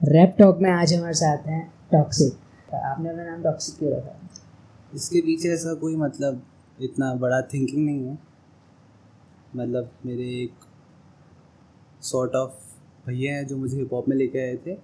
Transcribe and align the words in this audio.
Rap 0.00 0.34
talk 0.38 0.58
में 0.62 0.68
आज 0.70 0.92
हमारे 0.94 1.14
साथ 1.14 1.46
हैं 1.46 1.62
टॉक्सिक 1.90 2.74
आपने 2.74 3.08
अपना 3.08 3.24
नाम 3.24 3.42
टॉक्सिक 3.42 3.74
क्यों 3.78 3.90
रखा? 3.92 4.12
इसके 4.94 5.20
पीछे 5.20 5.48
ऐसा 5.48 5.74
कोई 5.80 5.96
मतलब 5.96 6.40
इतना 6.78 7.12
बड़ा 7.14 7.40
थिंकिंग 7.42 7.84
नहीं 7.86 8.06
है। 8.06 8.16
मतलब 9.56 9.90
मेरे 10.06 10.28
एक 10.42 10.64
सॉर्ट 12.02 12.34
ऑफ़ 12.34 12.52
भैया 13.06 13.34
हैं 13.34 13.46
जो 13.46 13.56
मुझे 13.56 13.76
हिप 13.78 13.92
हॉप 13.92 14.08
में 14.08 14.16
लेके 14.16 14.38
आए 14.38 14.56
थे। 14.66 14.74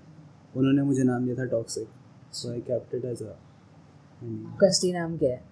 उन्होंने 0.56 0.82
मुझे 0.82 1.02
नाम 1.02 1.24
दिया 1.24 1.36
था 1.36 1.46
toxic 1.50 1.88
so 2.32 2.52
I 2.52 2.60
kept 2.68 2.94
it 2.94 3.04
as 3.04 3.22
आपका 3.22 4.66
असली 4.66 4.92
नाम 4.92 5.16
क्या 5.16 5.30
है? 5.30 5.42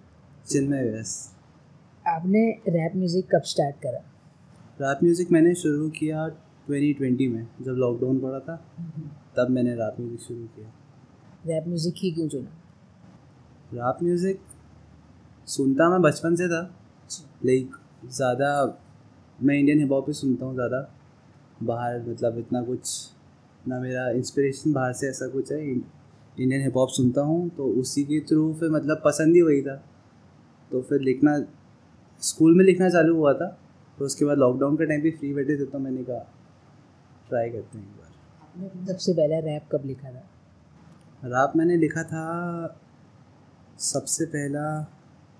चिन्मय 0.47 0.89
व्यास। 0.91 1.17
आपने 2.05 2.49
रैप 2.69 2.95
म्यूज़िक 2.95 3.35
कब 3.35 3.51
स्टार्ट 3.55 3.81
करा? 3.83 3.99
रैप 4.79 5.03
म्यूज़िक 5.03 5.31
मैंने 5.31 5.55
शुरू 5.55 5.89
किया 5.99 6.27
2020 6.69 7.29
में 7.29 7.45
जब 7.61 7.83
लॉकडाउन 7.85 8.19
पड़ा 8.19 8.39
था। 8.39 8.63
तब 9.37 9.49
मैंने 9.49 9.73
रैप 9.75 9.95
म्यूज़िक 9.99 10.21
शुरू 10.21 10.45
किया। 10.47 10.67
रैप 11.47 11.67
म्यूज़िक 11.67 11.93
ही 11.97 12.11
क्यों 12.11 12.27
चुना? 12.27 12.49
रैप 13.73 14.03
म्यूज़िक 14.03 14.39
सुनता 15.47 15.89
मैं 15.89 16.01
बचपन 16.01 16.35
से 16.35 16.47
था। 16.47 16.61
लाइक 17.45 17.75
ज़्यादा 18.07 18.51
मैं 19.39 19.55
इंडियन 19.55 19.79
हिप 19.79 19.91
हॉप 19.91 20.05
ही 20.07 20.13
सुनता 20.13 20.45
हूँ 20.45 20.53
ज़्यादा। 20.53 20.79
बाहर 21.63 21.99
मतलब 22.01 22.37
इतना 22.39 22.61
कुछ 22.63 22.89
ना 23.63 23.79
मेरा 23.79 24.09
इंस्पिरेशन 24.11 24.73
बाहर 24.73 24.93
से 24.93 25.09
ऐसा 25.09 25.27
कुछ 25.27 25.51
है। 25.51 25.59
इंडियन 25.65 26.61
हिप 26.61 26.77
हॉप 26.77 26.89
सुनता 26.91 27.21
हूँ 27.23 27.49
तो 27.57 27.67
उसी 27.81 28.03
के 28.03 28.19
थ्रू 28.29 28.53
फिर 28.59 28.69
मतलब 28.71 29.01
पसंद 29.05 29.35
ही 29.35 29.41
वही 29.41 29.61
था। 29.61 29.75
तो 30.71 30.81
फिर 30.81 31.01
लिखना 31.01 31.37
स्कूल 32.21 32.57
में 32.57 32.65
लिखना 32.65 32.89
चालू 32.89 33.15
हुआ 33.15 33.33
था। 33.33 33.47
तो 33.97 34.05
उसके 34.05 34.25
बाद 34.25 34.37
लॉकडाउन 34.37 34.75
के 34.77 34.85
टाइम 34.85 35.01
भी 35.01 35.11
फ्री 35.11 35.33
बैठे 35.33 35.57
थे 35.57 35.65
तो 35.65 35.79
मैंने 35.79 36.03
कहा 36.03 36.19
ट्राई 37.29 37.49
करते 37.49 37.77
हैं 37.77 38.04
सबसे 38.55 39.13
पहला 39.13 39.37
रैप 39.39 39.63
कब 39.71 39.85
लिखा 39.85 40.09
था? 40.11 40.23
रैप 41.23 41.55
मैंने 41.55 41.77
लिखा 41.77 42.03
था 42.03 42.21
सबसे 43.79 44.25
पहला 44.25 44.63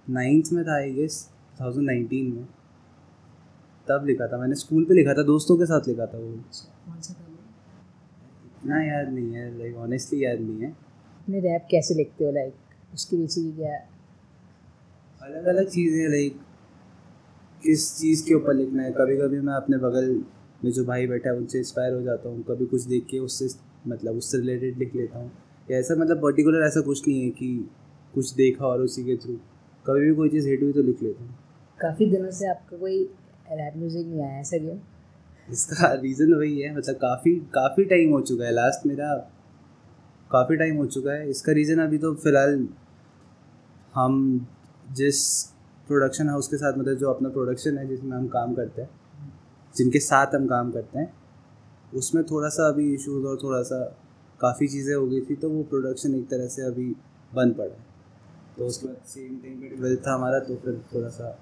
नाइन्थ 0.07 0.51
में 0.53 0.63
था 0.65 0.75
आई 0.75 0.91
गेस 0.93 1.29
नाइनटीन 1.61 2.33
में। 2.33 2.45
तब 3.87 4.05
लिखा 4.05 4.27
था 4.27 4.37
मैंने 4.37 4.55
स्कूल 4.55 4.85
पे 4.85 4.93
लिखा 4.93 5.13
था 5.13 5.23
दोस्तों 5.23 5.57
के 5.57 5.65
साथ 5.65 5.87
लिखा 5.87 6.05
था 6.05 6.17
वो। 6.17 6.31
कौन 6.31 6.99
सा 7.01 7.13
था 7.13 7.25
इतना 8.45 8.83
याद 8.83 9.09
नहीं 9.09 9.33
है 9.33 9.57
लाइक 9.57 9.75
ऑनेस्टली 9.77 10.23
याद 10.25 10.39
नहीं 10.39 10.61
है। 10.61 10.71
अपने 10.71 11.39
रैप 11.39 11.67
कैसे 11.71 11.93
लिखते 11.93 12.25
हो 12.25 12.31
लाइक 12.31 12.53
उसके 12.93 13.17
पीछे 13.17 13.51
क्या? 13.51 13.75
अलग 15.21 15.45
अलग 15.45 15.69
चीज़ें 15.69 16.07
लाइक 16.09 16.39
किस 17.63 17.97
चीज़ 17.97 18.25
के 18.25 18.33
ऊपर 18.33 18.53
लिखना 18.53 18.83
है? 18.83 18.91
कभी 18.91 19.17
कभी 19.17 19.39
मैं 19.41 19.53
अपने 19.53 19.77
बगल 19.77 20.23
में 20.63 20.71
जो 20.71 20.83
भाई 20.85 21.07
बैठा 21.07 21.29
है 21.29 21.35
उनसे 21.37 21.57
इंस्पायर 21.57 21.93
हो 21.93 22.01
जाता 22.01 22.29
हूँ 22.29 22.43
कभी 22.43 22.65
कुछ 22.65 22.83
देख 22.85 23.05
के 23.05 23.19
उससे 23.19 23.47
मतलब 23.87 24.17
उससे 24.17 24.37
रिलेटेड 24.37 24.77
लिख 24.79 24.95
लेता 24.95 25.19
हूँ। 25.19 25.31
या 25.67 25.77
ऐसा 25.79 25.95
मतलब 25.95 26.21
पर्टिकुलर 26.21 26.65
ऐसा 26.65 26.81
कुछ 26.81 27.07
नहीं 27.07 27.21
है 27.23 27.29
कि 27.31 27.47
कुछ 28.13 28.33
देखा 28.33 28.65
और 28.67 28.81
उसी 28.81 29.03
के 29.03 29.15
थ्रू 29.17 29.33
कभी 29.85 30.05
भी 30.05 30.15
कोई 30.15 30.29
चीज़ 30.29 30.47
हिट 30.49 30.63
हुई 30.63 30.73
तो 30.73 30.81
लिख 30.81 31.03
लेता 31.03 31.23
हूँ। 31.23 31.35
काफ़ी 31.79 32.09
दिनों 32.11 32.31
से 32.31 32.49
आपका 32.49 32.77
कोई 32.77 33.01
रैप 33.51 33.73
म्यूज़िक 33.77 34.05
नहीं 34.07 34.21
आया 34.21 34.39
ऐसा 34.39 34.57
क्यों 34.57 34.77
इसका 35.49 35.93
रीज़न 35.93 36.33
वही 36.33 36.59
है 36.59 36.75
मतलब 36.77 36.95
काफ़ी 36.95 37.35
काफ़ी 37.53 37.83
टाइम 37.85 38.11
हो 38.11 38.21
चुका 38.21 38.45
है। 38.45 38.51
लास्ट 38.53 38.85
मेरा 38.87 39.13
काफ़ी 40.31 40.55
टाइम 40.57 40.77
हो 40.77 40.85
चुका 40.87 41.11
है। 41.11 41.29
इसका 41.29 41.51
रीज़न 41.53 41.79
अभी 41.79 41.97
तो 41.97 42.13
फ़िलहाल 42.15 42.67
हम 43.93 44.15
जिस 44.93 45.21
प्रोडक्शन 45.87 46.29
हाउस 46.29 46.47
के 46.47 46.57
साथ 46.57 46.77
मतलब 46.77 46.97
जो 46.97 47.09
अपना 47.09 47.29
प्रोडक्शन 47.29 47.77
है 47.77 47.87
जिसमें 47.87 48.15
हम 48.17 48.27
काम 48.27 48.53
करते 48.53 48.81
हैं 48.81 48.89
जिनके 49.75 49.99
साथ 49.99 50.35
हम 50.35 50.47
काम 50.47 50.71
करते 50.71 50.99
हैं 50.99 51.13
उसमें 51.95 52.23
थोड़ा 52.23 52.49
सा 52.49 52.67
अभी 52.67 52.93
इश्यूज़ 52.93 53.25
और 53.25 53.37
थोड़ा 53.43 53.61
सा 53.61 53.83
काफ़ी 54.41 54.67
चीज़ें 54.67 54.95
हो 54.95 55.07
गई 55.07 55.21
थी 55.21 55.35
तो 55.35 55.49
वो 55.49 55.63
प्रोडक्शन 55.63 56.15
एक 56.15 56.27
तरह 56.29 56.47
से 56.47 56.61
अभी 56.61 56.95
बंद 57.35 57.55
पड़ा 57.55 57.75
तो 58.57 58.65
उसके 58.67 58.87
बाद 58.87 58.97
सेम 59.07 59.37
टाइम 59.39 59.61
पे 59.61 59.67
ट्वेल्थ 59.67 59.99
था 60.07 60.13
हमारा 60.13 60.39
तो 60.39 60.55
फिर 60.55 60.81
थोड़ा 60.93 61.09
सा 61.09 61.37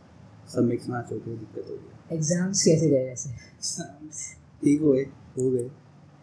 सब 0.53 0.63
मिक्स 0.63 0.89
मैच 0.89 1.11
हो 1.11 1.17
गया 1.17 1.35
दिक्कत 1.35 1.69
हो 1.69 1.75
गई 1.75 2.15
एग्ज़ाम्स 2.15 2.63
कैसे 2.63 2.89
गए 2.89 3.03
वैसे? 3.09 3.31
ठीक 4.63 4.81
हुए 4.81 5.01
हो 5.37 5.49
गए 5.51 5.69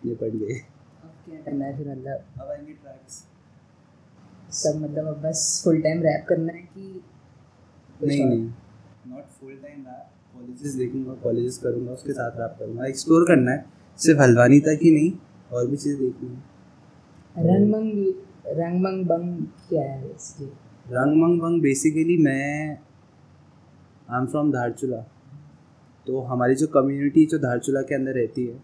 निपट 0.06 0.34
गए। 0.34 0.54
अब 0.54 1.12
क्या 1.24 1.40
करना 1.40 1.64
है 1.64 1.76
फिर 1.78 1.88
मतलब? 1.88 2.24
अब 2.40 2.48
आएँगे 2.50 2.72
ट्रैक्स 2.72 3.24
सब 4.52 4.80
मतलब 4.80 5.06
अब 5.06 5.20
बस 5.22 5.60
फुल 5.64 5.80
टाइम 5.82 6.02
रैप 6.02 6.26
करना 6.28 6.52
है 6.52 6.62
कि 6.62 7.02
नहीं 8.04 8.24
नहीं 8.24 8.52
not 9.06 9.26
full 9.40 9.56
time 9.56 9.80
rap 9.80 10.09
colleges 10.40 10.74
देखूँगा 10.74 11.14
कॉलेजेस 11.22 11.56
करूँगा 11.58 11.92
उसके 11.92 12.12
साथ 12.12 12.38
रैप 12.40 12.54
करूँगा। 12.58 12.86
एक्सप्लोर 12.86 13.24
करना 13.28 13.50
है 13.50 13.64
सिर्फ़ 13.98 14.20
हल्द्वानी 14.20 14.58
तक 14.60 14.78
ही 14.82 14.90
नहीं 14.90 15.10
और 15.52 15.66
भी 15.66 15.76
चीज़ 15.76 15.96
देखनी 15.98 16.28
है। 16.28 17.46
रंगमंग 17.46 17.90
रंगमंग 18.58 19.04
बंग 19.06 19.42
क्या 19.68 19.82
है 19.82 20.10
इसकी? 20.10 20.44
रंगमंग 20.86 21.40
बंग 21.40 21.60
बेसिकली 21.62 22.16
मैं 22.18 22.70
आई 24.08 24.20
एम 24.20 24.26
फ्रॉम 24.26 24.52
धारचूला। 24.52 25.00
तो 26.06 26.20
हमारी 26.22 26.54
जो 26.54 26.66
कम्युनिटी 26.68 27.24
जो 27.26 27.38
धारचूला 27.38 27.82
के 27.82 27.94
अंदर 27.94 28.14
रहती 28.14 28.46
है 28.46 28.56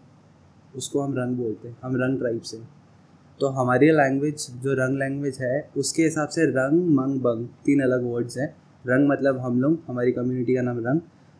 उसको 0.75 1.01
हम 1.01 1.13
रंग 1.17 1.37
बोलते 1.37 1.67
हैं 1.67 1.77
हम 1.83 1.95
रंग 1.95 2.17
ट्राइब 2.19 2.41
से 2.43 2.57
तो 3.39 3.47
हमारी 3.57 3.91
लैंग्वेज 3.91 4.47
जो 4.63 4.73
रंग 4.75 4.97
लैंग्वेज 4.99 5.37
है 5.41 5.69
उसके 5.77 6.03
हिसाब 6.03 6.29
से 6.29 6.45
रंग 6.51 6.89
मंग 6.95 7.19
बंग 7.21 7.45
तीन 7.65 7.81
अलग 7.81 8.03
वर्ड्स 8.05 8.37
हैं। 8.37 8.47
रंग 8.85 9.07
मतलब 9.09 9.37
हम 9.39 9.61
लोग 9.61 9.77
हमारी 9.87 10.11
कम्युनिटी 10.11 10.55
का 10.55 10.61
नाम 10.61 10.79
रंग। 10.79 10.99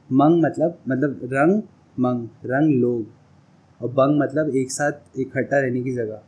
मंग 0.09 0.43
मतलब 0.43 0.77
मतलब 0.89 1.19
रंग 1.33 1.61
मंग 1.97 2.27
रंग 2.45 2.73
लोग। 2.81 3.05
और 3.81 3.89
बंग 3.91 4.19
मतलब 4.21 4.55
एक 4.55 4.71
साथ 4.71 5.19
इकट्ठा 5.19 5.59
रहने 5.59 5.81
की 5.81 5.91
जगह। 5.93 6.21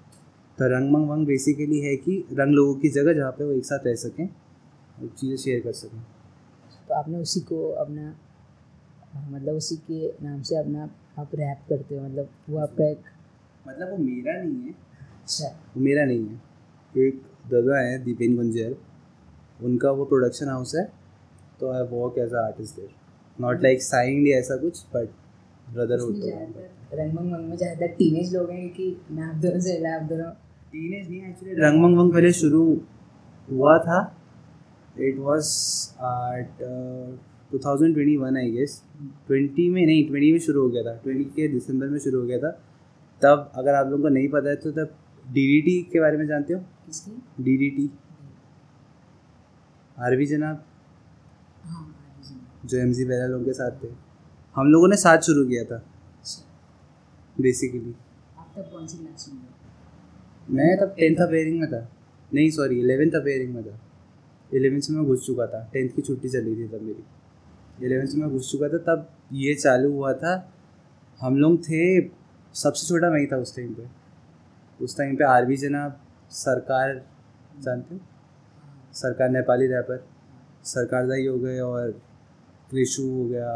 तो 0.58 0.68
रंग 0.68 0.92
मंग 0.92 1.10
वंग 1.10 1.26
बेसिकली 1.28 1.80
है 1.80 1.96
कि 1.98 2.24
रंग 2.34 2.54
लोगों 2.54 2.74
की 2.76 2.90
जगह 2.90 3.14
जहाँ 3.14 3.32
पे 3.32 3.44
वो 3.44 3.52
एक 3.52 3.66
साथ 3.66 3.86
रह 3.88 3.96
सकें 3.96 4.26
और 4.26 5.08
चीज़ें 5.10 5.38
शेयर 5.38 5.60
कर 5.60 5.72
सकें। 5.74 6.02
तो 6.90 6.94
आपने 6.96 7.18
उसी 7.18 7.40
को 7.42 7.70
अपना 7.76 8.14
मतलब 9.30 9.54
उसी 9.54 9.76
के 9.88 10.08
नाम 10.26 10.42
से 10.42 10.56
अपना 10.58 10.90
आप 11.20 11.32
रैप 11.36 11.66
करते 11.70 11.96
हो 11.96 12.04
मतलब 12.04 12.30
वो 12.50 12.58
आपका 12.58 12.90
एक 12.90 13.02
मतलब 13.66 13.90
वो 13.92 13.98
मेरा 13.98 14.34
नहीं 14.34 14.62
है। 14.62 14.72
अच्छा। 15.24 15.48
वो 15.76 15.82
मेरा 15.82 16.06
नहीं 16.06 16.28
है। 16.28 17.08
एक 17.08 17.22
दादा 17.52 17.80
है 17.80 17.98
दीपेन 18.04 18.36
गुंजर। 18.36 18.76
उनका 19.60 19.92
वो 19.92 20.06
प्रोडक्शन 20.06 20.48
हाउस 20.48 20.76
है 20.76 20.84
तो 21.60 21.72
I 21.72 21.82
work 21.92 22.18
as 22.20 22.34
a 22.34 22.38
artist 22.38 22.76
there 22.76 22.90
not 23.40 23.64
like 23.64 23.82
signed 23.84 24.28
या 24.28 24.38
ऐसा 24.40 24.58
कुछ 24.58 24.84
बट 24.96 25.10
ब्रदरहुड 25.74 26.16
उसमें 26.16 26.52
तो 26.52 26.98
रंगमंग 26.98 27.50
में 27.50 27.56
ज़्यादातर 27.58 27.94
टीनेज 27.96 28.36
लोग 28.36 28.50
हैं 28.52 28.70
कि 28.70 28.96
मैं 29.12 29.24
आप 29.24 29.36
दोनों 29.42 29.60
से 29.62 29.76
आप 29.90 30.02
दोनों 30.10 30.30
टीनेज 30.72 31.10
नहीं 31.10 31.22
एक्चुअली 31.30 31.62
रंगमंग 31.62 31.98
वंग 31.98 32.14
पहले 32.14 32.32
शुरू 32.34 32.64
हुआ 33.48 33.78
था। 33.80 34.00
It 35.00 35.18
was 35.20 35.46
at 36.38 36.64
two 37.52 37.60
thousand 37.60 37.94
twenty 37.94 38.16
one 38.18 38.38
I 38.38 38.52
guess 38.52 38.82
twenty 39.28 39.70
में 39.70 39.86
नहीं 39.86 40.08
ट्वेंटी 40.08 40.32
में 40.32 40.40
शुरू 40.40 40.62
हो 40.62 40.70
गया 40.70 40.84
था। 40.84 40.96
ट्वेंटी 41.04 41.24
के 41.36 41.48
दिसंबर 41.54 41.88
में 41.88 42.00
शुरू 42.00 42.20
हो 42.22 42.26
गया 42.28 42.40
था। 42.40 42.52
तब 43.22 43.52
अगर 43.56 43.74
आप 43.74 43.88
लोगों 43.88 44.04
को 44.04 44.10
नहीं 44.10 44.30
पता 44.30 44.50
है 44.50 44.56
तो 44.56 44.72
तब 44.72 44.96
डी 45.26 45.82
के 45.92 46.00
बारे 46.00 46.18
में 46.18 46.26
जानते 46.28 46.54
हो? 46.54 46.60
किसकी? 46.60 47.12
डी 47.44 47.58
डी 47.58 47.70
टी 47.70 47.90
आरवी 49.98 50.26
जनाब। 50.26 50.56
हाँ 50.56 50.69
जो 52.66 52.78
एम 52.78 52.94
जी 52.94 53.06
बैरा 53.06 53.28
लोगों 53.28 53.46
के 53.46 53.53
साथ 53.53 53.72
थे। 53.84 53.88
हम 54.56 54.68
लोगों 54.68 54.88
ने 54.88 54.96
साथ 54.96 55.18
शुरू 55.18 55.46
किया 55.46 55.63
था। 55.63 55.84
बेसिकली 57.41 57.96
में 60.50 60.78
तब 60.78 60.96
टेंथ 60.97 61.28
अपेयरिंग 61.28 61.59
में 61.59 61.69
था। 61.72 61.91
नहीं 62.34 62.50
सॉरी 62.50 62.80
इलेवेंथ 62.80 63.12
अपेयरिंग 63.12 63.53
में 63.56 63.63
था। 63.63 63.80
इलेवेंथ 64.53 64.81
से 64.81 64.94
मैं 64.94 65.06
घुस 65.06 65.25
चुका 65.25 65.47
था। 65.47 65.69
टेंथ 65.74 65.90
की 65.90 66.02
छुट्टी 66.02 66.30
चली 66.30 66.56
थी 66.56 66.68
तब 66.68 66.81
मेरी। 66.81 67.03
इलेवेंथ 67.85 68.07
से 68.07 68.18
मैं 68.18 68.30
घुस 68.30 68.51
चुका 68.51 68.69
था 68.69 68.78
तब 68.78 69.09
ये 69.34 69.56
चालू 69.56 69.91
हुआ 69.91 70.13
था। 70.13 70.53
हम 71.19 71.38
लोग 71.38 71.62
थे 71.63 72.01
सबसे 72.53 72.88
छोटा 72.88 73.09
मैं 73.09 73.19
ही 73.19 73.28
था 73.28 73.38
उस 73.38 73.56
टाइम 73.56 73.74
पे। 73.74 73.88
उस 74.84 74.97
टाइम 74.97 75.16
पे 75.16 75.24
आरवी 75.24 75.57
जनाब 75.57 76.01
सरकार 76.30 77.06
जानते 77.60 77.95
हो? 77.95 78.01
सरकार 78.94 79.30
नेपाली 79.30 79.68
रैपर 79.68 80.07
सरकार 80.63 81.07
दाई 81.07 81.27
हो 81.27 81.38
गए 81.39 81.60
और 81.60 82.01
क्रिशु 82.69 83.04
हो 83.04 83.25
गया 83.27 83.51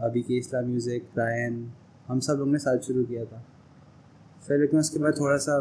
अभी 0.00 0.22
के 0.22 0.38
इस्लाम 0.38 0.64
म्यूज़िक 0.66 1.04
रायन 1.18 1.54
हम 2.08 2.20
सब 2.20 2.38
लोग 2.38 2.48
ने 2.48 2.58
साथ 2.58 2.78
शुरू 2.86 3.04
किया 3.04 3.24
था। 3.24 3.42
फिर 4.42 4.58
लेकिन 4.60 4.80
उसके 4.80 4.98
बाद 4.98 5.14
थोड़ा 5.18 5.36
सा 5.44 5.56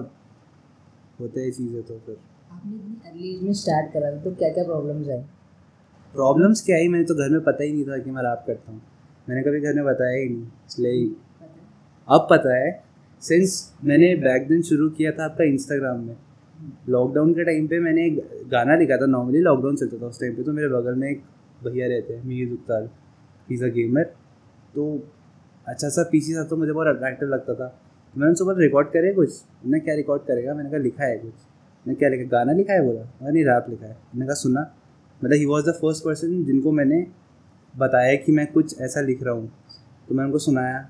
होते 1.19 1.41
हैं 1.41 1.51
चीज़ें 1.51 1.81
तो 1.83 1.97
फिर। 2.05 2.17
आपने 2.51 2.75
इतनी 2.75 3.09
अर्ली 3.09 3.33
एज 3.33 3.41
में 3.43 3.53
स्टार्ट 3.61 3.91
करा 3.93 4.11
था 4.11 4.21
तो 4.23 4.31
क्या 4.35 4.49
क्या 4.49 4.63
प्रॉब्लम्स 4.63 5.09
आई 5.09 5.21
प्रॉब्लम्स 6.13 6.61
क्या 6.65 6.77
आई 6.77 6.87
मैंने 6.87 7.05
तो 7.05 7.15
घर 7.15 7.29
में 7.31 7.41
पता 7.43 7.63
ही 7.63 7.71
नहीं 7.71 7.85
था 7.85 7.97
कि 7.97 8.11
मैं 8.11 8.23
रैप 8.23 8.43
करता 8.47 8.71
हूँ। 8.71 8.81
मैंने 9.27 9.41
कभी 9.43 9.59
घर 9.61 9.73
में 9.75 9.83
बताया 9.85 10.17
ही 10.17 10.29
नहीं। 10.29 10.45
इसलिए 10.67 11.05
अब 12.07 12.27
पता 12.31 12.55
है 12.55 12.71
सिंस 13.21 13.55
मैंने 13.85 14.13
बैक 14.17 14.47
दिन 14.47 14.61
शुरू 14.63 14.89
किया 14.91 15.11
था 15.11 15.25
आपका 15.25 15.43
इंस्टाग्राम 15.45 15.99
में। 16.01 16.15
लॉकडाउन 16.89 17.33
के 17.33 17.43
टाइम 17.45 17.67
पे 17.67 17.79
मैंने 17.79 18.05
एक 18.05 18.47
गाना 18.51 18.75
लिखा 18.77 18.97
था 18.97 19.05
नॉर्मली 19.07 19.41
लॉकडाउन 19.41 19.75
चलता 19.75 20.01
था 20.01 20.07
उस 20.07 20.19
टाइम 20.21 20.35
पे 20.35 20.43
तो 20.43 20.53
मेरे 20.53 20.67
बगल 20.69 20.95
में 20.95 21.09
एक 21.09 21.23
भैया 21.63 21.87
रहते 21.87 22.13
हैं, 22.13 22.23
Mir 22.23 22.57
he 23.49 23.55
is 23.55 23.65
a 23.65 23.67
gamer 23.67 24.03
तो 24.75 25.07
अच्छा 25.67 25.89
सा 25.89 26.03
पीछे 26.11 26.35
था 26.35 26.43
तो 26.43 26.57
मुझे 26.57 26.71
बहुत 26.71 26.87
अट्रैक्टिव 26.87 27.29
लगता 27.29 27.53
था। 27.53 27.79
मैंने 28.17 28.29
उनसे 28.29 28.43
बोला 28.43 28.57
रिकॉर्ड 28.59 28.87
करे 28.87 29.13
कुछ। 29.13 29.29
उन्होंने 29.29 29.79
क्या 29.79 29.95
रिकॉर्ड 29.95 30.21
करेगा? 30.21 30.53
मैंने 30.53 30.69
कहा, 30.69 30.79
लिखा 30.79 31.03
है 31.03 31.17
कुछ। 31.17 31.33
मैंने 31.87 31.95
क्या 31.95 32.09
लिखा? 32.09 32.23
गाना 32.23 32.51
लिखा 32.51 32.73
है 32.73 32.81
बोला? 32.81 33.01
मैंने 33.01 33.31
नहीं 33.31 33.45
रैप 33.45 33.65
लिखा 33.69 33.85
है। 33.85 33.91
मैंने 33.91 34.25
कहा, 34.25 34.33
सुना। 34.33 34.73
मतलब 35.23 35.33
he 35.33 35.45
was 35.45 35.65
the 35.65 35.71
first 35.71 36.03
person 36.03 36.43
जिनको 36.43 36.71
मैंने 36.71 37.07
बताया 37.77 38.15
कि 38.15 38.31
मैं 38.31 38.51
कुछ 38.51 38.81
ऐसा 38.81 39.01
लिख 39.01 39.23
रहा 39.23 39.33
हूँ। 39.33 39.51
तो 40.09 40.15
मैं 40.15 40.25
उनको 40.25 40.37
सुनाया। 40.37 40.89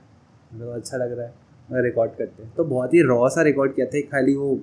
मतलब 0.53 0.67
अच्छा 0.67 0.97
लग 0.97 1.17
रहा 1.17 1.27
है। 1.27 1.33
मैं 1.71 1.81
रिकॉर्ड 1.81 2.11
करते 2.11 2.43
हैं। 2.43 2.53
तो 2.55 2.63
बहुत 2.63 2.93
ही 2.93 3.01
रॉ 3.01 3.29
सा 3.29 3.41
रिकॉर्ड 3.41 3.75
किया 3.75 3.87
था। 3.87 4.01
खाली 4.01 4.35
वो 4.35 4.59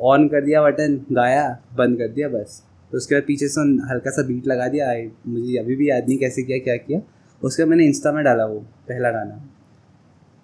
ऑन 0.00 0.28
कर 0.28 0.44
दिया 0.44 0.62
बटन, 0.62 1.06
गाया, 1.12 1.62
बंद 1.74 1.98
कर 1.98 2.08
दिया, 2.08 2.28
बस। 2.28 2.62
तो 2.94 2.96
उसके 2.96 3.14
बाद 3.14 3.22
पीछे 3.26 3.46
से 3.48 3.60
हल्का 3.90 4.10
सा 4.10 4.22
बीट 4.22 4.46
लगा 4.46 4.66
दिया 4.68 4.88
मुझे 5.28 5.56
अभी 5.58 5.76
भी 5.76 5.88
याद 5.88 6.08
नहीं 6.08 6.18
कैसे 6.18 6.42
किया, 6.42 6.58
क्या 6.58 6.76
किया। 6.78 7.00
उसके 7.42 7.62
बाद 7.62 7.70
मैंने 7.70 7.86
इंस्टा 7.86 8.12
में 8.12 8.22
डाला 8.24 8.44
वो, 8.46 8.58
पहला 8.88 9.10
गाना। 9.10 9.40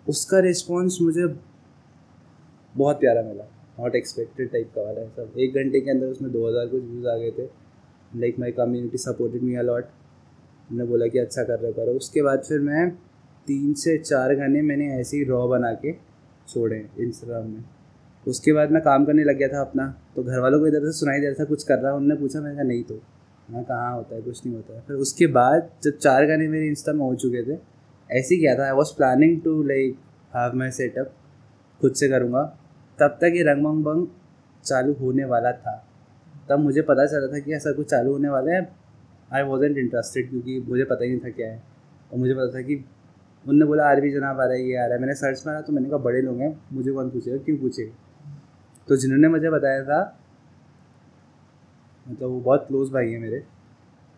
उसका 0.06 0.38
रिस्पॉन्स 0.40 0.98
मुझे 1.02 1.26
बहुत 2.74 3.00
प्यारा 3.00 3.22
मिला 3.22 3.44
नॉट 3.78 3.94
एक्सपेक्टेड 3.96 4.50
टाइप 4.52 4.72
का 4.74 4.82
वाला 4.82 5.00
है 5.00 5.08
सब। 5.08 5.38
एक 5.38 5.54
घंटे 5.54 5.80
के 5.80 5.90
अंदर 5.90 6.06
उसमें 6.08 6.32
दो 6.32 6.46
हज़ार 6.48 6.66
कुछ 6.68 6.82
व्यूज़ 6.82 7.06
आ 7.06 7.16
गए 7.16 7.30
थे। 7.38 7.48
Like 8.20 8.38
my 8.38 8.52
community 8.52 8.98
supported 8.98 9.42
me 9.42 9.54
a lot 9.56 9.84
मैंने 10.70 10.84
बोला 10.88 11.06
कि 11.06 11.18
अच्छा 11.18 11.44
कर 11.44 11.58
रहे 11.60 11.72
करो। 11.72 11.92
उसके 11.96 12.22
बाद 12.22 12.42
फिर 12.48 12.58
मैं 12.62 12.90
तीन 13.48 13.74
से 13.74 13.98
चार 14.00 14.34
गाने 14.36 14.62
मैंने 14.64 14.94
ऐसे 14.94 15.16
ही 15.16 15.24
रॉ 15.26 15.46
बना 15.48 15.72
के 15.84 15.92
छोड़े 16.48 16.86
इंस्टाग्राम 16.98 17.46
में। 17.46 17.64
उसके 18.26 18.52
बाद 18.52 18.70
मैं 18.70 18.82
काम 18.82 19.04
करने 19.04 19.24
लग 19.24 19.36
गया 19.36 19.48
था 19.48 19.60
अपना 19.60 19.86
तो 20.16 20.22
घर 20.22 20.38
वालों 20.38 20.58
को 20.60 20.66
इधर 20.66 20.80
से 20.80 20.92
सुनाई 20.92 21.20
दे 21.20 21.26
रहा 21.26 21.34
था, 21.34 21.44
कुछ 21.44 21.62
कर 21.62 21.78
रहा 21.78 21.92
उन्होंने 21.92 22.20
पूछा, 22.20 22.40
मैंने 22.40 22.54
कहा, 22.54 22.64
नहीं 22.64 22.82
तो। 22.82 23.00
मैं 23.50 23.64
कहाँ 23.64 23.94
होता 23.94 24.14
है, 24.14 24.22
कुछ 24.22 24.46
नहीं 24.46 24.56
होता 24.56 24.74
है। 24.74 24.80
फिर 24.80 24.96
उसके 24.96 25.26
बाद 25.26 25.70
जब 25.82 25.96
चार 25.98 26.26
गाने 26.26 26.48
मेरे 26.48 26.66
इंस्टा 26.66 26.92
में 26.92 27.00
हो 27.00 27.14
चुके 27.14 27.42
थे, 27.42 27.58
ऐसे 28.10 28.34
ही 28.34 28.40
किया 28.40 28.54
था। 28.58 28.66
I 28.66 28.72
was 28.72 28.94
planning 28.96 29.40
to 29.40 29.62
like 29.62 29.96
have 30.36 30.52
my 30.54 30.70
setup 30.70 31.12
खुद 31.80 31.94
से 31.94 32.08
करूँगा। 32.08 32.42
तब 32.98 33.18
तक 33.20 33.32
ये 33.36 33.42
रंग 33.42 33.62
मंग 33.62 33.84
बंग 33.84 34.06
चालू 34.64 34.92
होने 34.92 35.24
वाला 35.24 35.52
था। 35.52 35.74
तब 36.48 36.58
मुझे 36.58 36.82
पता 36.82 37.06
चला 37.06 37.26
था 37.26 37.38
कि 37.38 37.52
ऐसा 37.52 37.72
कुछ 37.72 37.90
चालू 37.90 38.12
होने 38.12 38.28
वाला 38.28 38.52
है। 38.52 38.68
आई 39.34 39.42
वॉजेंट 39.42 39.78
इंटरेस्टेड 39.78 40.30
क्योंकि 40.30 40.58
मुझे 40.68 40.84
पता 40.84 41.04
ही 41.04 41.10
नहीं 41.10 41.20
था 41.20 41.30
क्या 41.30 41.48
है। 41.48 41.62
और 42.12 42.18
मुझे 42.18 42.34
पता 42.34 42.54
था 42.54 42.62
कि 42.62 42.84
उनने 43.48 43.64
बोला, 43.64 43.84
आर 43.84 44.00
भी 44.00 44.10
जनाब 44.10 44.40
आ 44.40 44.44
रहा 44.44 44.54
है, 44.54 44.68
ये 44.68 44.76
आ 44.76 44.84
रहा 44.84 44.94
है। 44.94 45.00
मैंने 45.00 45.14
सर्च 45.14 45.42
मारा 45.46 45.60
तो 45.60 45.72
मैंने 45.72 45.88
कहा, 45.88 45.98
बड़े 45.98 46.22
लोग 46.22 46.40
हैं, 46.40 46.60
मुझे 46.72 46.92
कौन 46.92 47.10
पूछेगा, 47.10 47.36
क्यों 47.36 47.56
पूछेगा? 47.56 47.92
तो 48.88 48.96
जिन्होंने 48.96 49.28
मुझे 49.28 49.50
बताया 49.50 49.82
था 49.84 50.00
मतलब 52.06 52.28
वो 52.28 52.40
बहुत 52.40 52.64
क्लोज 52.68 52.90
भाई 52.92 53.10
है 53.10 53.18
मेरे, 53.18 53.42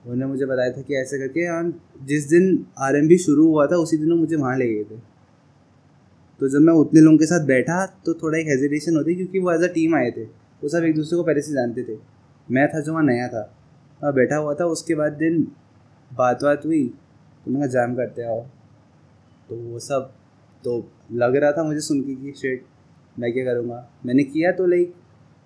उन्होंने 0.05 0.26
मुझे 0.26 0.47
बताया 0.47 0.70
था 0.73 0.82
कि 0.82 0.94
ऐसे 0.97 1.19
करके 1.19 1.44
हम 1.47 1.73
जिस 2.03 2.29
दिन 2.29 2.44
आरएमबी 2.81 3.19
शुरू 3.19 3.47
हुआ 3.49 3.67
था, 3.67 3.76
उसी 3.76 3.97
दिन 3.97 4.11
वो 4.11 4.17
मुझे 4.17 4.37
वहाँ 4.37 4.56
ले 4.59 4.67
गए 4.67 4.85
थे। 4.85 4.97
तो 6.41 6.49
जब 6.49 6.61
मैं 6.61 6.73
उतने 6.75 7.00
लोगों 7.00 7.19
के 7.19 7.26
साथ 7.26 7.47
बैठा 7.47 7.85
तो 8.06 8.14
थोड़ा 8.14 8.38
एक 8.38 8.47
हेजिटेशन 8.49 8.97
होती 8.97 9.14
क्योंकि 9.14 9.38
वो 9.38 9.53
एज 9.53 9.62
अ 9.62 9.73
टीम 9.75 9.94
आए 9.97 10.11
थे, 10.11 10.25
वो 10.25 10.69
सब 10.69 10.85
एक 10.85 10.94
दूसरे 10.97 11.17
को 11.17 11.23
पहले 11.23 11.43
से 11.43 11.53
जानते 11.53 11.82
थे। 11.85 11.99
मैं 12.49 12.69
था 12.69 12.81
जो 12.81 12.93
वहाँ 12.93 13.05
नया 13.05 13.29
था। 13.29 13.43
वहाँ 14.00 14.12
बैठा 14.15 14.37
हुआ 14.37 14.55
था, 14.55 14.65
उसके 14.67 14.94
बाद 14.94 15.12
दिन 15.15 15.47
बात 16.11 16.43
बात 16.43 16.67
हुई 16.67 16.87
तो 17.47 17.50
मैं 17.50 17.69
जाम 17.70 17.94
करते 17.97 18.23
आओ 18.23 18.41
तो 19.49 19.56
वो 19.58 19.79
सब 19.81 20.12
तो 20.65 20.73
लग 21.12 21.37
रहा 21.37 21.53
था 21.53 21.62
मुझे 21.62 21.81
सुन 21.81 22.00
के 22.03 22.15
कि 22.15 22.32
शेट 22.32 22.65
मैं 23.17 23.32
क्या 23.32 23.44
करूँगा? 23.44 23.88
मैंने 24.06 24.25
किया 24.25 24.53
तो 24.53 24.67
लाइक 24.67 24.94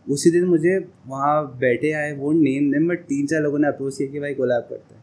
उसी 0.06 0.30
दिन 0.30 0.44
मुझे 0.44 0.78
वहाँ 1.06 1.58
बैठे 1.58 1.92
आए 1.92 2.12
वो 2.16 2.32
नेम 2.32 2.64
नेम 2.64 2.88
बट 2.88 3.00
तीन 3.04 3.26
चार 3.26 3.40
लोगों 3.42 3.58
ने 3.58 3.68
अप्रोच 3.68 3.96
किया 3.96 4.10
कि 4.10 4.20
भाई 4.20 4.34
कोलैब 4.34 4.66
करते 4.70 4.94
हैं। 4.94 5.02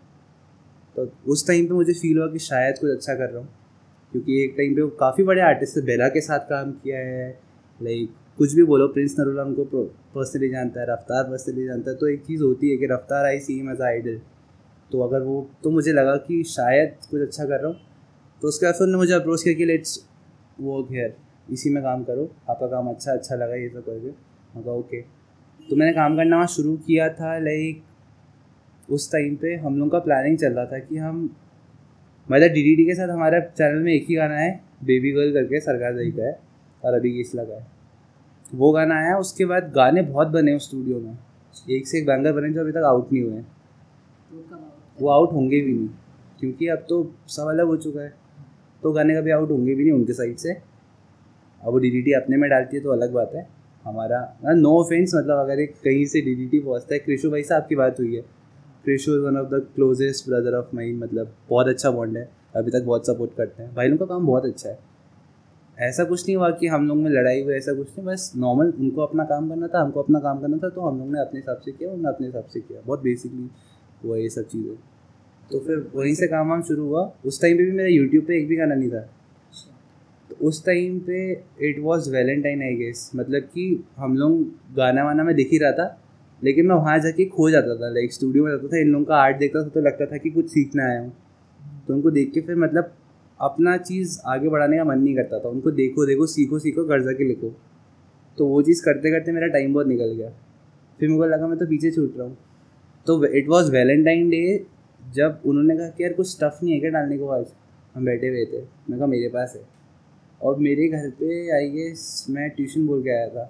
तो 0.96 1.32
उस 1.32 1.48
टाइम 1.48 1.66
पे 1.68 1.74
मुझे 1.74 1.94
फील 1.94 2.18
हुआ 2.18 2.28
कि 2.28 2.40
शायद 2.40 2.78
कुछ 2.80 2.92
अच्छा 2.92 3.14
कर 3.14 3.30
रहा 3.30 3.40
हूँ, 3.40 3.48
क्योंकि 4.12 4.44
एक 4.44 4.54
टाइम 4.58 4.76
पे 4.76 4.88
काफ़ी 5.00 5.24
बड़े 5.24 5.42
आर्टिस्ट 5.42 5.80
बेला 5.86 6.08
के 6.10 6.22
साथ 6.22 6.40
काम 6.50 6.72
किया 6.74 7.00
है 7.00 7.30
लाइक 7.80 8.14
कुछ 8.38 8.54
भी 8.56 8.64
बोलो 8.64 8.88
प्रिंस 8.88 9.16
नरूला 9.20 9.44
उनको 9.44 9.84
पर्सनली 10.16 10.50
जानता 10.50 10.80
है 10.82 10.86
रफ्तार 10.90 11.24
पर्सनली 11.24 11.66
जानता 11.66 11.92
है 11.92 11.98
तो 11.98 12.08
एक 12.08 12.24
चीज़ 12.26 12.44
होती 12.44 12.70
है 12.72 12.78
कि 12.78 12.88
Raftaar 12.92 13.26
I 13.26 13.40
C 13.40 13.60
as 13.72 13.82
idol 13.82 14.20
तो 14.92 15.02
अगर 15.02 15.22
वो 15.24 15.36
तो 15.64 15.70
मुझे 15.72 15.94
लगा 15.94 16.16
कि 16.28 16.44
शायद 16.48 16.96
कुछ 17.12 17.22
अच्छा 17.22 17.46
कर 17.46 17.60
रहा 17.60 17.68
हूँ 17.68 17.78
तो 18.42 18.48
उसके 18.48 18.66
बाद 18.66 18.76
उन्होंने 18.76 18.98
मुझे 18.98 19.14
अप्रोच 19.14 19.44
किया 19.44 19.54
कि 19.56 19.66
लेट्स 19.66 20.00
वर्क 20.62 20.92
हेयर 20.92 21.16
इसी 21.48 21.70
में 21.70 21.82
काम 21.84 22.04
करो, 22.04 22.30
आपका 22.50 22.68
काम 22.68 22.88
अच्छा 22.90 23.12
अच्छा 23.12 23.36
लगा 23.36 23.56
ये 23.56 23.70
सब 23.70 23.86
करके। 23.86 24.08
मैं 24.08 24.64
कहा, 24.64 24.74
ओके। 24.74 25.02
तो 25.70 25.76
मैंने 25.76 25.94
काम 25.94 26.16
करना 26.18 26.36
वहाँ 26.36 26.48
शुरू 26.48 26.76
किया 26.78 27.08
था 27.10 27.38
लाइक 27.40 27.84
उस 28.90 29.12
टाइम 29.12 29.36
पे 29.36 29.56
हम 29.56 29.78
लोग 29.80 29.92
का 29.92 30.00
प्लानिंग 30.00 30.38
चल 30.38 30.54
रहा 30.54 30.66
था 30.66 30.80
कि 30.80 30.98
हम 30.98 31.24
मतलब 32.30 32.52
डी 32.52 32.76
डी 32.76 32.86
के 32.86 32.96
साथ 32.96 33.10
हमारे 33.10 33.40
चैनल 33.50 33.82
में 33.84 33.92
एक 33.94 34.06
ही 34.10 34.16
गाना 34.16 34.36
है 34.36 34.52
बेबी 34.84 35.12
गर्ल 35.12 35.34
करके, 35.34 35.60
सरकार 35.60 35.94
दही 35.94 36.12
का 36.12 36.24
है, 36.24 36.40
और 36.84 36.94
अभी 36.94 37.12
किस 37.14 37.34
लगा 37.36 37.56
है। 37.56 37.66
वो 38.56 38.72
गाना 38.72 38.96
आया, 38.96 39.18
उसके 39.18 39.46
बाद 39.46 39.72
गाने 39.72 40.02
बहुत 40.02 40.28
बने 40.28 40.54
उस 40.54 40.68
स्टूडियो 40.68 41.00
में। 41.00 41.18
एक 41.70 41.88
से 41.88 41.98
एक 41.98 42.06
बैंगर 42.06 42.34
बने 42.34 42.50
जो 42.50 42.62
अभी 42.62 42.72
तक 42.72 42.84
आउट 42.86 43.12
नहीं 43.12 43.24
हुए 43.24 43.34
हैं। 43.34 43.48
वो 45.00 45.10
आउट 45.10 45.34
होंगे 45.34 45.62
भी 45.62 45.74
नहीं, 45.74 45.88
क्योंकि 46.40 46.68
अब 46.68 46.86
तो 46.90 47.04
सब 47.28 47.48
अलग 47.48 47.66
हो 47.66 47.78
चुका 47.78 48.02
है। 48.02 48.14
तो 48.84 48.92
गाने 48.92 49.16
कभी 49.16 49.32
आउट 49.32 49.52
होंगे 49.52 49.76
भी 49.76 49.84
नहीं 49.84 49.94
उनके 49.94 50.14
साइड 50.14 50.38
से। 50.38 50.54
अब 51.64 51.72
वो 51.74 51.80
डी 51.80 52.14
अपने 52.14 52.38
में 52.38 52.50
डालती 52.50 52.78
है 52.78 52.84
तो 52.84 52.92
अलग 52.92 53.14
बात 53.14 53.32
है। 53.36 53.48
हमारा 53.86 54.20
नो 54.54 54.78
ऑफेंस 54.80 55.12
मतलब 55.16 55.38
अगर 55.38 55.60
एक 55.60 55.74
कहीं 55.84 56.06
से 56.06 56.22
डी 56.22 56.36
डी 56.36 56.46
टी 56.48 56.60
पहुँचता 56.60 56.94
है 56.94 57.00
कृषु 57.00 57.30
भाई 57.32 57.44
से 57.44 57.56
आपकी 57.56 57.76
बात 57.76 58.00
हुई 58.00 58.16
है। 58.16 58.22
Krishu 58.86 59.12
is 59.12 59.22
one 59.22 59.38
of 59.38 59.48
the 59.50 59.62
closest 59.76 60.30
brother 60.30 60.54
of 60.54 60.76
my 60.76 60.92
मतलब 60.94 61.34
बहुत 61.50 61.68
अच्छा 61.68 61.92
बॉन्ड 61.92 62.18
है। 62.18 62.30
अभी 62.56 62.72
तक 62.72 62.84
बहुत 62.84 63.08
सपोर्ट 63.08 63.36
करते 63.38 63.64
हैं। 63.64 63.74
भाई 63.76 63.88
लोग 63.88 64.00
का 64.00 64.06
काम 64.06 64.26
बहुत 64.28 64.46
अच्छा 64.46 64.70
है। 64.70 64.78
ऐसा 65.78 66.04
कुछ 66.04 66.26
नहीं 66.28 66.36
हुआ 66.38 66.50
कि 66.52 66.68
हम 66.68 66.88
लोग 66.88 66.98
में 66.98 67.10
लड़ाई 67.12 67.42
हुई, 67.44 67.54
ऐसा 67.54 67.74
कुछ 67.74 67.88
नहीं। 67.98 68.06
बस 68.08 68.32
नॉर्मल 68.38 68.74
उनको 68.80 69.02
अपना 69.02 69.24
काम 69.24 69.50
करना 69.50 69.68
था, 69.68 69.82
हमको 69.82 70.02
अपना 70.02 70.20
काम 70.20 70.42
करना 70.42 70.58
था 70.58 70.70
तो 70.70 70.82
हम 70.82 71.00
लोग 71.00 71.12
ने 71.14 71.20
अपने 71.20 71.40
हिसाब 71.40 71.58
से 71.58 71.72
किया, 71.72 71.90
उन्होंने 71.90 72.16
अपने 72.16 72.28
हिसाब 72.28 72.46
से 72.46 72.60
किया। 72.60 72.82
बहुत 72.86 73.02
बेसिकली 73.02 73.50
हुआ 74.06 74.18
ये 74.18 74.30
सब 74.30 74.48
चीज़ें। 74.48 74.76
तो 75.52 75.60
फिर 75.60 75.92
वहीं 75.96 76.14
से 76.16 76.28
काम 76.28 76.50
वाम 76.50 76.62
शुरू 76.62 76.88
हुआ। 76.88 77.12
उस 77.26 77.42
टाइम 77.42 77.58
पे 77.58 77.66
भी 77.66 77.72
मेरा 77.72 77.90
यूट्यूब 77.90 78.26
पे 78.26 78.38
एक 78.38 78.48
भी 78.48 78.56
गाना 78.56 78.76
नहीं 78.76 78.90
था। 78.90 79.10
उस 80.44 80.66
टाइम 80.66 81.00
पे 81.00 81.32
it 81.70 81.80
was 81.80 82.10
Valentine 82.12 82.62
I 82.64 82.76
guess 82.76 83.10
मतलब 83.16 83.44
कि 83.44 83.84
हम 83.98 84.18
लोग 84.18 84.42
गाना 84.76 85.04
वाना 85.04 85.24
में 85.24 85.36
दिख 85.36 85.50
ही 85.52 85.58
रहा 85.58 85.72
था, 85.72 85.86
लेकिन 86.42 86.66
मैं 86.68 86.76
वहाँ 86.76 86.98
जाके 87.00 87.26
खो 87.26 87.50
जाता 87.50 87.76
था 87.76 87.90
लाइक 87.90 88.14
स्टूडियो 88.14 88.44
में 88.44 88.52
जाता 88.52 88.68
था, 88.68 88.80
इन 88.80 88.88
लोगों 88.88 89.06
का 89.06 89.16
आर्ट 89.16 89.38
देखता 89.38 89.64
था 89.64 89.70
तो 89.70 89.82
लगता 89.82 90.06
था 90.06 90.18
कि 90.18 90.30
कुछ 90.30 90.50
सीखना 90.50 90.84
आया 90.84 91.00
हूँ। 91.00 91.14
तो 91.88 91.94
उनको 91.94 92.12
देख 92.12 92.32
के 92.34 92.42
फिर 92.42 92.56
मतलब 92.56 92.94
अपना 93.40 93.76
चीज़ 93.78 94.20
आगे 94.26 94.50
बढ़ाने 94.50 94.78
का 94.78 94.84
मन 94.84 95.00
नहीं 95.00 95.16
करता 95.16 95.40
था। 95.40 95.50
उनको 95.50 95.72
देखो 95.72 96.06
देखो, 96.06 96.26
सीखो 96.26 96.60
सीखो, 96.60 96.86
घर 96.86 97.02
जाके 97.02 97.28
लिखो। 97.28 97.54
तो 98.38 98.48
वो 98.48 98.62
चीज़ 98.62 98.84
करते 98.86 99.12
करते 99.12 99.32
मेरा 99.32 99.48
टाइम 99.48 99.74
बहुत 99.74 99.88
निकल 99.88 100.14
गया। 100.14 100.30
फिर 101.00 101.10
मुझे 101.10 101.30
लगा 101.30 101.48
मैं 101.48 101.58
तो 101.58 101.66
पीछे 101.66 101.92
छूट 101.92 102.18
रहा 102.18 102.28
हूँ। 102.28 102.38
तो 103.08 103.26
इट 103.26 103.50
वॉज़ 103.50 103.72
वैलेंटाइन 103.72 104.30
डे 104.30 104.66
जब 105.02 105.42
उन्होंने 105.46 105.78
कहा 105.78 105.88
कि 105.88 106.04
यार 106.04 106.14
कुछ 106.14 106.28
स्टफ़ 106.28 106.64
नहीं 106.64 106.74
है 106.74 106.80
क्या 106.80 106.90
डालने 106.90 107.18
को 107.18 107.28
आज? 107.28 107.46
हम 107.96 108.06
बैठे 108.06 108.28
हुए 108.28 108.46
थे। 108.46 108.62
मैं 108.90 108.98
कहा 109.00 109.08
मेरे 109.08 109.28
पास 109.28 109.54
है। 109.56 109.73
और 110.44 110.60
मेरे 110.60 110.88
घर 110.90 111.10
पे 111.20 111.50
आई 111.56 111.70
गेस 111.70 112.26
मैं 112.30 112.50
ट्यूशन 112.52 112.86
बोल 112.88 113.02
के 113.04 113.10
आया 113.10 113.28
था। 113.30 113.50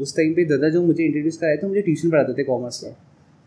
उस 0.00 0.16
टाइम 0.16 0.32
पे 0.34 0.44
दादा 0.46 0.68
जो 0.68 0.82
मुझे 0.82 1.04
इंट्रोड्यूस 1.04 1.36
कराए 1.36 1.56
थे 1.56 1.66
मुझे 1.66 1.82
ट्यूशन 1.82 2.10
पढ़ाते 2.10 2.32
थे 2.38 2.44
कॉमर्स 2.44 2.80
का। 2.84 2.90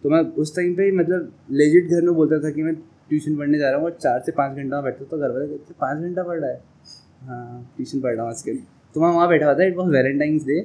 तो 0.03 0.09
मैं 0.09 0.21
उस 0.43 0.55
टाइम 0.55 0.73
पे 0.75 0.91
मतलब 0.93 1.31
लेजिट 1.53 1.89
घर 1.89 2.01
में 2.01 2.13
बोलता 2.15 2.39
था 2.43 2.51
कि 2.51 2.63
मैं 2.63 2.75
ट्यूशन 2.75 3.35
पढ़ने 3.37 3.57
जा 3.59 3.69
रहा 3.69 3.79
हूँ 3.79 3.85
और 3.85 3.97
चार 4.01 4.19
से 4.25 4.31
पाँच 4.33 4.57
घंटा 4.57 4.75
में 4.75 4.83
बैठता 4.83 5.05
तो 5.05 5.17
घर 5.17 5.31
वाले 5.31 5.47
कहते 5.47 5.73
पाँच 5.81 5.97
घंटा 5.99 6.23
पढ़ 6.23 6.39
रहा 6.39 6.51
है? 6.51 6.61
हाँ 7.21 7.73
ट्यूशन 7.75 8.01
पढ़ 8.01 8.15
रहा 8.15 8.23
हूँ 8.23 8.31
आजकल 8.31 8.57
तो 8.95 9.01
मैं 9.01 9.09
वहाँ 9.09 9.27
बैठा 9.29 9.45
हुआ 9.45 9.53
था 9.59 9.63
इट 9.63 9.75
वॉज़ 9.77 9.91
वैलेंटाइंस 9.91 10.43
डे 10.45 10.59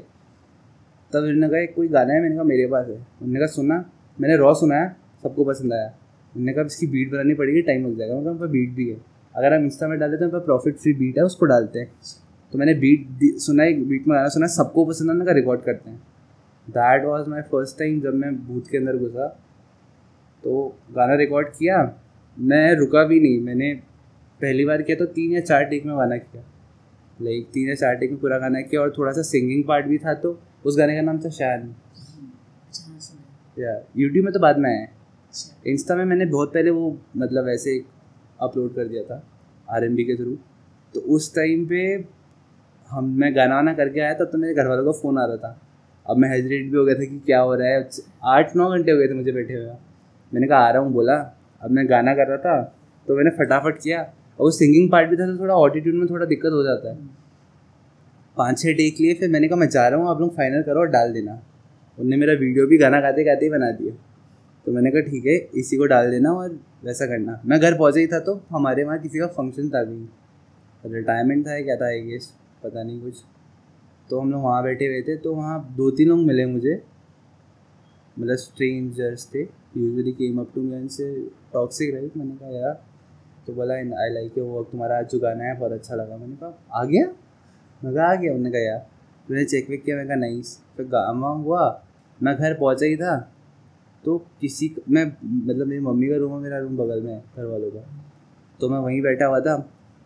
तब 1.12 1.18
उन्होंने 1.18 1.48
कहा 1.48 1.74
कोई 1.74 1.88
गाना 1.88 2.12
है 2.12 2.20
मैंने 2.22 2.34
कहा, 2.34 2.44
मेरे 2.44 2.66
पास 2.66 2.86
है। 2.86 2.94
उन्होंने 2.94 3.38
कहा, 3.38 3.46
सुना। 3.46 3.76
मैंने 4.18 4.36
रॉ 4.36 4.52
सुनाया, 4.54 4.88
सबको 5.22 5.44
पसंद 5.44 5.72
आया। 5.72 5.86
उन्होंने 5.86 6.52
कहा 6.52 6.64
इसकी 6.64 6.86
बीट 6.86 7.10
बनानी 7.12 7.34
पड़ेगी 7.34 7.62
टाइम 7.62 7.86
लग 7.86 7.96
जाएगा। 7.98 8.14
मतलब 8.16 8.50
बीट 8.50 8.74
भी 8.74 8.88
है। 8.88 8.96
अगर 9.34 9.54
हम 9.54 9.64
इंस्टा 9.64 9.88
में 9.88 9.98
डाल 9.98 10.10
देते 10.10 10.24
हैं 10.24 10.32
तो 10.32 10.40
प्रॉफिट 10.40 10.76
फ्री 10.76 10.92
बीट 10.94 11.18
है 11.18 11.24
उसको 11.24 11.46
डालते 11.46 11.78
हैं। 11.78 11.90
तो 12.52 12.58
मैंने 12.58 12.74
बीट 12.74 13.38
सुना 13.40 13.62
है 13.62 13.72
बीट 13.84 14.06
में 14.08 14.16
गाना 14.16 14.28
सुना 14.28 14.46
सबको 14.48 14.84
पसंद 14.84 15.10
आने 15.10 15.24
का 15.24 15.32
रिकॉर्ड 15.32 15.62
करते 15.62 15.90
हैं। 15.90 15.98
That 16.68 17.04
was 17.04 17.28
my 17.30 17.42
first 17.50 17.78
time 17.78 18.00
जब 18.00 18.14
मैं 18.14 18.34
बूथ 18.46 18.70
के 18.70 18.76
अंदर 18.78 18.96
घुसा। 18.96 19.26
तो 20.44 20.66
गाना 20.94 21.14
रिकॉर्ड 21.16 21.48
किया 21.48 21.82
मैं 22.36 22.74
रुका 22.76 23.04
भी 23.04 23.20
नहीं। 23.20 23.40
मैंने 23.42 23.72
पहली 24.40 24.64
बार 24.64 24.82
किया 24.82 24.96
तो 24.96 25.06
तीन 25.12 25.32
या 25.32 25.40
चार 25.42 25.64
टेक 25.64 25.86
में 25.86 25.96
गाना 25.96 26.16
किया। 26.16 26.42
लाइक 27.18 27.46
तीन 27.54 27.68
या 27.68 27.74
चार 27.74 27.94
टेक 27.96 28.10
में 28.10 28.20
पूरा 28.20 28.38
गाना 28.38 28.60
किया 28.60 28.80
और 28.80 28.92
थोड़ा 28.98 29.12
सा 29.12 29.22
सिंगिंग 29.24 29.64
पार्ट 29.68 29.86
भी 29.86 29.98
था 29.98 30.14
तो 30.14 30.38
उस 30.66 30.78
गाने 30.78 30.94
का 30.96 31.02
नाम 31.02 31.18
था 31.18 31.28
शान 31.30 31.74
या 33.56 33.72
यूट्यूब 33.96 34.24
में 34.24 34.32
तो 34.34 34.40
बाद 34.40 34.58
में 34.58 34.68
आया 34.70 34.86
इंस्टा 35.66 35.94
में 35.94 36.04
मैंने 36.04 36.26
बहुत 36.26 36.52
पहले 36.54 36.70
वो 36.70 36.96
मतलब 37.16 37.48
ऐसे 37.48 37.78
अपलोड 38.40 38.74
कर 38.74 38.88
दिया 38.88 39.02
था 39.02 39.22
आर 39.68 39.88
के 39.88 40.16
थ्रू 40.16 40.36
तो 40.94 41.00
उस 41.14 41.34
टाइम 41.34 41.64
पे 41.66 41.82
हम, 42.90 43.04
मैं 43.10 43.34
गाना 43.36 43.54
वाना 43.54 43.72
करके 43.74 44.00
आया 44.00 44.12
तब 44.14 44.28
तो 44.32 44.38
मेरे 44.38 44.54
घर 44.54 44.66
वालों 44.66 44.84
का 44.84 44.92
फ़ोन 44.92 45.18
आ 45.18 45.24
रहा 45.24 45.36
था। 45.36 45.58
अब 46.06 46.16
मैं 46.16 46.28
हेजिटेट 46.30 46.70
भी 46.70 46.76
हो 46.76 46.84
गया 46.84 46.94
था 46.94 47.04
कि 47.04 47.18
क्या 47.26 47.40
हो 47.40 47.54
रहा 47.54 47.68
है। 47.68 47.88
आठ, 48.26 48.54
नौ 48.56 48.68
घंटे 48.70 48.92
हो 48.92 48.98
गए 48.98 49.08
थे 49.08 49.14
मुझे 49.14 49.32
बैठे 49.32 49.54
हुए। 49.54 49.66
मैंने 50.32 50.46
कहा, 50.46 50.58
आ 50.58 50.70
रहा 50.70 50.82
हूँ, 50.82 50.92
बोला। 50.92 51.14
अब 51.62 51.70
मैं 51.70 51.88
गाना 51.90 52.14
कर 52.14 52.28
रहा 52.28 52.36
था 52.38 52.62
तो 53.08 53.16
मैंने 53.16 53.30
फटाफट 53.38 53.78
किया। 53.82 54.00
और 54.00 54.40
वो 54.40 54.50
सिंगिंग 54.50 54.90
पार्ट 54.90 55.10
भी 55.10 55.16
था 55.16 55.26
तो 55.26 55.38
थोड़ा 55.38 55.54
ऑटिट्यूड 55.56 55.94
में 55.94 56.06
थोड़ा 56.10 56.26
दिक्कत 56.26 56.52
हो 56.52 56.62
जाता 56.64 56.90
है। 56.90 56.96
पाँच 58.36 58.58
छः 58.58 58.72
टेक 58.72 59.00
लिए 59.00 59.14
फिर 59.14 59.30
मैंने 59.30 59.48
कहा, 59.48 59.58
मैं 59.58 59.68
जा 59.68 59.86
रहा 59.88 60.00
हूँ, 60.00 60.08
आप 60.10 60.20
लोग 60.20 60.36
फाइनल 60.36 60.62
करो 60.62 60.80
और 60.80 60.88
डाल 60.88 61.12
देना। 61.12 61.40
उनने 61.98 62.16
मेरा 62.16 62.32
वीडियो 62.34 62.66
भी 62.66 62.78
गाना 62.78 63.00
गाते 63.00 63.24
गाते 63.24 63.44
ही 63.46 63.50
बना 63.50 63.70
दिया। 63.72 63.94
तो 64.66 64.72
मैंने 64.72 64.90
कहा, 64.90 65.00
ठीक 65.02 65.26
है, 65.26 65.36
इसी 65.56 65.76
को 65.76 65.86
डाल 65.86 66.10
देना 66.10 66.32
और 66.32 66.58
वैसा 66.84 67.06
करना। 67.06 67.40
मैं 67.46 67.60
घर 67.60 67.76
पहुँचा 67.78 68.00
ही 68.00 68.06
था 68.06 68.18
तो 68.20 68.40
हमारे 68.50 68.84
वहाँ 68.84 68.98
किसी 68.98 69.18
का 69.18 69.26
फ़ंक्शन 69.28 69.68
था 69.70 69.82
भी। 69.84 70.08
रिटायरमेंट 70.84 71.46
था 71.46 71.60
क्या 71.62 71.76
था 71.76 71.86
आई 71.86 72.18
पता 72.64 72.82
नहीं 72.82 73.00
कुछ। 73.02 73.22
तो 74.10 74.20
हम 74.20 74.30
लोग 74.32 74.42
वहाँ 74.42 74.62
बैठे 74.62 74.86
हुए 74.86 75.00
थे 75.02 75.16
तो 75.16 75.34
वहाँ 75.34 75.58
दो 75.76 75.90
तीन 75.90 76.08
लोग 76.08 76.18
मिले 76.18 76.46
मुझे। 76.46 76.82
मतलब 78.16 78.36
स्ट्रेंजर्स 78.36 79.26
थे। 79.34 79.42
Usually 79.76 80.12
came 80.12 80.38
up 80.40 80.50
to 80.54 80.60
me 80.62 80.88
से 80.88 81.08
टॉक्सिक 81.52 81.94
राइट 81.94 82.16
मैंने 82.16 82.36
कहा 82.36 82.50
यार 82.50 82.82
तो 83.46 83.52
बोला 83.54 83.74
आई 83.74 84.10
लाइक 84.12 84.38
वो 84.38 84.62
तुम्हारा 84.64 84.98
आज 84.98 85.08
जो 85.10 85.18
गाना 85.18 85.44
है, 85.44 85.58
बहुत 85.58 85.72
अच्छा 85.72 85.94
लगा। 85.94 86.16
मैंने 86.16 86.36
कहा, 86.36 86.48
आ 86.72 86.84
गया? 86.84 87.06
मैं 87.82 87.94
कहा, 87.94 88.04
आ 88.04 88.14
गया. 88.14 88.32
उन्होंने 88.32 88.50
कहा 88.50 88.60
यार 88.62 88.86
मैंने 89.28 89.44
चेक 89.44 89.70
वेक 89.70 89.82
किया, 89.84 89.96
मैंने 89.96 90.08
कहा 90.08 90.16
नहीं 90.16 90.42
फिर 90.76 90.86
गामा 90.86 91.28
हुआ। 91.28 91.82
मैं 92.20 92.34
घर 92.36 92.54
पहुँचा 92.54 92.86
ही 92.86 92.96
था। 92.96 93.16
तो 94.08 94.16
किसी 94.40 94.66
मैं 94.88 95.04
मतलब 95.22 95.66
मेरी 95.66 95.80
मम्मी 95.82 96.06
का 96.08 96.16
रूम 96.16 96.32
है 96.32 96.38
मेरा 96.40 96.58
रूम 96.58 96.76
बगल 96.76 97.00
में 97.02 97.12
है 97.12 97.18
घर 97.36 97.44
वालों 97.44 97.70
का। 97.70 97.80
तो 98.60 98.68
मैं 98.68 98.78
वहीं 98.78 99.00
बैठा 99.02 99.26
हुआ 99.26 99.40
था 99.40 99.56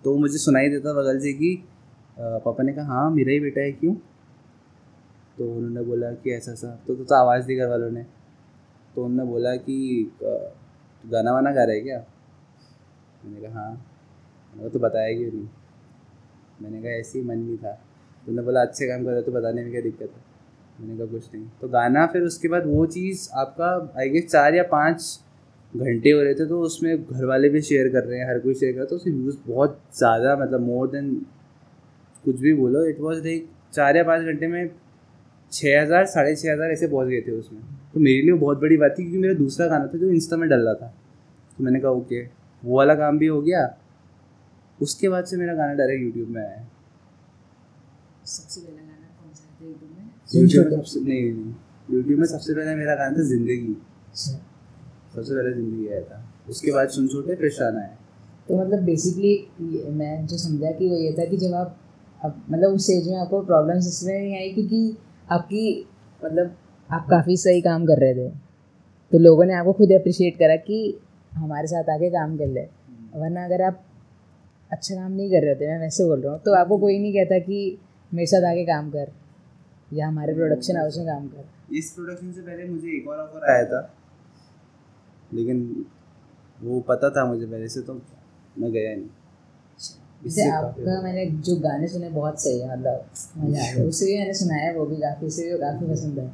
तो 0.04 0.16
मुझे 0.18 0.38
सुनाई 0.38 0.68
देता 0.68 0.92
बगल 0.94 1.18
से 1.18 1.32
कि 1.32 1.50
पापा 2.18 2.62
ने 2.62 2.73
कहा 2.73 2.85
हाँ 2.87 3.11
मेरा 3.11 3.32
ही 3.32 3.40
बेटा 3.40 3.61
है 3.61 3.73
क्यों? 3.73 3.94
तो 5.38 5.50
उन्होंने 5.50 5.82
बोला 5.82 6.11
कि 6.14 6.30
ऐसा 6.30 6.52
ऐसा 6.52 6.75
तो 6.87 6.94
तो, 6.94 7.04
तो 7.04 7.14
आवाज़ 7.14 7.47
दी 7.47 7.56
घर 7.56 7.68
वालों 7.68 7.90
ने। 7.90 8.02
तो 8.94 9.04
उन्होंने 9.04 9.30
बोला 9.30 9.54
कि 9.59 10.11
गाना 11.04 11.32
वाना 11.32 11.52
गा 11.52 11.64
रहे 11.64 11.80
क्या? 11.80 12.04
मैंने 13.25 13.40
कहा 13.40 13.61
हाँ। 13.61 13.73
वो 14.56 14.68
तो 14.68 14.78
बताया 14.78 15.16
क्यों 15.18 15.32
नहीं? 15.32 15.49
मैंने 16.62 16.82
कहा 16.82 16.99
ऐसे 16.99 17.18
ही 17.18 17.25
मन 17.25 17.38
नहीं 17.38 17.56
था। 17.59 17.73
तो 17.73 18.30
उन्होंने 18.30 18.47
बोला 18.47 18.62
अच्छे 18.62 18.88
काम 18.88 19.04
कर 19.04 19.11
रहे 19.12 19.23
तो 19.23 19.32
बताने 19.32 19.62
में 19.62 19.71
क्या 19.71 19.80
दिक्कत 19.82 20.11
है? 20.11 20.32
मैंने 20.79 20.97
कहा 20.97 21.07
कुछ 21.09 21.29
नहीं। 21.35 21.45
तो 21.61 21.69
गाना 21.69 22.07
फिर 22.07 22.23
उसके 22.23 22.49
बाद 22.49 22.67
वो 22.67 22.87
चीज़ 22.88 23.29
आपका 23.38 23.69
आई 24.00 24.09
गेस 24.11 24.26
चार 24.26 24.55
या 24.55 24.62
पाँच 24.71 25.19
घंटे 25.75 26.11
हो 26.11 26.23
रहे 26.23 26.35
थे 26.35 26.47
तो 26.49 26.61
उसमें 26.62 26.97
घर 26.97 27.25
वाले 27.25 27.49
भी 27.49 27.61
शेयर 27.62 27.88
कर 27.88 28.05
रहे 28.05 28.19
हैं, 28.19 28.29
हर 28.29 28.38
कोई 28.41 28.55
शेयर 28.55 28.73
कर 28.73 28.79
रहा 28.79 28.87
तो 28.87 28.97
उसके 28.97 29.11
व्यूज़ 29.12 29.37
बहुत 29.47 29.81
ज़्यादा 29.97 30.37
मतलब 30.37 30.61
मोर 30.62 30.88
देन 30.91 31.14
कुछ 32.25 32.41
भी 32.41 32.55
बोलो 32.55 32.85
इट 32.87 33.00
वॉज़ 33.00 33.23
लाइक 33.25 33.49
चार 33.73 33.97
या 33.97 34.05
पाँच 34.05 34.23
घंटे 34.23 34.47
में 34.47 34.71
छः 35.52 35.81
हज़ार, 35.81 36.05
साढ़े 36.07 36.35
छः 36.37 36.52
हज़ार 36.52 36.71
ऐसे 36.71 36.87
पहुँच 36.88 37.09
गए 37.09 37.21
थे 37.21 37.33
उसमें। 37.33 37.61
तो 37.95 38.00
मेरे 38.00 38.23
लिए 38.23 38.33
बहुत 38.35 38.59
बड़ी 38.61 38.76
बात 38.76 38.91
थी, 38.91 39.02
क्योंकि 39.02 39.19
मेरा 39.19 39.35
दूसरा 39.35 39.67
गाना 39.69 39.87
था 39.87 39.99
जो 39.99 40.09
इंस्टा 40.11 40.37
में 40.37 40.49
डल 40.49 40.61
रहा 40.61 40.75
था। 40.75 40.87
तो 41.59 41.64
मैंने 41.64 41.81
कहा, 41.81 41.91
ओके। 41.93 42.23
वो 42.62 42.76
वाला 42.76 42.95
काम 42.95 43.19
भी 43.19 43.26
हो 43.26 43.41
गया। 43.43 43.67
उसके 44.79 45.09
बाद 45.09 45.25
से 45.25 45.37
मेरा 45.37 45.55
गाना 45.55 45.75
डायरेक्ट 45.75 46.02
यूट्यूब 46.05 46.29
में 46.29 46.41
आया 46.43 46.64
सबसे 48.26 48.61
पहला 48.61 48.83
गाना 48.83 49.07
कौन 49.19 49.35
सा 49.35 49.45
था 49.50 49.67
यूट्यूब 49.67 49.91
में? 49.91 50.01
यूट्यूब 50.33 50.67
में 50.67 50.77
सबसे 50.77 51.01
नहीं 51.01 51.23
नहीं 51.25 51.53
यूट्यूब 51.89 52.19
में 52.19 52.27
सबसे 52.27 52.55
पहले 52.55 52.75
मेरा 52.77 52.95
गाना 52.95 53.19
था 53.19 53.23
ज़िंदगी। 53.29 53.75
अच्छा। 54.09 54.33
सबसे 55.15 55.35
पहले 55.35 55.53
ज़िंदगी 55.55 55.89
आया 55.89 56.01
था। 56.03 56.25
उसके 56.51 56.73
बाद 56.73 56.89
सुन 56.91 57.09
छोटे 57.09 57.35
फिर 57.37 57.51
शान 57.53 57.77
आया। 57.79 57.97
तो 58.49 58.59
मतलब 58.61 58.83
बेसिकली 58.85 59.35
मैं 59.93 60.27
जो 60.27 60.37
समझा 60.39 60.71
कि 60.73 60.89
वो 60.89 60.97
ये 60.97 61.12
था 61.19 61.25
कि 61.25 61.37
जब 61.39 61.55
आप 61.55 61.79
अब 62.21 62.43
मतलब 62.51 62.75
उस 62.75 62.85
स्टेज 62.85 63.09
में 63.09 63.17
आपको 63.19 63.41
प्रॉब्लम्स 63.45 63.87
इसलिए 63.89 64.19
नहीं 64.19 64.37
आई 64.37 64.53
क्योंकि 64.55 64.97
आपकी 65.31 65.65
मतलब 66.23 66.57
आप 66.91 67.07
काफ़ी 67.11 67.37
सही 67.39 67.61
काम 67.62 67.87
कर 67.87 67.99
रहे 68.01 68.15
थे। 68.15 68.29
तो 69.12 69.19
लोगों 69.19 69.45
ने 69.45 69.55
आपको 69.55 69.73
खुद 69.73 69.93
अप्रिशिएट 69.93 70.37
करा 70.39 70.57
कि 70.59 70.79
हमारे 71.33 71.67
साथ 71.67 71.91
आके 71.91 72.11
काम 72.11 72.37
कर 72.39 72.47
ले। 72.49 72.62
वरना 73.15 73.45
अगर 73.45 73.62
आप 73.62 73.83
अच्छा 74.71 74.95
काम 74.95 75.11
नहीं 75.12 75.31
कर 75.31 75.43
रहे 75.43 75.53
होते 75.53 75.69
मैं 75.69 75.79
वैसे 75.81 76.05
बोल 76.05 76.21
रहा 76.21 76.33
हूँ 76.33 76.41
तो 76.45 76.55
आपको 76.57 76.79
कोई 76.79 76.99
नहीं 76.99 77.12
कहता 77.15 77.39
कि 77.41 77.79
मेरे 78.12 78.27
साथ 78.27 78.51
आके 78.51 78.65
काम 78.67 78.91
कर। 78.91 79.11
या 79.92 80.06
हमारे 80.08 80.34
प्रोडक्शन 80.34 80.76
हाउस 80.76 80.96
में 80.99 81.06
काम 81.06 81.26
कर। 81.28 81.75
इस 81.76 81.90
प्रोडक्शन 81.90 82.32
से 82.32 82.40
पहले 82.42 82.68
मुझे 82.68 82.88
एक 82.96 83.08
और 83.08 83.18
ऑफ़र 83.18 83.50
आया 83.52 83.64
था। 83.64 83.80
लेकिन 85.34 85.84
वो 86.58 86.80
पता 86.88 87.11
था 87.11 87.25
मुझे 87.26 87.46
पहले 87.46 87.68
से 87.68 87.80
तो 87.80 88.00
मैं 88.58 88.72
गया 88.72 88.94
नहीं। 88.96 89.08
जैसे 90.22 90.49
आपका 90.50 91.00
मैंने 91.02 91.25
जो 91.46 91.56
गाने 91.61 91.88
सुने 91.88 92.08
बहुत 92.11 92.40
सही 92.42 92.58
है 92.61 92.72
मतलब 92.72 93.06
मज़ा 93.38 93.62
आ 93.62 93.72
गया 93.72 93.84
उससे 93.84 94.06
भी 94.06 94.18
मैंने 94.18 94.34
सुना 94.34 94.54
है 94.54 94.75
वो 94.76 94.84
भी 94.87 94.96
काफ़ी 94.96 95.26
उसे 95.26 95.50
भी 95.50 95.58
काफ़ी 95.58 95.87
पसंद 95.88 96.18
है। 96.18 96.26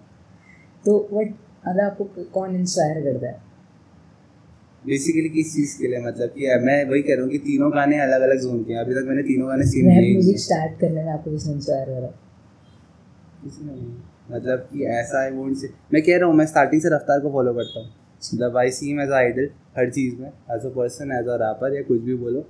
तो 0.84 0.98
बट 1.12 1.32
मतलब 1.68 1.84
आपको 1.84 2.04
कौन 2.34 2.56
इंस्पायर 2.56 3.02
करता 3.04 3.26
है? 3.26 3.40
बेसिकली 4.84 5.28
किस 5.28 5.54
चीज़ 5.54 5.78
के 5.78 5.88
लिए? 5.88 6.00
मतलब 6.00 6.28
कि 6.28 6.46
मैं 6.64 6.84
वही 6.90 7.02
कह 7.02 7.14
रहा 7.14 7.22
हूँ 7.22 7.30
कि 7.30 7.38
तीनों 7.46 7.70
गाने 7.72 8.00
अलग 8.00 8.20
अलग 8.20 8.40
जोन 8.42 8.62
के 8.64 8.72
हैं। 8.72 8.80
अभी 8.80 8.94
तक 8.94 9.08
मैंने 9.08 9.22
तीनों 9.22 9.48
गाने 9.48 9.66
सीन 9.66 9.90
रैप 9.90 10.12
म्यूज़िक 10.12 10.38
स्टार्ट 10.40 10.80
करने 10.80 11.04
में 11.04 11.12
आपको 11.12 11.30
किसने 11.30 11.52
इंस्पायर 11.52 11.86
करा? 11.88 12.12
मतलब 13.44 14.58
कि 14.58 14.84
ऐसा 14.84 15.22
आई 15.22 15.30
वोंट 15.30 15.56
से 15.56 15.70
मैं 15.94 16.02
कह 16.02 16.18
रहा 16.18 16.26
हूँ, 16.26 16.36
मैं 16.36 16.46
स्टार्टिंग 16.46 16.82
से 16.82 16.88
रफ्तार 16.88 17.20
को 17.20 17.30
फॉलो 17.32 17.54
करता 17.54 17.80
हूँ। 17.80 17.88
मतलब 18.34 18.56
I 18.56 18.70
see 18.70 18.90
him 18.90 19.00
as 19.00 19.10
idol 19.10 19.50
हर 19.78 19.90
चीज़ 19.90 20.20
में 20.20 20.28
as 20.28 20.66
a 20.66 20.68
person 20.68 21.12
as 21.12 21.28
a 21.28 21.36
rapper 21.36 21.76
या 21.76 21.82
कुछ 21.82 22.00
भी 22.00 22.14
बोलो। 22.14 22.40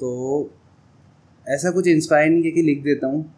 तो 0.00 0.50
ऐसा 1.48 1.70
कुछ 1.70 1.86
इंस्पायर 1.86 2.30
नहीं 2.30 2.42
किया 2.42 2.52
कि 2.54 2.62
लिख 2.62 2.82
देता 2.82 3.06
हूँ। 3.06 3.34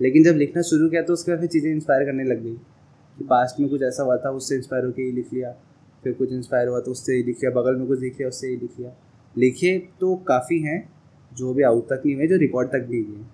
लेकिन 0.00 0.24
जब 0.24 0.32
लिखना 0.32 0.62
शुरू 0.62 0.88
किया 0.88 1.02
तो 1.02 1.12
उसके 1.12 1.32
बाद 1.32 1.40
फिर 1.40 1.48
चीज़ें 1.48 1.72
इंस्पायर 1.72 2.04
करने 2.04 2.24
लग 2.24 2.42
गई। 2.42 2.54
कि 3.18 3.24
पास्ट 3.24 3.60
में 3.60 3.68
कुछ 3.70 3.82
ऐसा 3.82 4.02
हुआ 4.02 4.16
था, 4.16 4.30
उससे 4.30 4.54
इंस्पायर 4.54 4.84
होकर 4.84 5.02
ही 5.02 5.12
लिख 5.12 5.32
लिया। 5.32 5.52
फिर 6.04 6.12
कुछ 6.12 6.32
इंस्पायर 6.32 6.68
हुआ 6.68 6.80
तो 6.80 6.90
उससे 6.90 7.12
ही 7.12 7.22
लिख 7.22 7.36
लिया। 7.36 7.50
बगल 7.50 7.76
में 7.76 7.86
कुछ 7.86 8.00
लिख 8.00 8.12
लिया, 8.12 8.28
उससे 8.28 8.46
ही 8.46 8.56
लिख 8.56 8.70
लिया। 8.78 8.92
लिखे 9.38 9.88
तो 10.00 10.16
काफ़ी 10.16 10.58
हैं, 10.58 10.92
जो 11.34 11.54
भी 11.54 11.62
आउट 11.62 11.84
तक 11.84 12.02
नहीं 12.06 12.16
हुए, 12.16 12.26
जो 12.26 12.36
रिकॉर्ड 12.36 12.68
तक 12.68 12.80
भी 12.80 13.02
हुए। 13.02 13.24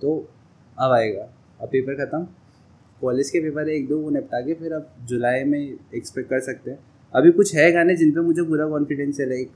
तो 0.00 0.28
अब 0.78 0.92
आएगा। 0.92 1.28
अब 1.62 1.68
पेपर 1.68 1.94
ख़त्म 1.96 2.24
कॉलेज 3.02 3.30
के 3.30 3.40
पेपर 3.40 3.68
है 3.68 3.74
एक 3.74 3.88
दो 3.88 3.98
वो 3.98 4.10
निपटा 4.10 4.40
के 4.40 4.54
फिर 4.54 4.72
अब 4.72 4.88
जुलाई 5.08 5.44
में 5.44 5.58
एक्सपेक्ट 5.60 6.28
कर 6.30 6.40
सकते 6.40 6.70
हैं। 6.70 6.78
अभी 7.14 7.30
कुछ 7.32 7.54
है 7.54 7.70
गाने 7.72 7.96
जिन 7.96 8.12
पे 8.12 8.20
मुझे 8.20 8.42
पूरा 8.42 8.66
कॉन्फिडेंस 8.68 9.20
है 9.20 9.28
like 9.28 9.50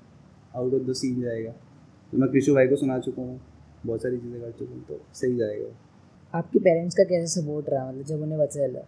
out 0.56 0.74
of 0.74 0.82
the 0.82 0.92
scene 0.94 1.20
जाएगा। 1.22 1.50
तो 2.12 2.18
मैं 2.18 2.28
कृषु 2.30 2.54
भाई 2.54 2.68
को 2.68 2.76
सुना 2.76 2.98
चुका 2.98 3.22
हूँ। 3.22 3.40
बहुत 3.86 4.02
सारी 4.02 4.18
चीज़ें 4.18 4.40
कर 4.40 4.50
चुका 4.50 4.72
हूँ 4.72 4.84
तो 4.88 5.00
सही 5.14 5.36
जाएगा। 5.36 5.68
आपके 6.34 6.58
पेरेंट्स 6.58 6.96
का 6.96 7.04
कैसे 7.04 7.26
सपोर्ट 7.32 7.70
रहा 7.70 7.88
मतलब 7.88 8.04
जब 8.04 8.22
उन्हें 8.22 8.38
पता 8.38 8.66
चला? 8.66 8.80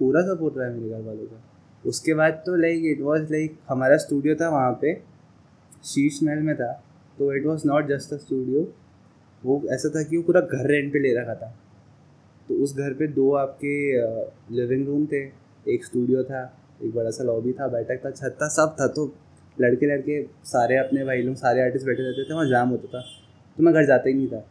पूरा 0.00 0.22
सपोर्ट 0.24 0.58
रहा 0.58 0.66
है 0.66 0.74
मेरे 0.74 0.90
घर 0.90 1.00
वालों 1.02 1.26
का। 1.26 1.42
उसके 1.84 2.14
बाद 2.14 2.42
तो 2.46 2.56
लाइक 2.56 2.84
इट 2.86 3.00
वॉज़ 3.02 3.32
लाइक 3.32 3.58
हमारा 3.68 3.96
स्टूडियो 3.98 4.34
था 4.34 4.48
वहाँ 4.48 4.72
पे। 4.82 4.94
शीश 5.84 6.22
महल 6.22 6.42
में 6.42 6.54
था। 6.56 6.72
तो 7.18 7.32
it 7.36 7.46
was 7.46 7.66
not 7.66 7.88
just 7.88 8.12
a 8.12 8.16
studio 8.16 8.60
वो 9.42 9.62
ऐसा 9.72 9.88
था 9.88 10.02
कि 10.02 10.16
वो 10.16 10.22
पूरा 10.22 10.40
घर 10.40 10.66
रेंट 10.66 10.92
पे 10.92 10.98
ले 10.98 11.14
रखा 11.14 11.34
था। 11.34 11.54
तो 12.48 12.54
उस 12.54 12.76
घर 12.76 12.92
पे 12.94 13.06
दो 13.08 13.32
आपके 13.36 13.74
लिविंग 14.56 14.86
रूम 14.86 15.06
थे, 15.06 15.22
एक 15.66 15.84
स्टूडियो 15.84 16.22
था, 16.24 16.42
एक 16.82 16.94
बड़ा 16.94 17.10
सा 17.10 17.24
लॉबी 17.24 17.52
था, 17.52 17.68
बैठक 17.68 18.04
था, 18.04 18.10
छत 18.12 18.36
था, 18.42 18.48
सब 18.50 18.76
था 18.80 18.86
तो 18.88 19.12
लड़के 19.56 19.86
लड़के 19.86 20.22
सारे 20.46 20.76
अपने 20.78 21.04
भाई 21.04 21.22
लोग, 21.22 21.34
सारे 21.36 21.62
आर्टिस्ट 21.62 21.86
बैठे 21.86 22.02
रहते 22.02 22.24
थे, 22.24 22.34
वहाँ 22.34 22.46
जाम 22.48 22.68
होता 22.68 22.88
था 22.88 23.00
तो 23.58 23.62
मैं 23.62 23.74
घर 23.74 23.86
जाता 23.86 24.08
ही 24.08 24.14
नहीं 24.14 24.28
था। 24.28 24.44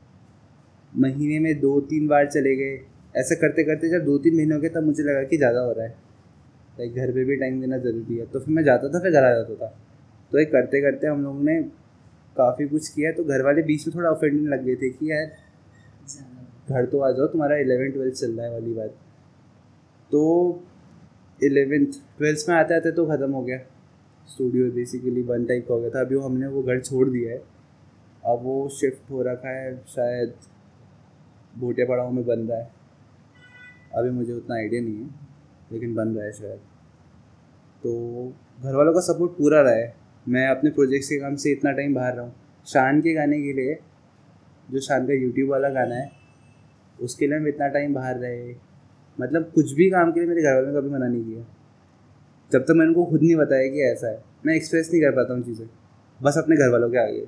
महीने 0.93 1.39
में 1.39 1.59
दो 1.59 1.79
तीन 1.83 2.07
बार 2.07 2.25
चले 2.27 2.55
गए, 2.55 2.79
ऐसा 3.15 3.35
करते 3.37 3.63
करते 3.63 3.89
जब 3.89 4.05
दो 4.05 4.17
तीन 4.17 4.35
महीने 4.35 4.55
हो 4.55 4.61
गए, 4.61 4.69
तब 4.69 4.83
मुझे 4.85 5.03
लगा 5.03 5.23
कि 5.23 5.37
ज़्यादा 5.37 5.59
हो 5.59 5.71
रहा 5.71 5.85
है। 5.85 5.95
लाइक 6.77 6.95
घर 6.95 7.11
पे 7.11 7.23
भी 7.25 7.35
टाइम 7.37 7.59
देना 7.61 7.77
ज़रूरी 7.79 8.17
है 8.17 8.25
तो 8.27 8.39
फिर 8.39 8.53
मैं 8.55 8.63
जाता 8.63 8.89
था, 8.89 8.99
फिर 8.99 9.11
घर 9.11 9.23
आ 9.23 9.33
जाता 9.33 9.55
था। 9.55 9.73
तो 10.31 10.39
एक 10.39 10.51
करते 10.51 10.81
करते 10.81 11.07
हम 11.07 11.23
लोगों 11.23 11.43
ने 11.43 11.61
काफ़ी 12.35 12.67
कुछ 12.67 12.87
किया 12.89 13.11
तो 13.11 13.23
घर 13.25 13.41
वाले 13.41 13.61
बीच 13.63 13.87
में 13.87 13.95
थोड़ा 13.95 14.09
ऑफेंडिंग 14.09 14.47
लग 14.47 14.63
गए 14.65 14.75
थे 14.75 14.89
कि 14.89 15.11
यार 15.11 15.25
घर 16.67 16.85
तो 16.85 16.99
आ 16.99 17.11
जाओ, 17.11 17.27
तुम्हारा 17.27 17.57
इलेवन 17.57 17.91
ट्वेल्थ 17.91 18.13
चल 18.13 18.31
रहा 18.31 18.45
है 18.45 18.51
वाली 18.53 18.73
बात। 18.73 18.95
तो 20.11 20.21
इलेवेंथ 21.39 21.93
ट्वेल्थ 22.17 22.45
में 22.49 22.55
आते 22.55 22.75
आते 22.75 22.91
तो 22.91 23.05
ख़त्म 23.05 23.31
हो 23.31 23.41
गया। 23.41 23.57
स्टूडियो 24.27 24.71
बेसिकली 24.71 25.21
वन 25.21 25.45
टाइप 25.45 25.65
का 25.67 25.73
हो 25.73 25.79
गया 25.81 25.89
था। 25.89 26.01
अभी 26.01 26.19
हमने 26.19 26.47
वो 26.47 26.63
घर 26.63 26.79
छोड़ 26.79 27.07
दिया 27.09 27.31
है। 27.31 27.37
अब 28.23 28.39
वो 28.43 28.67
शिफ्ट 28.69 29.11
हो 29.11 29.21
रखा 29.23 29.49
है, 29.49 29.75
शायद 29.87 30.33
भोटिया 31.59 31.85
पड़ाव 31.87 32.11
में 32.11 32.25
बन 32.25 32.39
रहा 32.39 32.57
है। 32.57 32.71
अभी 33.95 34.09
मुझे 34.09 34.33
उतना 34.33 34.55
आइडिया 34.55 34.81
नहीं 34.81 34.95
है, 34.95 35.09
लेकिन 35.71 35.93
बन 35.95 36.07
रहा 36.07 36.25
है 36.25 36.31
शायद। 36.31 36.59
तो 37.83 38.33
घर 38.63 38.75
वालों 38.75 38.93
का 38.93 38.99
सपोर्ट 39.01 39.31
पूरा 39.31 39.61
रहा 39.61 39.73
है। 39.73 39.95
मैं 40.25 40.47
अपने 40.47 40.69
प्रोजेक्ट्स 40.69 41.09
के 41.09 41.19
काम 41.19 41.35
से 41.35 41.51
इतना 41.51 41.71
टाइम 41.71 41.93
बाहर 41.93 42.15
रहा 42.15 42.25
हूँ। 42.25 42.33
शान 42.67 43.01
के 43.01 43.13
गाने 43.13 43.41
के 43.41 43.53
लिए, 43.53 43.79
जो 44.69 44.79
शान 44.79 45.07
का 45.07 45.13
यूट्यूब 45.13 45.49
वाला 45.49 45.69
गाना 45.69 45.95
है 45.95 46.11
उसके 46.99 47.27
लिए 47.27 47.37
हम 47.37 47.47
इतना 47.47 47.67
टाइम 47.67 47.93
बाहर 47.93 48.17
रहे। 48.17 48.53
मतलब 49.17 49.51
कुछ 49.55 49.73
भी 49.73 49.89
काम 49.89 50.11
के 50.11 50.19
लिए 50.19 50.29
मेरे 50.29 50.41
घर 50.41 50.55
वालों 50.55 50.67
ने 50.67 50.79
कभी 50.79 50.89
मना 50.89 51.07
नहीं 51.07 51.23
किया। 51.23 51.45
जब 52.51 52.59
तक 52.59 52.67
तो 52.67 52.73
मैंने 52.73 52.87
उनको 52.87 53.05
खुद 53.05 53.21
नहीं 53.21 53.35
बताया 53.35 53.67
कि 53.67 53.81
ऐसा 53.83 54.07
है, 54.07 54.23
मैं 54.45 54.55
एक्सप्रेस 54.55 54.89
नहीं 54.93 55.01
कर 55.01 55.11
पाता 55.11 55.33
हूँ 55.33 55.43
चीज़ें 55.43 55.67
बस 56.19 56.37
अपने 56.37 56.55
घर 56.55 56.69
वालों 56.69 56.89
के 56.89 56.97
आगे। 56.97 57.25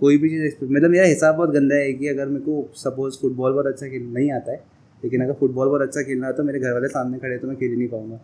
कोई 0.00 0.16
भी 0.18 0.28
चीज़ 0.28 0.44
एक्सप्रेस 0.44 0.70
मतलब 0.70 0.90
मेरा 0.90 1.04
हिसाब 1.06 1.34
बहुत 1.34 1.50
गंदा 1.50 1.74
है 1.74 1.92
कि 1.92 2.08
अगर 2.08 2.26
मेरे 2.28 2.44
को 2.44 2.68
सपोज़ 2.76 3.18
फुटबॉल 3.20 3.52
बहुत 3.52 3.66
अच्छा 3.66 3.86
खेल 3.86 4.06
नहीं 4.14 4.30
आता 4.32 4.52
है, 4.52 4.58
लेकिन 5.02 5.24
अगर 5.24 5.32
फुटबॉल 5.32 5.68
बहुत 5.68 5.82
अच्छा 5.82 6.02
खेलना 6.02 6.26
है 6.26 6.32
तो 6.32 6.44
मेरे 6.44 6.60
घर 6.60 6.72
वाले 6.72 6.88
सामने 6.88 7.18
खड़े 7.18 7.38
तो 7.38 7.48
मैं 7.48 7.56
खेल 7.56 7.70
ही 7.70 7.76
नहीं 7.76 7.88
पाऊँगा। 7.88 8.20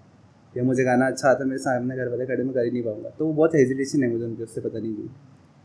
या 0.55 0.63
मुझे 0.65 0.85
गाना 0.85 1.07
अच्छा 1.07 1.29
आता 1.29 1.43
है, 1.43 1.49
मेरे 1.49 1.59
सामने 1.59 1.97
घर 1.97 2.09
वाले 2.09 2.27
खड़े 2.27 2.45
मैं 2.45 2.55
कर 2.55 2.65
ही 2.65 2.71
नहीं 2.71 2.83
पाऊँगा। 2.83 3.11
तो 3.19 3.27
वो 3.27 3.33
बहुत 3.33 3.55
हेजिटेशन 3.55 4.03
है 4.03 4.11
मुझे 4.11 4.25
उनके 4.25 4.43
उससे 4.43 4.61
पता 4.61 4.79
नहीं 4.79 4.95
क्यों। 4.95 5.09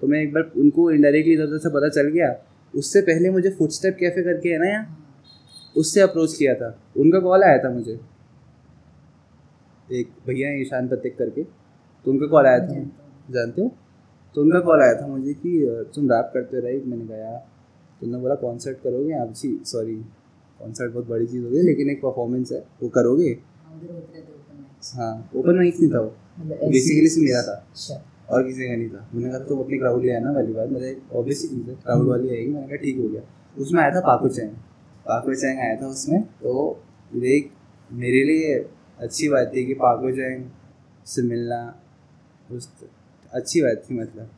तो 0.02 0.08
मैं 0.08 0.22
एक 0.22 0.34
बार 0.34 0.52
उनको 0.58 0.90
इनडायरेक्टली 0.92 1.34
इधर 1.34 1.44
उधर 1.44 1.58
से 1.58 1.70
पता 1.70 1.90
चल 1.90 2.10
गया 2.10 2.30
उससे 2.76 3.02
पहले 3.02 3.30
मुझे 3.30 3.50
फुटस्टेप 3.50 3.98
कैफ़े 4.00 4.24
करके 4.24 4.50
है 4.50 4.58
ना 4.58 4.66
यहाँ? 4.66 5.02
उससे 5.78 6.02
अप्रोच 6.02 6.38
किया 6.38 6.54
था। 6.56 6.80
उनका 6.98 7.20
कॉल 7.20 7.44
आया 7.44 7.58
था 7.58 7.70
मुझे। 7.70 8.00
एक 9.92 10.10
भैया 10.28 10.50
हैं 10.50 10.62
ईशान 10.62 10.88
पतिक 10.88 11.18
करके। 11.18 11.44
तो 11.44 12.12
उनका 12.12 12.28
कॉल 12.28 12.46
आया 12.46 12.60
था। 12.60 12.74
जानते 13.32 13.62
हो? 13.62 13.72
तो 14.36 14.42
उनका 14.42 14.60
कॉल 14.60 14.82
आया 14.82 15.02
था 15.02 15.08
मुझे 15.08 15.34
कि 15.34 15.84
तुम 15.96 16.12
रैप 16.12 16.32
करते 16.34 16.58
हो 16.58 16.64
रहे 16.64 16.80
मैंने 16.80 17.08
कहा 17.08 17.18
यार 17.18 17.46
तुमने 18.02 18.18
बोला 18.18 18.36
कॉन्सर्ट 18.36 18.78
करोगे 18.78 19.14
आप 19.14 19.34
जी 19.34 19.62
सॉरी 19.66 19.96
कॉन्सर्ट 20.60 20.94
बहुत 20.94 21.08
बड़ी 21.08 21.28
चीज़ 21.28 21.44
होगी 21.44 21.62
लेकिन 21.62 21.90
एक 21.90 22.02
परफॉर्मेंस 22.02 22.52
है 22.52 22.60
वो 22.84 22.90
करोगे? 22.90 23.38
हाँ 24.94 25.30
ओपन 25.36 25.56
माइक 25.56 25.76
नहीं 25.80 25.92
था 25.92 26.00
वो। 26.00 26.16
बेसिकली 26.40 27.08
से 27.08 27.22
मेरा 27.22 27.42
था। 27.42 27.54
अच्छा। 27.72 28.06
और 28.30 28.44
किसी 28.44 28.68
का 28.68 28.76
नहीं 28.76 28.90
था 28.90 29.08
मैंने 29.14 29.30
कहा 29.30 29.40
तो 29.40 29.58
अपनी 29.64 29.78
क्राउड 29.78 30.04
ले 30.06 30.14
आना 30.16 30.32
वाली 30.32 30.54
बात 30.54 30.70
मेरे 30.70 30.96
ऑब्वियसली 31.14 31.60
क्राउड 31.74 32.08
वाली 32.08 32.30
आएगी 32.30 32.52
मैंने 32.54 32.68
कहा, 32.68 32.76
ठीक 32.76 32.98
हो 32.98 33.08
गया। 33.10 33.22
उसमें 33.58 33.82
आया 33.82 33.92
था 33.96 34.00
पाकू 34.02 34.30
चैंग 34.30 34.52
पाकू 35.06 35.36
चैंग 35.36 35.60
आया 35.60 35.76
था 35.82 35.88
उसमें 35.88 36.22
तो 36.42 36.54
एक 37.26 37.52
मेरे 37.90 38.24
लिए 38.24 38.56
अच्छी 39.00 39.30
बात 39.30 39.52
थी 39.56 39.66
कि 39.66 39.74
पाकू 39.76 40.12
चैंग 40.12 40.44
से 41.06 41.22
मिलना 41.24 41.60
उस 42.50 42.70
अच्छी 43.32 43.62
बात 43.62 43.84
थी 43.86 43.96
मतलब। 43.96 44.30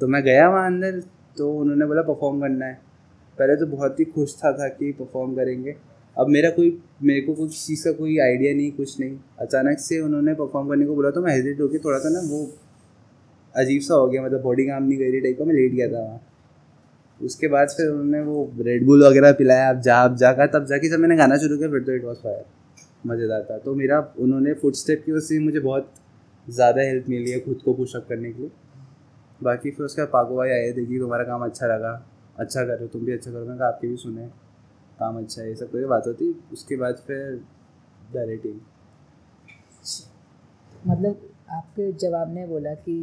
तो 0.00 0.06
मैं 0.06 0.22
गया 0.22 0.48
वहाँ 0.50 0.66
अंदर 0.66 1.00
तो 1.36 1.52
उन्होंने 1.54 1.86
बोला 1.86 2.02
परफॉर्म 2.02 2.40
करना 2.40 2.66
है। 2.66 2.74
पहले 3.38 3.56
तो 3.56 3.66
बहुत 3.66 4.00
ही 4.00 4.04
खुश 4.06 4.34
था 4.36 4.52
था 4.52 4.68
कि 4.68 4.90
परफॉर्म 4.92 5.34
करेंगे। 5.36 5.74
अब 6.16 6.28
मेरा 6.28 6.50
कोई, 6.50 6.70
मेरे 7.02 7.20
को 7.20 7.34
कुछ 7.34 7.66
चीज़ 7.66 7.84
का 7.84 7.92
कोई 7.92 8.18
आइडिया 8.18 8.54
नहीं, 8.54 8.70
कुछ 8.72 9.00
नहीं। 9.00 9.18
अचानक 9.40 9.78
से 9.78 10.00
उन्होंने 10.00 10.34
परफॉर्म 10.34 10.68
करने 10.68 10.86
को 10.86 10.94
बोला 10.94 11.10
तो 11.10 11.22
मैं 11.22 11.34
हेजिट 11.34 11.60
होकर 11.60 11.78
थोड़ा 11.84 11.98
सा 11.98 12.08
ना 12.08 12.20
वो 12.30 12.40
अजीब 13.54 13.82
सा 13.82 13.94
हो 13.94 14.08
गया 14.08 14.22
मतलब 14.22 14.42
बॉडी 14.42 14.66
काम 14.66 14.82
नहीं 14.82 14.98
कर 14.98 15.04
रही 15.04 15.20
टाइप 15.20 15.38
का 15.38 15.44
मैं 15.44 15.54
लेट 15.54 15.72
गया 15.72 15.88
था 15.88 16.00
वहाँ। 16.00 16.20
उसके 17.20 17.48
बाद 17.48 17.68
फिर 17.68 17.88
उन्होंने 17.88 18.20
वो 18.22 18.50
रेड 18.60 18.84
बुल 18.86 19.04
वगैरह 19.06 19.32
पिलाया, 19.32 19.68
अब 19.70 19.80
जा, 19.80 20.02
अब 20.02 20.16
जाकर, 20.16 20.46
तब 20.48 20.66
जाके 20.66 20.88
जब 20.88 20.98
मैंने 20.98 21.16
गाना 21.16 21.36
शुरू 21.38 21.56
किया, 21.58 21.68
फिर 21.70 21.80
तो 21.80 21.92
इट 21.92 22.04
वॉज़ 22.04 22.18
फायर 22.18 22.44
मज़ेदार 23.06 23.46
था। 23.50 23.58
तो 23.58 23.74
मेरा, 23.74 23.98
उन्होंने 24.18 24.52
फुट 24.54 24.74
स्टेप 24.74 25.02
की 25.06 25.12
वजह 25.12 25.26
से 25.26 25.38
मुझे 25.40 25.60
बहुत 25.60 25.92
ज़्यादा 26.46 26.82
हेल्प 26.82 27.08
मिली 27.08 27.30
है 27.30 27.40
खुद 27.40 27.60
को 27.64 27.72
पुशअप 27.74 28.06
करने 28.08 28.32
के 28.32 28.40
लिए। 28.40 28.50
बाकी 29.40 29.70
फिर 29.70 29.86
उसके 29.86 30.02
बाद 30.02 30.10
पाको 30.12 30.36
भाई 30.36 30.50
आए 30.50 30.62
थे 30.62 30.72
देखिए 30.72 30.98
तुम्हारा 30.98 31.24
काम 31.24 31.44
अच्छा 31.44 31.66
लगा 31.66 31.92
अच्छा 32.38 32.64
कर 32.64 32.86
तुम 32.86 33.04
भी 33.04 33.12
अच्छा 33.12 33.30
करो। 33.30 33.44
मैं 33.44 33.58
आपके 33.66 33.88
भी 33.88 33.96
सुने, 33.96 34.26
काम 34.98 35.18
अच्छा 35.18 35.42
है, 35.42 35.48
ये 35.48 35.54
सब 35.54 35.70
कोई 35.72 35.84
बात 35.86 36.06
होती। 36.06 36.34
उसके 36.52 36.76
बाद 36.76 37.02
फिर 37.06 37.40
डायरेक्टिंग 38.14 38.60
मतलब 40.86 41.28
आपके 41.50 41.90
जब 41.94 42.14
आपने 42.14 42.46
बोला 42.46 42.74
कि 42.76 42.94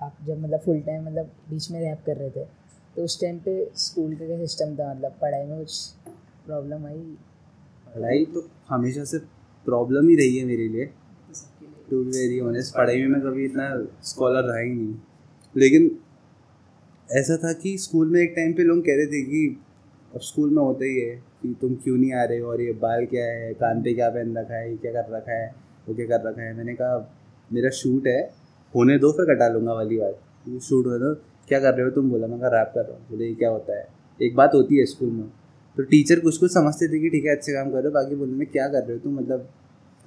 आप 0.00 0.16
जब 0.26 0.40
मतलब 0.42 0.60
फुल 0.60 0.80
टाइम 0.80 1.04
मतलब 1.06 1.30
बीच 1.50 1.70
में 1.70 1.80
रैप 1.80 2.02
कर 2.06 2.16
रहे 2.16 2.30
थे 2.30 2.44
तो 2.96 3.04
उस 3.04 3.20
टाइम 3.20 3.38
पे 3.38 3.52
स्कूल 3.76 4.14
का 4.14 4.26
क्या 4.26 4.38
सिस्टम 4.38 4.74
था? 4.76 4.92
मतलब 4.94 5.12
पढ़ाई 5.22 5.44
में 5.46 5.58
कुछ 5.58 5.86
प्रॉब्लम 6.46 6.86
आई? 6.86 6.98
पढ़ाई 7.94 8.24
तो 8.24 8.48
हमेशा 8.68 9.04
से 9.04 9.18
प्रॉब्लम 9.66 10.08
ही 10.08 10.16
रही 10.16 10.36
है 10.38 10.44
मेरे 10.44 10.68
लिए 10.68 10.86
टू 11.90 12.02
बी 12.04 12.10
वेरी 12.10 12.40
ऑनेस्ट 12.40 12.74
पढ़ाई 12.74 13.00
में 13.02 13.08
मैं 13.08 13.20
कभी 13.20 13.44
इतना 13.44 13.68
स्कॉलर 14.02 14.42
रहा 14.42 14.58
ही 14.58 14.74
नहीं। 14.74 14.94
लेकिन 15.56 15.90
ऐसा 17.08 17.36
था 17.36 17.52
कि 17.52 17.76
स्कूल 17.78 18.10
में 18.10 18.20
एक 18.20 18.32
टाइम 18.36 18.52
पे 18.52 18.62
लोग 18.62 18.80
कह 18.80 18.96
रहे 18.96 19.06
थे 19.06 19.22
कि 19.22 19.60
अब 20.14 20.20
स्कूल 20.20 20.50
में 20.50 20.62
होता 20.62 20.84
ही 20.84 21.00
है 21.00 21.16
कि 21.42 21.56
तुम 21.60 21.74
क्यों 21.74 21.96
नहीं 21.96 22.12
आ 22.12 22.24
रहे 22.24 22.38
हो? 22.38 22.50
और 22.50 22.60
ये 22.60 22.72
बाल 22.72 23.06
क्या 23.06 23.24
है? 23.24 23.52
कान 23.54 23.82
पे 23.82 23.94
क्या 23.94 24.08
पहन 24.10 24.36
रखा 24.38 24.54
है? 24.54 24.70
ये 24.70 24.76
क्या 24.76 24.92
कर 24.92 25.10
रखा 25.16 25.32
है? 25.32 25.54
वो 25.88 25.94
क्या 25.94 26.06
कर 26.06 26.28
रखा 26.28 26.42
है? 26.42 26.54
मैंने 26.54 26.74
कहा, 26.74 26.96
मेरा 27.52 27.70
शूट 27.70 28.06
है। 28.06 28.45
होने 28.76 28.98
दो 28.98 29.10
फिर 29.12 29.26
कटा 29.26 29.48
लूँगा 29.48 29.72
वाली 29.74 29.98
बात। 29.98 30.60
शूट 30.62 30.86
हो 30.86 30.98
तो 30.98 31.14
क्या 31.48 31.58
कर 31.60 31.74
रहे 31.74 31.84
हो? 31.84 31.90
तुम 31.90 32.10
बोला 32.10 32.26
मैं 32.26 32.38
कहा 32.40 32.48
रैप 32.50 32.72
कर 32.74 32.80
रहा 32.80 32.92
हूँ। 32.92 33.08
बोले 33.10 33.26
ये 33.26 33.34
क्या 33.34 33.50
होता 33.50 33.78
है? 33.78 33.86
एक 34.20 34.34
बात 34.36 34.54
होती 34.54 34.78
है 34.78 34.84
स्कूल 34.86 35.10
में। 35.10 35.26
तो 35.76 35.82
टीचर 35.84 36.20
कुछ 36.20 36.36
कुछ 36.38 36.52
समझते 36.52 36.88
थे 36.88 37.00
कि 37.00 37.08
ठीक 37.10 37.24
है 37.24 37.36
अच्छे 37.36 37.52
काम 37.52 37.70
कर 37.70 37.76
रहे 37.76 37.86
हो 37.86 37.92
बाकी 37.92 38.14
बोले 38.16 38.44
क्या 38.46 38.66
कर 38.68 38.78
रहे 38.78 38.92
हो 38.92 38.98
तुम? 38.98 39.18
मतलब 39.18 39.48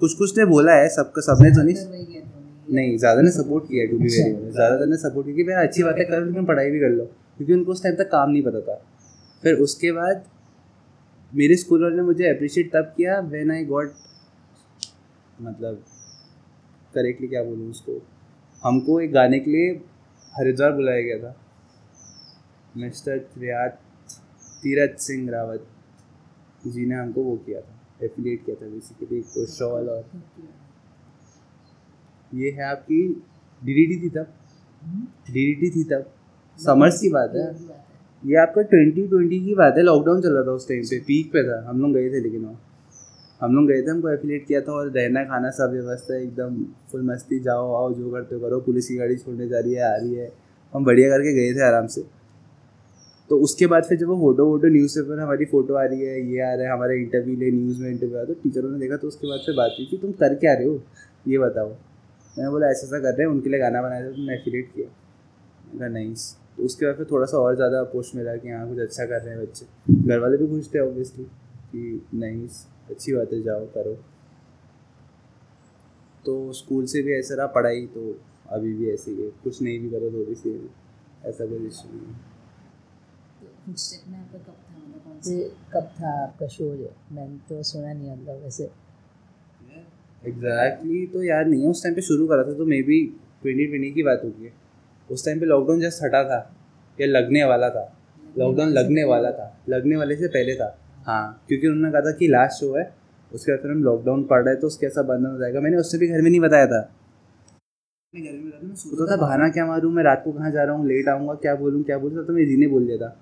कुछ 0.00 0.14
कुछ 0.14 0.38
ने 0.38 0.44
बोला 0.46 0.72
है 0.74 0.88
सबका 0.90 1.22
सबने 1.22 1.50
तो 1.50 1.62
नहीं 1.62 2.22
नहीं 2.68 2.96
ज़्यादा 2.98 3.22
ने 3.22 3.30
सपोर्ट 3.32 3.64
किया 3.64 3.84
टू 3.90 3.98
बी 3.98 4.08
वेरी 4.08 4.50
ज़्यादातर 4.52 4.86
ने 4.86 4.96
सपोर्ट 4.98 5.26
किया 5.26 5.36
कि 5.36 5.44
मैं 5.44 5.54
अच्छी 5.58 5.82
बातें 5.82 6.04
कर 6.06 6.24
लेकिन 6.24 6.44
पढ़ाई 6.46 6.70
भी 6.70 6.80
कर 6.80 6.90
लो। 6.90 7.04
क्योंकि 7.38 7.52
उनको 7.54 7.72
उस 7.72 7.82
टाइम 7.82 7.94
तक 7.96 8.10
काम 8.10 8.30
नहीं 8.30 8.42
पता 8.42 8.60
था। 8.60 8.74
फिर 9.42 9.54
उसके 9.64 9.92
बाद 9.92 10.24
मेरे 11.32 11.56
स्कूल 11.56 11.82
वाले 11.82 11.96
ने 11.96 12.02
मुझे 12.02 12.28
अप्रिशिएट 12.28 12.70
तब 12.72 12.92
किया 12.96 13.18
व्हेन 13.22 13.50
आई 13.50 13.64
गॉट 13.64 13.92
मतलब 15.40 15.82
करेक्टली 16.94 17.28
क्या 17.28 17.42
बोलूँ 17.44 17.68
उसको? 17.70 18.00
हमको 18.62 19.00
एक 19.00 19.12
गाने 19.12 19.38
के 19.40 19.50
लिए 19.50 19.70
हरिद्वार 20.32 20.72
बुलाया 20.72 21.02
गया 21.02 21.18
था। 21.18 21.36
मिस्टर 22.76 23.18
त्रियात, 23.34 23.80
तीरथ 24.62 24.96
सिंह 24.98 25.30
रावत 25.30 25.66
जी 26.66 26.86
ने 26.86 26.94
हमको 26.94 27.22
वो 27.22 27.36
किया 27.36 27.60
था 27.60 28.04
एफिलिएट 28.04 28.44
किया 28.46 28.56
था 28.56 28.68
बेसिकली 28.70 29.18
एक 29.18 29.48
शॉल 29.48 29.88
और 29.88 30.04
ये 32.34 32.50
है 32.50 32.64
आपकी 32.64 33.02
डीडीटी 33.62 34.02
थी 34.02 34.08
तब? 34.08 34.26
डीडीटी 35.30 35.70
थी 35.70 35.84
तब? 35.84 36.10
समर्स 36.58 37.00
की 37.00 37.08
बात 37.08 37.32
है? 37.36 37.46
ये 38.22 38.36
आपका 38.36 38.62
ट्वेंटी 38.62 39.06
ट्वेंटी 39.08 39.40
की 39.44 39.54
बात 39.54 39.74
है 39.76 39.82
लॉकडाउन 39.82 40.20
चल 40.22 40.32
रहा 40.32 40.42
था 40.42 40.52
उस 40.52 40.68
टाइम 40.68 40.82
पे 40.82 40.98
पीक 41.00 41.32
पे 41.32 41.42
था, 41.42 41.68
हम 41.68 41.80
लोग 41.80 41.92
गए 41.92 42.10
थे 42.10 42.20
लेकिन 42.20 42.44
वहाँ। 42.44 42.60
हम 43.40 43.56
लोग 43.56 43.66
गए 43.68 43.82
थे, 43.82 43.90
हमको 43.90 44.08
एफिलेट 44.08 44.46
किया 44.46 44.60
था 44.60 44.72
और 44.72 44.90
रहना, 44.90 45.24
खाना 45.24 45.50
सब 45.50 45.70
व्यवस्था 45.72 46.14
है 46.14 46.22
एकदम 46.22 46.64
फुल 46.92 47.02
मस्ती, 47.02 47.40
जाओ, 47.40 47.74
आओ, 47.74 47.94
जो 47.94 48.10
करते 48.10 48.38
करो, 48.38 48.60
पुलिस 48.60 48.88
की 48.88 48.96
गाड़ी 48.96 49.16
छोड़ने 49.16 49.48
जा 49.48 49.58
रही 49.58 49.74
है, 49.74 49.82
आ 49.82 49.96
रही 49.96 50.14
है। 50.14 50.32
हम 50.74 50.84
बढ़िया 50.84 51.08
करके 51.08 51.32
गए 51.34 51.54
थे 51.54 51.62
आराम 51.66 51.86
से। 51.86 52.02
तो 53.30 53.38
उसके 53.38 53.66
बाद 53.66 53.84
फिर 53.84 53.98
जब 53.98 54.06
वो 54.06 54.16
फ़ोटो 54.16 54.46
वोटो 54.46 54.68
न्यूज़ 54.68 55.00
पेपर 55.00 55.18
हमारी 55.18 55.44
फ़ोटो 55.44 55.74
आ 55.74 55.84
रही 55.84 56.00
है, 56.00 56.32
ये 56.32 56.40
आ 56.40 56.54
रहा 56.54 56.66
है, 56.66 56.72
हमारे 56.72 56.96
इंटरव्यू 56.96 57.36
ले 57.36 57.50
न्यूज़ 57.50 57.82
में 57.82 57.90
इंटरव्यू 57.90 58.18
आ 58.18 58.24
तो 58.24 58.34
टीचरों 58.34 58.70
ने 58.70 58.78
देखा 58.78 58.96
तो 58.96 59.08
उसके 59.08 59.26
बाद 59.26 59.40
फिर 59.46 59.54
बात 59.54 59.70
की 59.76 59.86
कि 59.86 59.96
तुम 59.96 60.12
कर 60.12 60.34
क्या 60.34 60.52
रहे 60.52 60.64
हो? 60.64 60.82
ये 61.28 61.38
बताओ। 61.38 61.68
मैंने 61.68 62.50
बोला, 62.50 62.66
ऐसा 62.66 62.86
ऐसा 62.86 62.98
कर 62.98 63.16
रहे 63.16 63.26
हैं, 63.26 63.34
उनके 63.34 63.50
लिए 63.50 63.60
गाना 63.60 63.82
बनाया 63.82 64.06
था 64.06 64.10
तो 64.10 64.32
एफिलेट 64.32 64.68
किया। 64.74 64.88
मैंने 65.80 65.94
नहीं। 65.94 66.14
तो 66.56 66.62
उसके 66.62 66.86
बाद 66.86 66.94
फिर 66.94 67.06
थोड़ा 67.10 67.26
सा 67.26 67.38
और 67.38 67.56
ज़्यादा 67.56 67.82
पोस्ट 67.82 68.16
मिला 68.16 68.36
कि 68.36 68.48
हाँ 68.48 68.68
कुछ 68.68 68.78
अच्छा 68.78 69.04
कर 69.04 69.22
रहे 69.22 69.34
हैं 69.34 69.42
बच्चे। 69.42 69.66
घर 70.08 70.18
वाले 70.18 70.36
भी 70.36 70.46
खुश 70.46 70.74
थे 70.74 70.78
ऑब्वियसली 70.78 71.24
कि 71.72 72.06
नहीं 72.14 72.48
अच्छी 72.90 73.12
बात 73.12 73.32
है 73.32 73.42
जाओ 73.42 73.66
करो। 73.74 73.94
तो 76.24 76.52
स्कूल 76.52 76.84
से 76.86 77.02
भी 77.02 77.12
ऐसा 77.14 77.34
रहा 77.34 77.46
पढ़ाई 77.54 77.86
तो 77.86 78.02
अभी 78.50 78.72
भी 78.74 78.90
ऐसे 78.92 79.10
ही 79.10 79.22
है। 79.22 79.30
कुछ 79.44 79.62
नहीं 79.62 79.78
भी 79.80 79.90
करो 79.90 80.10
तो 80.10 80.24
भी 80.24 80.34
सेम 80.34 80.68
ऐसा 81.28 81.46
कोई 81.46 81.66
इशू 81.66 81.88
नहीं 81.88 82.14
मतलब 84.22 84.56
कब 85.72 85.90
था 85.96 86.10
आपका 86.22 86.46
शो 86.46 86.64
जो 86.76 86.90
मैंने 87.12 87.38
तो 87.48 87.62
सुना 87.62 87.92
नहीं 87.92 88.10
मतलब 88.12 88.42
वैसे। 88.42 88.64
एग्जैक्टली 90.24 90.90
exactly, 90.90 91.12
तो 91.12 91.22
याद 91.22 91.46
नहीं 91.46 91.62
है 91.62 91.68
उस 91.68 91.82
टाइम 91.82 91.94
पे 91.94 92.02
शुरू 92.02 92.26
करा 92.26 92.42
था 92.44 92.54
तो 92.54 92.64
मे 92.66 92.82
बी 92.82 92.98
ट्वेंटी 93.42 93.66
ट्वेंटी 93.66 93.90
की 93.90 94.02
बात 94.02 94.20
होगी। 94.24 94.52
उस 95.10 95.24
टाइम 95.24 95.40
पे 95.40 95.46
लॉकडाउन 95.46 95.80
जस्ट 95.80 96.02
हटा 96.04 96.22
था 96.24 96.40
या 96.98 97.06
लगने 97.06 97.44
वाला 97.44 97.68
था। 97.70 97.84
लॉकडाउन 98.38 98.68
लगने 98.68 99.04
वाला 99.04 99.30
था। 99.30 99.46
लगने 99.68 99.96
वाले 99.96 100.16
से 100.16 100.28
पहले 100.28 100.54
था। 100.54 100.68
हाँ 101.06 101.44
क्योंकि 101.48 101.66
उन्होंने 101.66 101.92
कहा 101.92 102.00
था 102.00 102.12
कि 102.12 102.28
लास्ट 102.28 102.60
शो 102.60 102.78
है, 102.78 102.94
उसके 103.34 103.52
बाद 103.52 103.60
फिर 103.60 103.70
हम 103.70 103.82
लॉकडाउन 103.82 104.24
पड़ 104.24 104.42
रहे 104.42 104.54
हैं 104.54 104.60
तो 104.60 104.66
उसके 104.66 104.86
ऐसा 104.86 105.02
बंद 105.02 105.26
हो 105.26 105.38
जाएगा। 105.38 105.60
मैंने 105.60 105.76
उससे 105.76 105.98
भी 105.98 106.08
घर 106.08 106.22
में 106.22 106.30
नहीं 106.30 106.40
बताया 106.40 106.66
था। 106.66 106.80
घर 108.14 108.32
में 108.32 108.68
मैं 108.68 108.74
सोचता 108.74 109.12
था, 109.12 109.20
बहाना 109.20 109.48
क्या 109.48 109.66
मारूँ, 109.66 109.92
मैं 109.92 110.04
रात 110.04 110.22
को 110.24 110.32
कहाँ 110.32 110.50
जा 110.50 110.62
रहा 110.62 110.74
हूँ 110.74 110.86
लेट 110.86 111.08
आऊँगा, 111.08 111.34
क्या 111.34 111.54
बोलूँ 111.54 111.82
क्या 111.82 111.98
बोलूँ? 111.98 112.26
तो 112.26 112.32
मैं 112.32 112.46
दी 112.46 112.56
ने 112.56 112.66
बोल 112.66 112.86
दिया 112.86 112.96
था। 112.96 113.16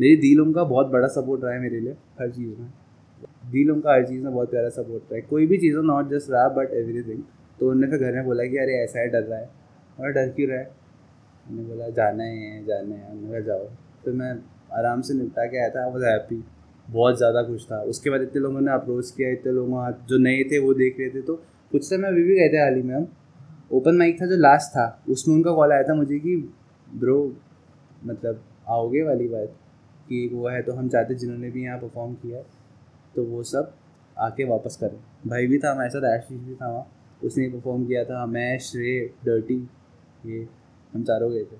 मेरी 0.00 0.16
दिलों 0.16 0.52
का 0.52 0.64
बहुत 0.64 0.86
बड़ा 0.86 1.06
सपोर्ट 1.06 1.44
रहा 1.44 1.52
है 1.52 1.60
मेरे 1.60 1.80
लिए, 1.80 1.92
हर 1.92 2.30
चीज़ 2.30 2.60
में। 2.60 2.68
दिलों 3.46 3.80
का 3.80 3.92
हर 3.92 4.06
चीज़ 4.06 4.24
में 4.24 4.32
बहुत 4.32 4.50
प्यारा 4.50 4.68
सपोर्ट 4.68 5.02
रहा 5.02 5.14
है। 5.14 5.20
कोई 5.20 5.46
भी 5.46 5.58
चीज़ 5.58 5.76
हो 5.76 5.82
नॉट 5.82 6.10
जस्ट 6.10 6.30
रहा 6.30 6.48
बट 6.48 6.70
एवरीथिंग 6.70 7.22
तो 7.60 7.70
उन्होंने 7.70 7.98
फिर 7.98 8.08
घर 8.08 8.14
में 8.14 8.24
बोला 8.24 8.44
कि, 8.44 8.56
अरे, 8.56 8.72
ऐसा 8.72 9.00
है, 9.00 9.08
डर 9.08 9.22
रहा 9.22 9.38
है। 9.38 9.50
और 10.00 10.12
डर 10.12 10.28
क्यों 10.28 10.48
रहा 10.50 10.58
है? 10.58 10.70
उन्होंने 11.50 11.68
बोला, 11.68 11.88
जाना 11.88 12.24
है 12.24 12.64
जाना 12.64 12.94
है। 12.94 13.12
उन्होंने 13.12 13.42
जाओ। 13.42 13.68
फिर 14.04 14.14
मैं 14.14 14.32
आराम 14.72 15.00
से 15.00 15.14
निपटा 15.14 15.44
के 15.44 15.58
आया 15.58 15.70
था 15.70 15.84
आई 15.84 15.90
वॉज़ 15.90 16.04
हैप्पी 16.04 16.44
बहुत 16.88 17.16
ज़्यादा 17.18 17.42
खुश 17.42 17.64
था। 17.66 17.80
उसके 17.84 18.10
बाद 18.10 18.22
इतने 18.22 18.40
लोगों 18.40 18.60
ने 18.60 18.72
अप्रोच 18.72 19.10
किया, 19.10 19.30
इतने 19.30 19.52
लोगों 19.52 19.90
जो 20.08 20.18
नए 20.18 20.42
थे 20.44 20.58
वो 20.58 20.74
देख 20.74 20.96
रहे 21.00 21.10
थे। 21.10 21.22
तो 21.22 21.34
कुछ 21.72 21.84
समय 21.84 22.08
अभी 22.08 22.22
भी 22.22 22.34
गए 22.36 22.48
थे 22.48 22.58
हाल 22.58 22.74
ही 22.74 22.82
में 22.82 22.94
हम। 22.94 23.06
ओपन 23.72 23.96
माइक 23.96 24.20
था 24.20 24.26
जो 24.26 24.36
लास्ट 24.38 24.70
था, 24.70 25.02
उसमें 25.08 25.34
उनका 25.34 25.52
कॉल 25.52 25.72
आया 25.72 25.82
था 25.82 25.94
मुझे 25.94 26.18
कि 26.18 26.36
ब्रो 26.94 27.18
मतलब 28.02 28.42
आओगे 28.68 29.02
वाली 29.02 29.28
बात? 29.28 29.54
कि 30.08 30.28
वो 30.32 30.48
है 30.48 30.62
तो 30.62 30.72
हम 30.72 30.88
चाहते 30.88 31.14
जिन्होंने 31.14 31.50
भी 31.50 31.62
यहाँ 31.64 31.78
परफॉर्म 31.78 32.14
किया 32.16 32.40
तो 33.14 33.24
वो 33.24 33.42
सब 33.44 33.72
आके 34.16 34.44
वापस 34.44 34.76
करें 34.76 34.98
भाई 35.26 35.46
भी 35.46 35.58
था, 35.58 35.72
हमारे 35.72 35.90
साथ 35.90 36.04
एशिश 36.08 36.38
भी 36.38 36.54
था 36.54 36.68
वहाँ। 36.68 36.86
उसने 37.24 37.48
परफॉर्म 37.48 37.84
किया 37.86 38.04
था। 38.04 38.24
मैं 38.26 38.58
श्रे 38.60 38.98
डर्टी 39.24 39.56
ये 40.26 40.46
हम 40.92 41.02
चारों 41.02 41.30
गए 41.32 41.42
थे। 41.42 41.56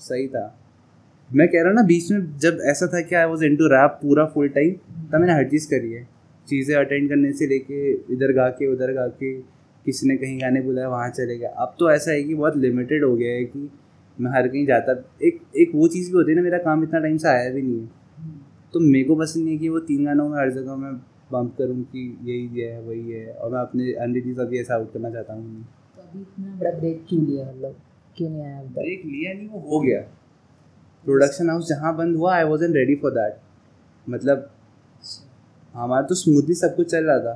सही 0.00 0.28
था। 0.28 0.46
मैं 1.30 1.46
कह 1.48 1.58
रहा 1.58 1.68
हूँ 1.68 1.74
ना 1.74 1.82
बीच 1.82 2.10
में 2.12 2.20
जब 2.38 2.58
ऐसा 2.70 2.86
था 2.86 3.00
कि 3.00 3.14
I 3.14 3.24
was 3.24 3.44
in 3.44 3.56
to 3.56 3.66
rap 3.68 3.98
पूरा 4.02 4.24
फुल 4.34 4.48
टाइम 4.48 4.72
तब 5.12 5.18
मैंने 5.20 5.32
हर 5.32 5.48
चीज़ 5.50 5.66
करी 5.68 5.92
है। 5.92 6.02
चीज़ें 6.46 6.74
अटेंड 6.76 7.08
करने 7.08 7.32
से 7.32 7.46
लेके 7.46 7.90
इधर 8.14 8.32
गा 8.32 8.48
के 8.50 8.66
उधर 8.72 8.92
गा 8.92 9.06
के 9.20 9.32
किसी 9.86 10.08
ने 10.08 10.16
कहीं 10.16 10.40
गाने 10.40 10.60
बुलाया 10.60 10.88
वहाँ 10.88 11.08
चले 11.10 11.36
गए। 11.38 11.46
अब 11.46 11.74
तो 11.78 11.90
ऐसा 11.90 12.10
है 12.10 12.22
कि 12.22 12.34
बहुत 12.34 12.56
लिमिटेड 12.56 13.04
हो 13.04 13.14
गया 13.16 13.32
है 13.32 13.44
कि 13.44 13.68
मैं 14.18 14.30
हर 14.32 14.48
कहीं 14.48 14.64
जाता 14.66 14.92
एक 15.22 15.40
एक 15.56 15.70
वो 15.74 15.88
चीज़ 15.88 16.10
भी 16.10 16.16
होती 16.16 16.30
है 16.30 16.36
ना 16.36 16.42
मेरा 16.42 16.58
काम 16.58 16.82
इतना 16.82 17.00
टाइम 17.00 17.16
से 17.16 17.28
आया 17.28 17.50
भी 17.50 17.62
नहीं 17.62 17.80
है। 17.80 17.88
तो 18.74 18.80
मेरे 18.80 19.04
को 19.04 19.14
पसंद 19.16 19.44
नहीं 19.44 19.54
है 19.54 19.60
कि 19.60 19.68
वो 19.68 19.78
तीन 19.88 20.04
गानों 20.04 20.28
में 20.28 20.38
हर 20.38 20.50
जगह 20.50 20.76
मैं 20.76 20.92
बम्प 21.32 21.54
करूँ 21.58 21.82
कि 21.84 22.02
यही 22.24 22.60
है 22.60 22.80
वही 22.80 23.10
है 23.10 23.26
और 23.26 23.50
मैं 23.52 23.60
अपने 23.60 23.92
अनरिलीज 24.04 24.38
अभी 24.40 24.60
ऐसा 24.60 24.74
आउट 24.74 24.92
करना 24.92 25.10
चाहता 25.10 25.34
हूँ। 25.34 25.64
तो 25.96 26.02
अभी 26.02 26.20
इतना 26.20 26.56
बड़ा 26.58 26.70
ब्रेक 26.78 27.04
क्यों 27.08 27.24
लिया 27.24 27.46
मतलब? 27.46 27.76
क्यों 28.16 28.28
नहीं 28.30 28.42
आया 28.42 28.62
ब्रेक 28.74 29.02
लिया 29.06 29.32
नहीं 29.34 29.48
वो 29.48 29.60
हो 29.70 29.80
गया। 29.80 30.00
प्रोडक्शन 31.04 31.50
हाउस 31.50 31.68
जहाँ 31.68 31.96
बंद 31.96 32.16
हुआ 32.16 32.34
I 32.34 32.44
was 32.44 32.64
already 32.74 32.94
for 32.96 33.10
that 33.12 33.40
मतलब 34.06 34.50
हमारा 35.74 36.06
तो 36.06 36.14
स्मूथली 36.14 36.54
सब 36.54 36.76
कुछ 36.76 36.90
चल 36.90 37.04
रहा 37.04 37.18
था। 37.18 37.32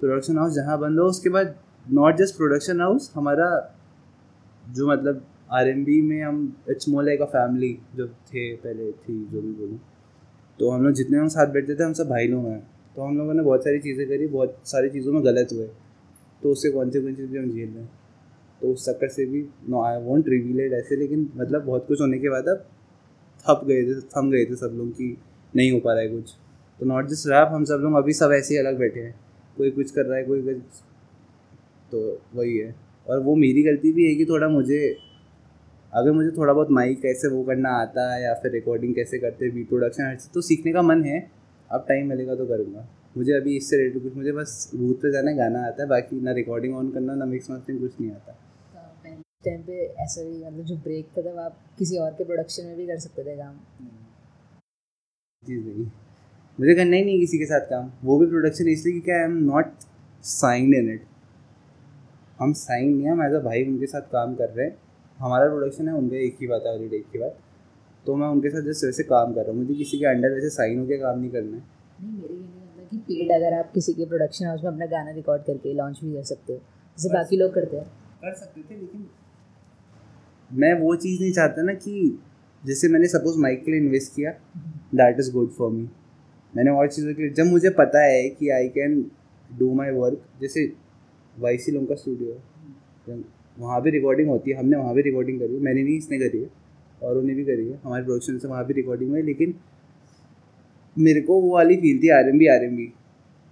प्रोडक्शन 0.00 0.38
हाउस 0.38 0.52
जहाँ 0.54 0.78
बंद 0.80 0.98
हुआ, 0.98 1.08
उसके 1.08 1.28
बाद 1.28 1.54
नॉट 1.86 2.16
जस्ट 2.16 2.36
प्रोडक्शन 2.36 2.80
हाउस 2.80 3.10
हमारा 3.14 3.48
जो 4.64 4.86
मतलब 4.88 5.24
आर 5.52 5.68
एम 5.68 5.84
बी 5.84 6.00
में 6.02 6.22
हम 6.22 6.36
it's 6.70 6.88
more 6.88 7.04
like 7.04 7.22
a 7.22 7.26
family 7.26 7.76
जो 7.96 8.06
थे, 8.06 8.54
पहले 8.56 8.90
थी, 8.92 9.24
जो 9.24 9.40
भी 9.40 9.52
बोलूँ 9.52 9.78
तो 10.58 10.70
हम 10.70 10.82
लोग 10.84 10.92
जितने 10.94 11.18
हम 11.18 11.28
साथ 11.28 11.46
बैठते 11.48 11.74
थे, 11.74 11.82
हम 11.82 11.92
सब 11.92 12.08
भाई 12.08 12.26
लोग 12.28 12.46
हैं। 12.46 12.60
तो 12.96 13.02
हम 13.02 13.16
लोगों 13.18 13.34
ने 13.34 13.42
बहुत 13.42 13.64
सारी 13.64 13.78
चीज़ें 13.80 14.06
करी, 14.08 14.26
बहुत 14.28 14.56
सारी 14.64 14.90
चीज़ों 14.90 15.12
में 15.12 15.24
गलत 15.24 15.48
हुए। 15.52 15.66
तो 16.42 16.50
उससे 16.52 16.70
कॉन्सिक्वेंसेज 16.70 17.30
भी 17.30 17.38
हम 17.38 17.50
झेल 17.50 17.68
रहे 17.68 17.82
हैं। 17.82 17.90
तो 18.60 18.72
उस 18.72 18.84
चक्कर 18.86 19.08
से 19.08 19.24
भी 19.26 19.46
नो 19.68 19.82
आई 19.84 20.02
वॉन्ट 20.02 20.28
रिवीलेड 20.28 20.72
ऐसे, 20.74 20.96
लेकिन 20.96 21.30
मतलब 21.36 21.64
बहुत 21.64 21.86
कुछ 21.88 22.00
होने 22.00 22.18
के 22.18 22.28
बाद 22.28 22.48
अब 22.48 22.66
थप 23.48 23.60
गए 23.64 23.82
थे, 23.82 24.00
थम 24.00 24.30
गए 24.30 24.44
थे 24.44 24.56
सब 24.56 24.70
लोग 24.74 24.90
कि 24.90 25.16
नहीं 25.56 25.72
हो 25.72 25.80
पा 25.80 25.92
रहा 25.92 26.02
है 26.02 26.08
कुछ। 26.08 26.30
तो 26.80 26.86
नॉट 26.86 27.06
जस्ट 27.06 27.26
रैप 27.26 27.48
हम 27.48 27.64
सब 27.64 27.74
लोग 27.74 27.94
अभी 27.94 28.12
सब 28.12 28.30
ऐसे 28.32 28.54
ही 28.54 28.60
अलग 28.60 28.78
बैठे 28.78 29.00
हैं। 29.00 29.20
कोई 29.56 29.70
कुछ 29.70 29.90
कर 29.90 30.06
रहा 30.06 30.18
है, 30.18 30.24
कोई 30.24 30.42
कुछ। 30.42 30.56
तो 31.92 32.22
वही 32.34 32.56
है। 32.58 32.74
और 33.08 33.20
वो 33.20 33.36
मेरी 33.36 33.62
गलती 33.62 33.92
भी 33.92 34.08
है 34.08 34.14
कि 34.14 34.24
थोड़ा 34.24 34.48
मुझे, 34.48 34.96
अगर 35.94 36.12
मुझे 36.12 36.30
थोड़ा 36.30 36.52
बहुत 36.52 36.70
माइक 36.70 37.02
कैसे 37.02 37.28
वो 37.28 37.44
करना 37.44 37.70
आता 37.70 38.14
है 38.14 38.22
या 38.22 38.34
फिर 38.34 38.52
रिकॉर्डिंग 38.52 38.94
कैसे 38.94 39.18
करते 39.18 39.44
हैं 39.44 39.54
बी 39.54 39.64
प्रोडक्शन 39.64 40.02
हर 40.02 40.16
तो 40.34 40.40
सीखने 40.40 40.72
का 40.72 40.82
मन 40.82 41.04
है। 41.04 41.30
अब 41.70 41.84
टाइम 41.88 42.08
मिलेगा 42.08 42.34
तो 42.34 42.46
करूँगा। 42.46 42.88
मुझे 43.16 43.32
अभी 43.32 43.56
इससे 43.56 43.76
रिलेटेड 43.76 44.02
कुछ, 44.02 44.16
मुझे 44.16 44.32
बस 44.32 44.72
रूट 44.74 44.96
पे 44.96 45.12
जाना 45.12 45.32
गाना 45.32 45.62
आता 45.62 45.82
है, 45.82 45.88
बाकी 45.88 46.20
ना 46.20 46.32
रिकॉर्डिंग 46.32 46.76
ऑन 46.76 46.90
करना, 46.90 47.14
ना 47.14 47.24
मिक्स 47.24 47.50
मास्टरिंग 47.50 47.80
कुछ 47.80 47.92
नहीं 48.00 48.10
आता। 48.10 48.38
टाइम 49.44 49.60
पे 49.62 49.74
ऐसा 50.02 50.22
भी 50.22 50.38
मतलब 50.38 50.64
जो 50.66 50.76
ब्रेक 50.76 51.06
था 51.16 51.22
तब 51.22 51.38
आप 51.40 51.56
किसी 51.78 51.98
और 51.98 52.10
के 52.14 52.24
प्रोडक्शन 52.24 52.66
में 52.66 52.76
भी 52.76 52.86
कर 52.86 52.98
सकते 52.98 53.22
थे 53.24 53.36
काम। 53.36 53.54
जी 55.42 55.56
नहीं 55.58 55.84
मुझे 56.58 56.74
करना 56.74 56.96
ही 56.96 57.04
नहीं 57.04 57.20
किसी 57.20 57.38
के 57.38 57.46
साथ 57.46 57.60
काम। 57.68 57.90
वो 58.04 58.18
भी 58.18 58.26
प्रोडक्शन 58.26 58.68
इसलिए 58.68 58.92
क्योंकि 58.94 59.10
I 59.10 59.24
am 59.24 59.36
not 59.44 59.72
signed 60.24 60.74
in 60.74 60.90
it 60.94 61.06
हम 62.40 62.52
साइन 62.54 62.88
नहीं 62.88 63.08
हम 63.08 63.22
एज 63.22 63.34
अ 63.34 63.38
भाई 63.44 63.64
उनके 63.66 63.86
साथ 63.86 64.10
काम 64.12 64.34
कर 64.34 64.50
रहे 64.50 64.66
हैं। 64.66 64.76
हमारा 65.18 65.48
प्रोडक्शन 65.48 65.88
है 65.88 65.94
उनका 65.94 66.16
एक 66.16 66.36
ही 66.40 66.46
बात 66.46 66.62
है 66.66 66.72
ऑलरेडी 66.72 66.96
एक 66.96 67.06
ही 67.14 67.20
बात। 67.20 67.38
तो 68.06 68.16
मैं 68.16 68.28
उनके 68.28 68.50
साथ 68.50 68.68
जस्ट 68.68 68.84
वैसे 68.84 69.02
काम 69.04 69.32
कर 69.34 69.40
रहा 69.40 69.50
हूँ। 69.50 69.58
मुझे 69.58 69.74
किसी 69.74 69.98
के 69.98 70.06
अंडर 70.06 70.34
वैसे 70.34 70.50
साइन 70.50 70.78
होकर 70.80 71.00
काम 71.02 71.18
नहीं 71.18 71.30
करना 71.30 71.56
है। 71.56 71.62
नहीं 72.02 72.12
मेरे 72.12 72.34
कहने 72.34 72.82
मतलब 72.82 72.88
कि 72.90 72.98
पेड 73.08 73.32
अगर 73.32 73.58
आप 73.58 73.72
किसी 73.74 73.92
के 73.94 74.06
प्रोडक्शन 74.06 74.46
हाउस 74.46 74.62
में 74.64 74.70
अपना 74.70 74.86
गाना 74.94 75.10
रिकॉर्ड 75.12 75.42
करके 75.44 75.74
लॉन्च 75.74 76.00
भी 76.04 76.12
कर 76.14 76.22
सकते 76.32 76.52
हो। 76.52 76.58
जैसे 76.58 77.14
बाकी 77.14 77.36
लोग 77.36 77.54
करते 77.54 77.76
हैं। 77.76 77.86
कर 78.22 78.34
सकते 78.34 78.62
थे 78.62 78.80
लेकिन 78.80 79.08
मैं 80.50 80.72
वो 80.80 80.94
चीज़ 80.96 81.20
नहीं 81.20 81.32
चाहता 81.32 81.62
ना 81.62 81.72
कि 81.74 82.18
जैसे 82.62 82.88
मैंने 82.88 83.08
सपोज़ 83.08 83.38
माइक 83.40 83.64
के 83.64 83.70
लिए 83.70 83.80
इन्वेस्ट 83.80 84.14
किया 84.14 84.30
that 84.94 85.20
is 85.20 85.32
good 85.32 85.50
for 85.52 85.70
me 85.72 85.88
मैंने 86.52 86.70
और 86.70 86.88
चीज़ों 86.88 87.14
के 87.14 87.22
लिए, 87.22 87.30
जब 87.30 87.46
मुझे 87.46 87.70
पता 87.70 88.02
है 88.04 88.28
कि 88.30 88.48
I 88.50 88.68
can 88.70 89.04
do 89.50 89.72
my 89.74 89.90
work 89.92 90.22
जैसे 90.40 90.72
वाई 91.36 91.58
सी 91.58 91.72
लोग 91.72 91.88
का 91.88 91.94
स्टूडियो 91.94 93.22
वहाँ 93.56 93.80
भी 93.82 93.90
रिकॉर्डिंग 93.90 94.28
होती 94.28 94.50
है, 94.50 94.56
हमने 94.58 94.76
वहाँ 94.76 94.94
भी 94.94 95.02
रिकॉर्डिंग 95.02 95.38
करी 95.40 95.54
है, 95.54 95.60
मैंने 95.60 95.82
नहीं 95.82 95.96
इसने 95.98 96.18
करी 96.18 96.40
है, 96.40 96.48
और 97.00 97.16
उन्हें 97.18 97.36
भी 97.36 97.44
करी 97.44 97.66
है, 97.66 97.78
हमारे 97.84 98.04
प्रोडक्शन 98.04 98.38
से 98.38 98.48
वहाँ 98.48 98.64
भी 98.66 98.74
रिकॉर्डिंग 98.74 99.10
हुई, 99.10 99.22
लेकिन 99.22 99.54
मेरे 100.96 101.20
को 101.20 101.40
वो 101.40 101.54
वाली 101.54 101.76
फील 101.76 101.98
थी 102.02 102.08
R 102.10 102.28
M 102.28 102.38
B 102.38 102.46
R 102.48 102.64
M 102.64 102.76
B 102.76 102.86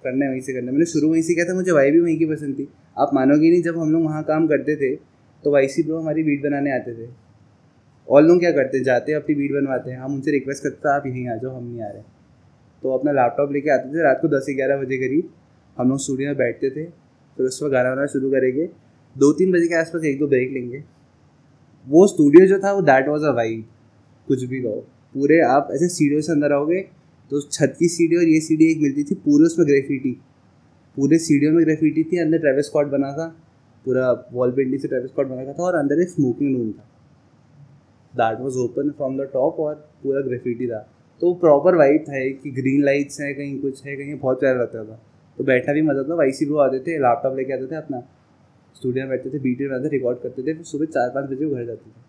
करना 0.03 0.25
है, 0.25 0.31
वहीं 0.31 0.41
से 0.41 0.53
करना 0.53 0.73
मैंने 0.73 0.87
शुरू 0.87 1.11
वहीं 1.11 1.23
से 1.23 1.35
किया 1.35 1.45
था, 1.45 1.55
मुझे 1.55 1.73
वाई 1.73 1.91
भी 1.91 2.01
वहीं 2.01 2.17
की 2.19 2.27
पसंद 2.27 2.59
थी। 2.59 2.69
आप 2.99 3.11
मानोगे 3.15 3.51
नहीं, 3.51 3.63
जब 3.63 3.79
हम 3.79 3.93
लोग 3.93 4.05
वहाँ 4.05 4.23
काम 4.25 4.47
करते 4.49 4.77
थे 4.77 4.95
तो 5.45 5.51
वाई 5.51 5.69
सी 5.69 5.83
ब्रो 5.83 5.99
हमारी 5.99 6.23
बीट 6.23 6.43
बनाने 6.43 6.73
आते 6.73 6.95
थे। 6.95 7.09
और 8.09 8.23
लोग 8.23 8.39
क्या 8.41 8.51
करते, 8.51 8.81
जाते 8.85 9.13
हैं, 9.13 9.21
अपनी 9.21 9.35
बीट 9.35 9.53
बनवाते 9.53 9.91
हैं। 9.91 9.99
हम 9.99 10.15
उनसे 10.15 10.31
रिक्वेस्ट 10.31 10.63
करते 10.63 10.89
आप 10.89 11.07
यहीं 11.07 11.29
आ 11.29 11.35
जाओ, 11.35 11.51
हम 11.51 11.65
नहीं 11.65 11.83
आ 11.83 11.89
रहे। 11.89 12.03
तो 12.83 12.91
अपना 12.91 13.13
लैपटॉप 13.13 13.53
लेके 13.53 13.71
आते 13.71 13.89
थे, 13.89 14.03
रात 14.03 14.19
को 14.23 14.29
दस 14.29 14.47
ग्यारह 14.51 14.77
बजे 14.77 14.99
करीब। 14.99 15.31
हम 15.77 15.89
लोग 15.89 15.99
स्टूडियो 15.99 16.29
में 16.29 16.37
बैठते 16.37 16.71
थे, 16.71 16.85
फिर 16.85 17.47
उस 17.47 17.59
पर 17.59 17.69
गाना 17.69 17.89
वाना 17.89 18.07
शुरू 18.07 18.31
करेंगे। 18.31 18.69
दो 19.17 19.33
तीन 19.33 19.53
बजे 19.53 19.69
के 19.69 19.75
आसपास 19.75 20.05
एक 20.05 20.19
दो 20.19 20.27
ब्रेक 20.27 20.53
लेंगे। 20.53 20.83
वो 21.87 22.07
स्टूडियो 22.07 22.47
जो 22.47 22.59
था, 22.59 22.73
वो 22.73 22.83
दैट 22.83 23.09
वॉज़ 23.09 23.25
अ 23.25 23.33
वाई 23.33 23.65
कुछ 24.29 24.45
भी 24.45 24.61
कहो। 24.61 24.87
पूरे 25.15 25.41
आप 25.41 25.69
ऐसे 25.73 25.89
सीढ़ियों 25.89 26.21
से 26.21 26.33
अंदर 26.33 26.53
आओगे 26.53 26.81
तो 27.31 27.41
छत 27.43 27.75
की 27.79 27.89
सीढ़ी 27.89 28.17
और 28.17 28.25
ये 28.25 28.41
सीढ़ी 28.41 28.71
एक 28.73 28.79
मिलती 28.79 29.05
थी, 29.05 29.15
पूरे 29.15 29.45
उसमें 29.45 29.67
ग्रेफिटी 29.69 30.13
पूरे 30.97 31.19
सीढ़ियों 31.19 31.53
में 31.53 31.65
ग्रेफिटी 31.65 32.05
थी, 32.05 32.19
अंदर 32.19 32.39
ट्रेविस 32.39 32.67
स्कॉट 32.67 32.87
बना 32.87 33.13
था। 33.13 33.27
पूरा 33.89 34.13
वॉल 34.33 34.51
पेंटिंग 34.53 34.81
से 34.81 34.89
ट्रेविस 34.89 35.11
स्कॉट 35.11 35.27
बना 35.27 35.53
था 35.53 35.63
और 35.63 35.75
अंदर 35.75 36.01
एक 36.03 36.09
स्मोकिंग 36.09 36.57
रूम 36.57 36.73
था। 36.73 36.85
That 38.15 38.41
was 38.41 38.57
open 38.59 38.91
from 38.91 39.17
the 39.19 39.29
top 39.33 39.61
और 39.61 39.75
पूरा 40.03 40.21
ग्रेफिटी 40.21 40.67
था। 40.67 40.79
तो 41.21 41.33
प्रॉपर 41.35 41.75
वाइट 41.75 42.03
था 42.03 42.19
कि 42.43 42.51
ग्रीन 42.51 42.85
लाइट्स 42.85 43.21
हैं 43.21 43.35
कहीं, 43.37 43.59
कुछ 43.61 43.85
है 43.87 43.97
कहीं, 43.97 44.19
बहुत 44.19 44.41
प्यारा 44.41 44.61
लगता 44.61 44.85
था। 44.85 45.01
तो 45.39 45.45
बैठना 45.45 45.75
भी 45.75 45.83
मज़ा 45.83 46.03
था 46.03 46.15
वाई 46.15 46.33
सी 46.33 46.47
ब्रो 46.47 46.59
आते 46.59 46.79
थे 46.79 46.99
लैपटॉप 46.99 47.37
लेके 47.37 47.53
आते 47.53 47.67
थे 47.67 47.77
अपना। 47.77 48.01
स्टूडियो 48.77 49.05
में 49.05 49.11
बैठते 49.11 49.31
थे 49.31 49.39
बीटी 49.39 49.69
बनाते 49.69 49.89
रिकॉर्ड 49.89 50.19
करते 50.19 50.43
थे, 50.43 50.55
फिर 50.55 50.63
सुबह 50.63 50.87
चार 50.87 51.09
पाँच 51.09 51.31
बजे 51.31 51.51
घर 51.51 51.65
जाते 51.67 51.91
थे। 51.91 52.01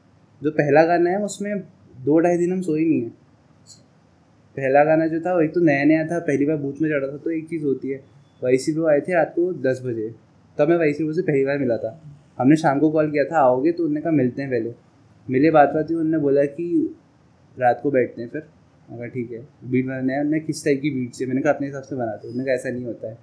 जो 0.42 0.52
पहला 0.52 0.84
गाना 0.86 1.10
है, 1.10 1.24
उसमें 1.24 1.60
दो 2.06 2.20
ढाई 2.20 2.38
दिन 2.38 2.52
हम 2.54 2.62
सोए 2.62 2.86
नहीं 2.86 3.02
है। 3.02 3.10
पहला 4.58 4.84
गाना 4.84 5.08
जो 5.08 5.20
था 5.20 5.44
एक 5.44 5.54
तो 5.54 5.62
नया 5.62 5.84
नया 5.84 6.06
था, 6.08 6.20
पहली 6.20 6.46
बार 6.46 6.58
बूथ 6.58 6.82
में 6.82 6.90
चढ़ा 6.90 7.08
था 7.08 7.18
तो 7.18 7.32
एक 7.32 7.48
चीज़ 7.50 7.66
होती 7.66 7.90
है। 7.90 8.04
वाई 8.42 8.58
सी 8.58 8.76
आए 8.86 9.00
थे 9.02 9.14
रात 9.14 9.34
को 9.36 9.52
दस 9.62 9.82
बजे। 9.86 10.14
तब 10.60 10.70
मैं 10.70 10.78
वाई 10.78 10.94
सी 10.94 11.04
पहली 11.22 11.44
बार 11.46 11.58
मिला 11.58 11.78
था। 11.78 12.00
हमने 12.40 12.56
शाम 12.56 12.80
को 12.80 12.90
कॉल 12.90 13.12
किया 13.12 13.24
था, 13.24 13.40
आओगे 13.40 13.72
तो 13.72 13.84
उन्होंने 13.84 14.02
कहा 14.02 14.12
मिलते 14.12 14.42
हैं 14.42 14.52
पहले। 14.52 14.74
मिले 15.28 15.52
बात 15.52 15.74
बात 15.74 15.92
हुई 15.92 15.96
उन्होंने 15.96 16.18
बोला 16.18 16.44
कि 16.46 16.96
रात 17.58 17.80
को 17.84 17.92
बैठते 17.92 18.22
हैं 18.22 18.30
फिर। 18.30 18.42
अगर 18.90 19.08
ठीक 19.08 19.32
है। 19.32 19.40
बीट 19.66 19.86
बनाने 19.86 20.14
है 20.14 20.20
उन्होंने 20.20 20.40
किस 20.40 20.64
टाइप 20.66 20.80
की 20.82 20.90
बीट 20.90 21.12
चाहिए? 21.12 21.28
मैंने 21.28 21.42
कहा, 21.42 21.54
अपने 21.54 21.68
हिसाब 21.68 21.84
से 21.84 21.96
बनाते 21.96 22.28
उन्होंने 22.28 22.46
कहा, 22.46 22.54
ऐसा 22.54 22.70
नहीं 22.70 22.86
होता 22.86 23.10
है। 23.10 23.18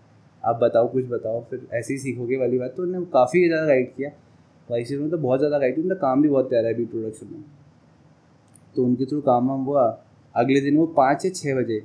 आप 0.44 0.58
बताओ, 0.62 0.88
कुछ 0.88 1.06
बताओ, 1.08 1.40
फिर 1.50 1.66
ऐसे 1.74 1.92
ही 1.94 1.98
सीखोगे 1.98 2.36
वाली 2.36 2.58
बात। 2.58 2.74
तो 2.76 2.82
उन्होंने 2.82 3.06
काफ़ी 3.06 3.46
ज़्यादा 3.48 3.66
गाइड 3.66 3.92
किया। 3.96 4.10
वाई 4.68 4.84
में 4.92 5.10
तो 5.10 5.18
बहुत 5.18 5.38
ज़्यादा 5.38 5.58
गाइड 5.58 5.78
उनका 5.78 5.94
काम 5.94 6.22
भी 6.22 6.28
बहुत 6.28 6.48
प्यारा 6.48 6.68
है 6.68 6.74
बीट 6.74 6.90
प्रोडक्शन 6.90 7.26
में। 7.32 7.42
तो 8.76 8.84
उनके 8.84 9.04
थ्रू 9.04 9.20
काम 9.20 9.48
वाम 9.48 9.60
हुआ। 9.60 9.84
अगले 10.34 10.60
दिन 10.60 10.76
वो 10.76 10.86
पाँच 10.86 11.24
या 11.24 11.30
छः 11.30 11.54
बजे 11.54 11.82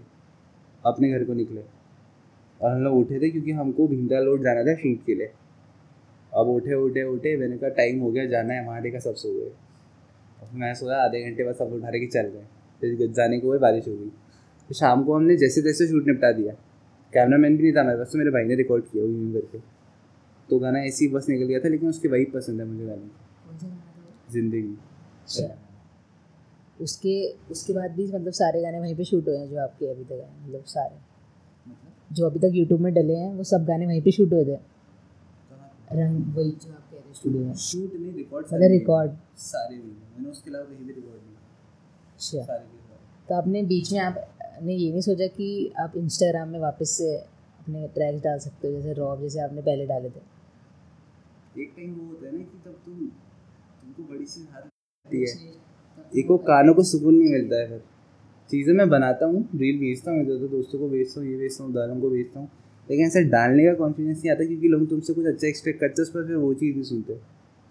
अपने 0.85 1.11
घर 1.11 1.23
को 1.23 1.33
निकले। 1.33 1.61
और 2.61 2.71
हम 2.71 2.81
लोग 2.81 2.97
उठे 2.97 3.19
थे 3.19 3.29
क्योंकि 3.29 3.51
हमको 3.51 3.87
भीमता 3.87 4.19
लोड 4.19 4.43
जाना 4.43 4.63
था 4.63 4.75
शूट 4.75 5.05
के 5.05 5.15
लिए। 5.15 5.31
अब 6.33 6.47
उठे 6.49 6.73
उठे 6.75 7.03
उठे 7.05 7.35
मैंने 7.37 7.57
कहा 7.57 7.69
टाइम 7.77 7.99
हो 7.99 8.11
गया 8.11 8.25
जाना 8.27 8.53
है 8.53 8.65
वहाँ 8.67 8.81
देखा 8.81 8.99
सब 8.99 9.15
सो 9.15 9.33
गए। 9.33 9.51
मैं 10.53 10.73
सोया 10.73 10.97
आधे 10.99 11.23
घंटे 11.23 11.43
बाद 11.43 11.55
सब 11.55 11.73
उठा 11.73 11.91
कि 11.91 12.07
चल 12.07 12.27
गए 12.27 12.45
फिर 12.81 13.11
जाने 13.11 13.39
को 13.39 13.47
हुए 13.47 13.57
बारिश 13.59 13.87
हो 13.87 13.93
गई। 13.93 14.09
तो 14.69 14.75
शाम 14.75 15.03
को 15.03 15.15
हमने 15.15 15.35
जैसे 15.37 15.61
तैसे 15.61 15.87
शूट 15.87 16.07
निपटा 16.07 16.31
दिया। 16.31 16.53
कैमरा 17.13 17.37
मैन 17.37 17.57
भी 17.57 17.63
नहीं 17.63 17.73
था 17.73 17.83
मेरे 17.83 17.97
पास 17.97 18.11
तो 18.11 18.17
मेरे 18.17 18.31
भाई 18.31 18.43
ने 18.43 18.55
रिकॉर्ड 18.55 18.83
किया 18.85 19.03
वो 19.03 19.09
यूँ 19.09 19.33
करके। 19.33 19.59
तो 20.49 20.59
गाना 20.59 20.79
ऐसी 20.85 21.07
बस 21.09 21.29
निकल 21.29 21.45
गया 21.45 21.59
था 21.59 21.69
लेकिन 21.69 21.89
उसके 21.89 22.07
वही 22.07 22.25
पसंद 22.31 22.59
है 22.61 22.65
मुझे 22.67 22.85
गाने 22.85 23.09
ज़िंदगी। 24.31 24.75
अच्छा। 25.21 25.47
उसके 26.79 27.15
उसके 27.51 27.73
बाद 27.73 27.91
भी 27.91 28.05
मतलब 28.07 28.31
सारे 28.33 28.61
गाने 28.61 28.79
वहीं 28.79 28.95
पे 28.95 29.03
शूट 29.03 29.27
हुए 29.27 29.37
हैं 29.37 29.49
जो 29.49 29.57
आपके 29.59 29.91
अभी 29.91 30.03
तक 30.03 30.11
हैं 30.13 30.47
मतलब 30.47 30.63
सारे। 30.67 30.95
जो 32.11 32.25
अभी 32.25 32.39
तक 32.39 32.55
यूट्यूब 32.55 32.81
में 32.81 32.93
डले 32.93 33.15
हैं 33.15 33.33
वो 33.33 33.43
सब 33.45 33.65
गाने 33.65 33.85
वहीं 33.87 34.01
पे 34.01 34.11
शूट 34.11 34.33
हुए 34.33 34.45
थे। 34.45 34.57
रंग 35.93 36.35
वही 36.35 36.51
जो 36.51 36.73
आप 36.73 36.83
कह 36.91 36.97
रहे 36.97 37.13
स्टूडियो 37.13 37.43
में 37.43 37.53
शूट 37.61 37.93
नहीं 37.95 38.13
रिकॉर्ड 38.13 38.45
मतलब 38.45 38.71
रिकॉर्ड 38.71 39.11
सारे 39.43 39.75
नहीं 39.75 39.85
मैंने 39.85 40.29
उसके 40.29 40.49
अलावा 40.51 40.65
कहीं 40.65 40.85
भी 40.85 40.93
रिकॉर्ड 40.93 41.21
नहीं 41.21 41.35
अच्छा। 42.15 42.57
तो 43.29 43.35
आपने 43.35 43.63
बीच 43.63 43.91
में 43.93 43.99
आपने 43.99 44.73
ये 44.73 44.89
नहीं 44.91 45.01
सोचा 45.01 45.27
कि 45.37 45.47
आप 45.79 45.93
इंस्टाग्राम 45.97 46.49
में 46.49 46.59
वापस 46.59 46.89
से 46.97 47.15
अपने 47.17 47.87
ट्रैक्स 47.95 48.23
डाल 48.23 48.39
सकते 48.39 48.67
हो 48.67 48.73
जैसे 48.73 48.93
रॉब 48.93 49.21
जैसे 49.21 49.39
आपने 49.41 49.61
पहले 49.61 49.85
डाले 49.87 50.09
थे। 50.09 50.21
एक 51.61 51.73
टाइम 51.77 51.93
वो 51.95 52.05
होता 52.07 52.25
है 52.25 52.31
ना 52.33 52.39
कि 52.39 52.57
तब 52.65 52.75
तुम 52.85 52.95
तुमको 53.81 54.03
बड़ी 54.13 54.25
सी 54.25 54.41
हार 54.51 54.61
आती 54.61 55.21
है। 55.21 56.19
एक 56.19 56.29
वो 56.29 56.37
कानों 56.47 56.73
को 56.73 56.83
सुकून 56.83 57.15
नहीं 57.15 57.31
मिलता 57.31 57.59
है 57.61 57.67
फिर। 57.67 57.81
चीज़ें 58.49 58.73
मैं 58.73 58.89
बनाता 58.89 59.25
हूँ 59.25 59.47
रील 59.55 59.79
भेजता 59.79 60.11
हूँ 60.11 60.21
इधर 60.21 60.33
उधर 60.33 60.47
दोस्तों 60.47 60.79
को 60.79 60.89
भेजता 60.89 61.19
हूँ 61.21 61.29
ये 61.29 61.37
भेजता 61.37 61.63
हूँ 61.63 61.73
दालों 61.73 61.99
को 62.01 62.09
भेजता 62.09 62.39
हूँ। 62.39 62.49
लेकिन 62.91 63.05
ऐसे 63.05 63.23
डालने 63.25 63.65
का 63.65 63.73
कॉन्फिडेंस 63.73 64.17
नहीं 64.17 64.31
आता 64.31 64.45
क्योंकि 64.45 64.67
लोग 64.67 64.89
तुमसे 64.89 65.13
कुछ 65.13 65.25
अच्छा 65.25 65.47
एक्सपेक्ट 65.47 65.79
करते 65.79 66.01
हैं, 66.01 66.03
उस 66.03 66.09
पर 66.09 66.27
फिर 66.27 66.35
वो 66.35 66.53
चीज़ 66.53 66.73
नहीं 66.75 66.83
सुनते 66.83 67.19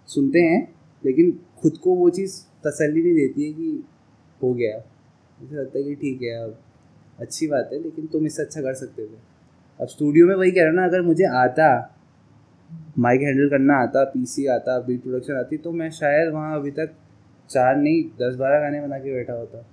सुनते 0.09 0.39
हैं, 0.41 0.67
लेकिन 1.03 1.31
खुद 1.61 1.77
को 1.77 1.95
वो 1.95 2.09
चीज़ 2.09 2.39
तसल्ली 2.65 3.03
नहीं 3.03 3.13
देती 3.15 3.45
है 3.45 3.51
कि 3.53 3.83
हो 4.41 4.53
गया। 4.53 4.77
मुझे 5.37 5.55
लगता 5.55 5.77
है 5.77 5.83
कि 5.83 5.95
ठीक 5.95 6.21
है, 6.21 6.35
अब 6.43 6.57
अच्छी 7.19 7.47
बात 7.47 7.69
है, 7.73 7.81
लेकिन 7.83 8.07
तुम 8.07 8.25
इससे 8.25 8.43
अच्छा 8.43 8.61
कर 8.61 8.73
सकते 8.73 9.05
थे 9.05 9.29
अब 9.79 9.87
स्टूडियो 9.87 10.27
में 10.27 10.35
वही 10.35 10.51
कह 10.51 10.63
रहा 10.63 10.71
ना, 10.71 10.85
अगर 10.85 11.01
मुझे 11.01 11.25
आता 11.25 11.97
माइक 12.99 13.21
हैंडल 13.21 13.49
करना 13.49 13.75
आता 13.77 14.03
पीसी 14.03 14.45
आता 14.47 14.79
बीट 14.79 15.01
प्रोडक्शन 15.03 15.33
आती 15.35 15.57
तो 15.57 15.71
मैं 15.71 15.89
शायद 15.91 16.31
वहाँ 16.33 16.59
अभी 16.59 16.71
तक 16.71 16.93
चार 17.49 17.75
नहीं, 17.77 18.03
दस 18.21 18.35
बारह 18.35 18.59
गाने 18.59 18.81
बना 18.81 18.97
के 18.99 19.13
बैठा 19.13 19.33
होता। 19.33 19.65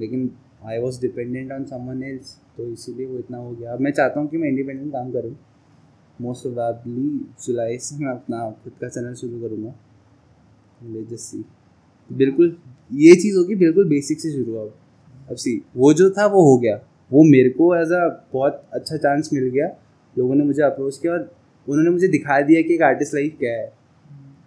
लेकिन 0.00 0.30
I 0.62 0.78
was 0.78 1.00
dependent 1.00 1.52
on 1.52 1.64
someone 1.64 2.02
else 2.02 2.34
तो 2.56 2.66
इसीलिए 2.66 3.06
वो 3.06 3.18
इतना 3.18 3.38
हो 3.38 3.50
गया। 3.50 3.72
अब 3.72 3.80
मैं 3.80 3.90
चाहता 3.92 4.20
हूँ 4.20 4.28
कि 4.28 4.36
मैं 4.36 4.48
इंडिपेंडेंट 4.48 4.92
काम 4.92 5.10
करूँ। 5.12 5.36
मोस्ट 6.20 6.42
प्रोबेबली 6.42 7.26
जुलाई 7.44 7.78
से 7.78 8.04
मैं 8.04 8.10
अपना 8.10 8.50
खुद 8.64 8.72
का 8.80 8.88
चैनल 8.88 9.14
शुरू 9.14 9.40
करूँगा। 9.40 9.74
ले 10.84 11.04
जस्ट 11.04 11.36
बिल्कुल, 12.10 12.56
ये 12.90 13.14
चीज़ 13.14 13.36
होगी, 13.36 13.54
बिल्कुल 13.54 13.88
बेसिक 13.88 14.20
से 14.20 14.32
शुरू 14.32 14.54
अब। 14.54 14.74
अब 15.30 15.36
सी 15.36 15.62
वो 15.76 15.92
जो 15.94 16.10
था, 16.10 16.26
वो 16.26 16.42
हो 16.42 16.58
गया। 16.58 16.76
वो 17.10 17.22
मेरे 17.22 17.50
को 17.50 17.74
एज 17.76 17.92
अ 17.92 18.28
बहुत 18.32 18.62
अच्छा 18.72 18.96
चांस 18.96 19.30
मिल 19.32 19.48
गया। 19.48 19.66
लोगों 20.16 20.34
ने 20.34 20.44
मुझे 20.44 20.62
अप्रोच 20.62 20.98
किया 20.98 21.12
और 21.12 21.30
उन्होंने 21.68 21.90
मुझे 21.90 22.08
दिखा 22.08 22.40
दिया 22.40 22.62
कि 22.62 22.74
एक 22.74 22.82
आर्टिस्ट 22.82 23.14
लाइफ 23.14 23.36
क्या 23.38 23.52
है। 23.52 23.72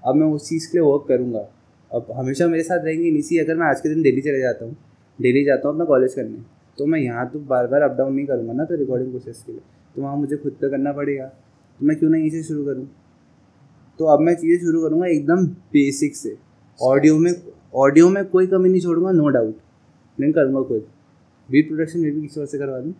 अब 0.08 0.15
मैं 0.15 0.28
उस 0.28 0.50
चीज़ 0.50 0.71
के 0.71 0.78
लिए 0.78 0.88
वर्क 0.88 1.06
करूँगा। 1.08 1.47
अब 1.91 2.08
हमेशा 2.17 2.47
मेरे 2.47 2.63
साथ 2.63 2.86
रहेंगे 2.86 3.12
नहीं 3.12 3.21
सी 3.21 3.38
अगर 3.38 3.56
मैं 3.56 3.67
आज 3.67 3.82
के 3.82 3.89
दिन 3.89 4.02
दिल्ली 4.02 4.21
चले 4.21 4.39
जाता 4.39 4.65
हूँ। 4.65 4.76
दिल्ली 5.21 5.43
जाता 5.45 5.67
हूँ 5.67 5.75
अपना 5.75 5.86
कॉलेज 5.86 6.13
करने। 6.13 6.38
तो 6.77 6.86
मैं 6.86 6.99
यहाँ 6.99 7.29
तो 7.31 7.39
बार 7.41 7.67
बार 7.67 7.81
अप 7.81 7.97
डाउन 7.97 8.13
नहीं 8.13 8.25
करूँगा 8.25 8.53
ना 8.53 8.65
तो 8.65 8.75
रिकॉर्डिंग 8.75 9.10
प्रोसेस 9.12 9.43
के 9.47 9.51
लिए। 9.51 9.62
तो 9.95 10.01
वहाँ 10.01 10.15
मुझे 10.17 10.38
खुद 10.38 10.51
पे 10.62 10.69
करना 10.69 10.93
पड़ेगा। 10.93 11.25
तो 11.25 11.86
मैं 11.86 11.97
क्यों 11.97 12.10
ना 12.10 12.17
यहीं 12.17 12.29
से 12.31 12.43
शुरू 12.43 12.65
करूँ? 12.65 12.88
तो 13.99 14.05
अब 14.07 14.19
मैं 14.19 14.34
चीज़ें 14.36 14.57
शुरू 14.60 14.81
करूँगा 14.81 15.07
एकदम 15.07 15.45
बेसिक 15.73 16.15
से। 16.15 16.36
ऑडियो 16.79 17.17
में 17.17 17.31
ऑडियो 17.75 18.10
में 18.10 18.23
कोई 18.25 18.47
कमी 18.47 18.69
नहीं 18.69 18.81
छोड़ूँगा 18.81 19.12
नो 19.12 19.27
डाउट 19.29 19.57
नहीं 20.17 20.31
करूँगा 20.34 20.62
खुद 20.62 20.88
बीट 21.49 21.67
प्रोडक्शन 21.67 21.99
में 21.99 22.12
भी 22.12 22.21
किसी 22.21 22.39
और 22.39 22.45
से 22.45 22.57
करवा 22.57 22.79
दूँ। 22.79 22.93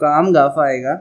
काम 0.00 0.32
गाफा 0.32 0.64
आएगा। 0.64 0.94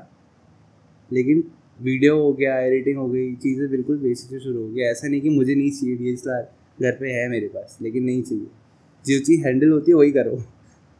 लेकिन 1.11 1.43
वीडियो 1.79 2.17
हो 2.17 2.31
गया 2.33 2.57
एडिटिंग 2.59 2.97
हो 2.97 3.07
गई, 3.09 3.33
चीज़ें 3.35 3.69
बिल्कुल 3.69 3.97
बेसिक 3.99 4.29
से 4.29 4.39
शुरू 4.39 4.61
हो 4.61 4.67
गई। 4.67 4.81
ऐसा 4.81 5.07
नहीं 5.07 5.21
कि 5.21 5.29
मुझे 5.29 5.55
नहीं 5.55 5.71
चाहिए 5.71 5.95
डी 5.95 6.11
एस 6.11 6.23
घर 6.27 6.91
पे 6.91 7.11
है 7.11 7.27
मेरे 7.29 7.47
पास, 7.47 7.77
लेकिन 7.81 8.03
नहीं 8.03 8.21
चाहिए। 8.23 8.47
जो 9.05 9.19
चीज़ 9.19 9.45
हैंडल 9.45 9.69
होती 9.69 9.91
है, 9.91 9.95
वही 9.95 10.11
करो। 10.11 10.37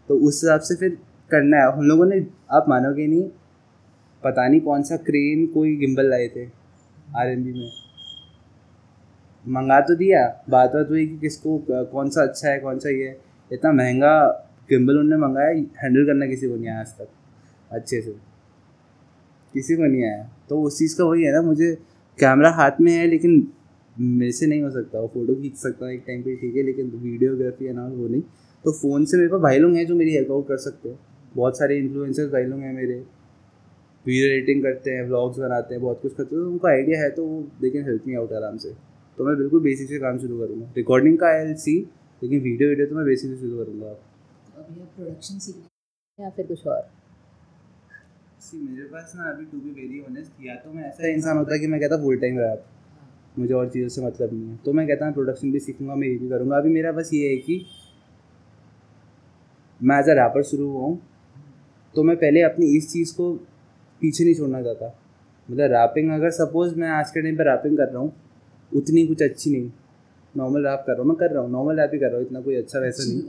तो 0.09 0.17
उस 0.17 0.41
हिसाब 0.43 0.59
से 0.59 0.75
फिर 0.75 0.97
करना 1.31 1.57
है। 1.57 1.71
हम 1.73 1.83
लोगों 1.83 2.05
ने, 2.05 2.25
आप 2.51 2.65
मानोगे 2.69 3.07
नहीं, 3.07 3.29
पता 4.23 4.47
नहीं 4.47 4.61
कौन 4.61 4.83
सा 4.83 4.97
क्रेन 4.97 5.45
कोई 5.47 5.75
गिम्बल 5.75 6.09
लाए 6.09 6.27
थे 6.27 6.45
आर 7.17 7.35
में। 7.35 7.69
मंगा 9.45 9.79
तो 9.81 9.95
दिया, 9.95 10.21
बात 10.49 10.73
बात 10.73 10.89
हुई 10.89 11.07
कि 11.07 11.17
किसको, 11.17 11.57
कौन 11.71 12.09
सा 12.09 12.21
अच्छा 12.23 12.49
है, 12.49 12.59
कौन 12.59 12.79
सा 12.79 12.89
ये 12.89 13.07
है। 13.07 13.17
इतना 13.51 13.71
महँगा 13.71 14.13
गिम्बल 14.69 14.97
उनने 14.99 15.17
मंगाया 15.17 15.49
हैंडल 15.49 16.05
करना 16.05 16.27
किसी 16.27 16.47
को 16.47 16.55
नहीं 16.55 16.69
आया 16.69 16.79
आज 16.79 16.87
तक, 16.87 17.07
अच्छे 17.71 18.01
से। 18.01 18.15
किसी 19.53 19.75
को 19.75 19.83
नहीं 19.83 20.03
आया। 20.03 20.23
तो 20.49 20.61
उस 20.61 20.77
चीज़ 20.79 20.97
का 20.97 21.03
वही 21.03 21.23
है 21.23 21.33
ना, 21.33 21.41
मुझे 21.41 21.75
कैमरा 22.19 22.49
हाथ 22.51 22.81
में 22.81 22.91
है, 22.91 23.05
लेकिन 23.07 23.47
मेरे 23.95 24.31
से 24.31 24.47
नहीं 24.47 24.61
हो 24.61 24.69
सकता 24.71 24.99
वो 24.99 25.07
फ़ोटो 25.07 25.35
खींच 25.35 25.55
सकता 25.57 25.85
हूँ 25.85 25.93
एक 25.93 26.03
टाइम 26.07 26.21
पे 26.21 26.35
ठीक 26.35 26.55
है 26.55 26.63
लेकिन 26.63 26.89
वीडियोग्राफी 26.93 27.73
ना 27.73 27.85
वो 27.87 28.07
नहीं। 28.07 28.21
तो 28.65 28.71
फ़ोन 28.71 29.05
से 29.05 29.17
मेरे 29.17 29.29
पास 29.29 29.41
भाई 29.41 29.59
लोग 29.59 29.75
हैं 29.75 29.85
जो 29.87 29.95
मेरी 29.95 30.13
हेल्प 30.13 30.31
आउट 30.31 30.47
कर 30.47 30.57
सकते 30.57 30.89
हैं। 30.89 30.99
बहुत 31.35 31.57
सारे 31.57 31.77
इन्फ्लुएंसर्स 31.77 32.31
भाई 32.31 32.43
लोग 32.43 32.59
हैं 32.59 32.73
मेरे। 32.73 32.95
वीडियो 34.05 34.25
एडिटिंग 34.27 34.63
करते 34.63 34.91
हैं 34.91 35.05
व्लॉग्स 35.07 35.39
बनाते 35.39 35.73
हैं 35.73 35.81
बहुत 35.83 36.01
कुछ 36.01 36.13
करते 36.13 36.35
हैं। 36.35 36.43
तो 36.43 36.49
उनको 36.51 36.67
आइडिया 36.67 37.01
है 37.01 37.09
तो 37.11 37.25
वो 37.25 37.41
they 37.61 37.69
can 37.69 37.85
help 37.85 38.07
me 38.07 38.15
out 38.15 38.33
आराम 38.33 38.57
से। 38.57 38.73
तो 39.17 39.25
मैं 39.25 39.37
बिल्कुल 39.37 39.61
बेसिक 39.61 39.87
से 39.89 39.99
काम 39.99 40.19
शुरू 40.19 40.39
करूँगा। 40.39 40.71
रिकॉर्डिंग 40.77 41.17
का 41.17 41.27
आई 41.29 41.53
सी 41.55 41.77
लेकिन 42.21 42.39
वीडियो 42.41 42.69
वीडियो 42.69 42.87
तो 42.87 42.95
मैं 42.95 43.05
बेसिक 43.05 43.31
से 43.31 43.37
शुरू 43.37 43.63
करूँगा। 43.63 43.87
अभी 43.87 44.81
आप 44.81 44.87
प्रोडक्शन 44.95 45.39
सीख 45.39 45.55
या 46.19 46.29
फिर 46.29 46.45
कुछ 46.45 46.67
और? 46.67 46.81
सी 48.41 48.57
मेरे 48.59 48.85
पास 48.85 49.13
ना 49.15 49.29
अभी 49.31 49.45
टू 49.45 49.57
बी 49.57 49.69
वेरी 49.71 49.99
ऑनेस्ट 50.01 50.45
या 50.45 50.55
तो 50.55 50.73
मैं 50.73 50.83
ऐसा 50.83 51.07
इंसान 51.07 51.37
होता 51.37 51.57
कि 51.57 51.67
मैं 51.67 51.79
कहता 51.79 51.97
फुल 51.97 52.17
टाइम 52.19 52.39
रैप 52.39 52.65
मुझे 53.35 53.53
और 53.53 53.69
चीज़ों 53.69 53.89
से 53.89 54.05
मतलब 54.05 54.33
नहीं 54.33 54.49
है। 54.49 54.57
तो 54.65 54.73
मैं 54.73 54.87
कहता 54.87 55.05
हूँ 55.05 55.13
प्रोडक्शन 55.13 55.51
भी 55.51 55.59
सीखूँगा 55.59 55.95
मैं 55.95 56.07
ये 56.07 56.17
भी 56.17 56.29
करूँगा। 56.29 56.57
अभी 56.57 56.69
मेरा 56.69 56.91
बस 56.91 57.09
ये 57.13 57.29
है 57.29 57.37
कि 57.37 57.65
मैं 59.81 59.99
एज 59.99 60.09
अ 60.09 60.13
रैपर 60.13 60.43
शुरू 60.43 60.69
हुआ 60.69 60.81
हूँ 60.81 60.99
तो 61.95 62.03
मैं 62.03 62.15
पहले 62.17 62.41
अपनी 62.41 62.65
इस 62.77 62.91
चीज़ 62.91 63.13
को 63.15 63.31
पीछे 64.01 64.23
नहीं 64.23 64.35
छोड़ना 64.35 64.61
चाहता। 64.61 64.87
मतलब 65.49 65.71
रैपिंग 65.71 66.11
अगर 66.11 66.31
सपोज़ 66.31 66.75
मैं 66.75 66.89
आज 66.89 67.11
के 67.11 67.21
टाइम 67.21 67.35
पर 67.37 67.49
रैपिंग 67.49 67.77
कर 67.77 67.87
रहा 67.87 68.01
हूँ 68.01 68.13
उतनी 68.71 69.05
कुछ 69.07 69.21
अच्छी 69.21 69.51
नहीं। 69.51 69.69
नॉर्मल 70.35 70.65
रैप 70.67 70.83
कर 70.87 70.93
रहा 70.93 71.01
हूँ 71.01 71.07
मैं 71.09 71.17
कर 71.17 71.33
रहा 71.33 71.43
हूँ। 71.43 71.51
नॉर्मल 71.51 71.79
रैप 71.79 71.91
ही 71.93 71.99
कर 71.99 72.07
रहा 72.07 72.17
हूँ 72.17 72.25
इतना 72.25 72.41
कोई 72.41 72.55
अच्छा 72.55 72.79
वैसा 72.79 73.03
नहीं। 73.03 73.21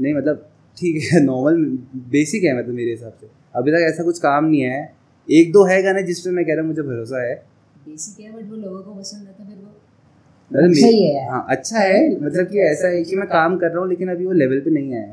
नहीं 0.00 0.14
मतलब 0.14 0.48
ठीक 0.76 1.02
है 1.12 1.20
नॉर्मल 1.24 1.64
बेसिक 2.10 2.44
है 2.44 2.58
मतलब 2.58 2.74
मेरे 2.74 2.90
हिसाब 2.90 3.12
से। 3.20 3.28
अभी 3.54 3.70
तक 3.70 3.86
ऐसा 3.88 4.04
कुछ 4.04 4.18
काम 4.18 4.44
नहीं 4.44 4.60
है। 4.60 4.94
एक 5.28 5.52
दो 5.52 5.64
है 5.64 5.82
गाने 5.82 6.02
जिस 6.02 6.20
पर 6.20 6.30
मैं 6.30 6.44
कह 6.44 6.52
रहा 6.52 6.60
हूँ 6.60 6.68
मुझे 6.68 6.82
भरोसा 6.82 7.22
है। 7.22 7.34
बेसिक 7.86 8.24
है 8.24 8.32
बट 8.32 8.50
वो 8.50 8.56
लोगों 8.56 8.82
को 8.82 8.94
पसंद 8.94 9.28
आता 9.28 9.44
फिर 9.44 9.56
वो। 9.56 9.70
मतलब 10.50 10.70
अच्छा 10.70 10.88
है 10.88 11.28
हाँ 11.30 11.46
अच्छा 11.50 11.78
है 11.78 12.00
मतलब 12.16 12.46
कि 12.46 12.58
ऐसा 12.62 12.88
है 12.88 13.02
कि 13.02 13.16
मैं 13.16 13.28
काम 13.28 13.56
कर 13.58 13.70
रहा 13.70 13.80
हूँ 13.80 13.88
लेकिन 13.88 14.08
अभी 14.08 14.26
वो 14.26 14.32
लेवल 14.32 14.60
पे 14.60 14.70
नहीं 14.70 14.94
आया 14.94 15.12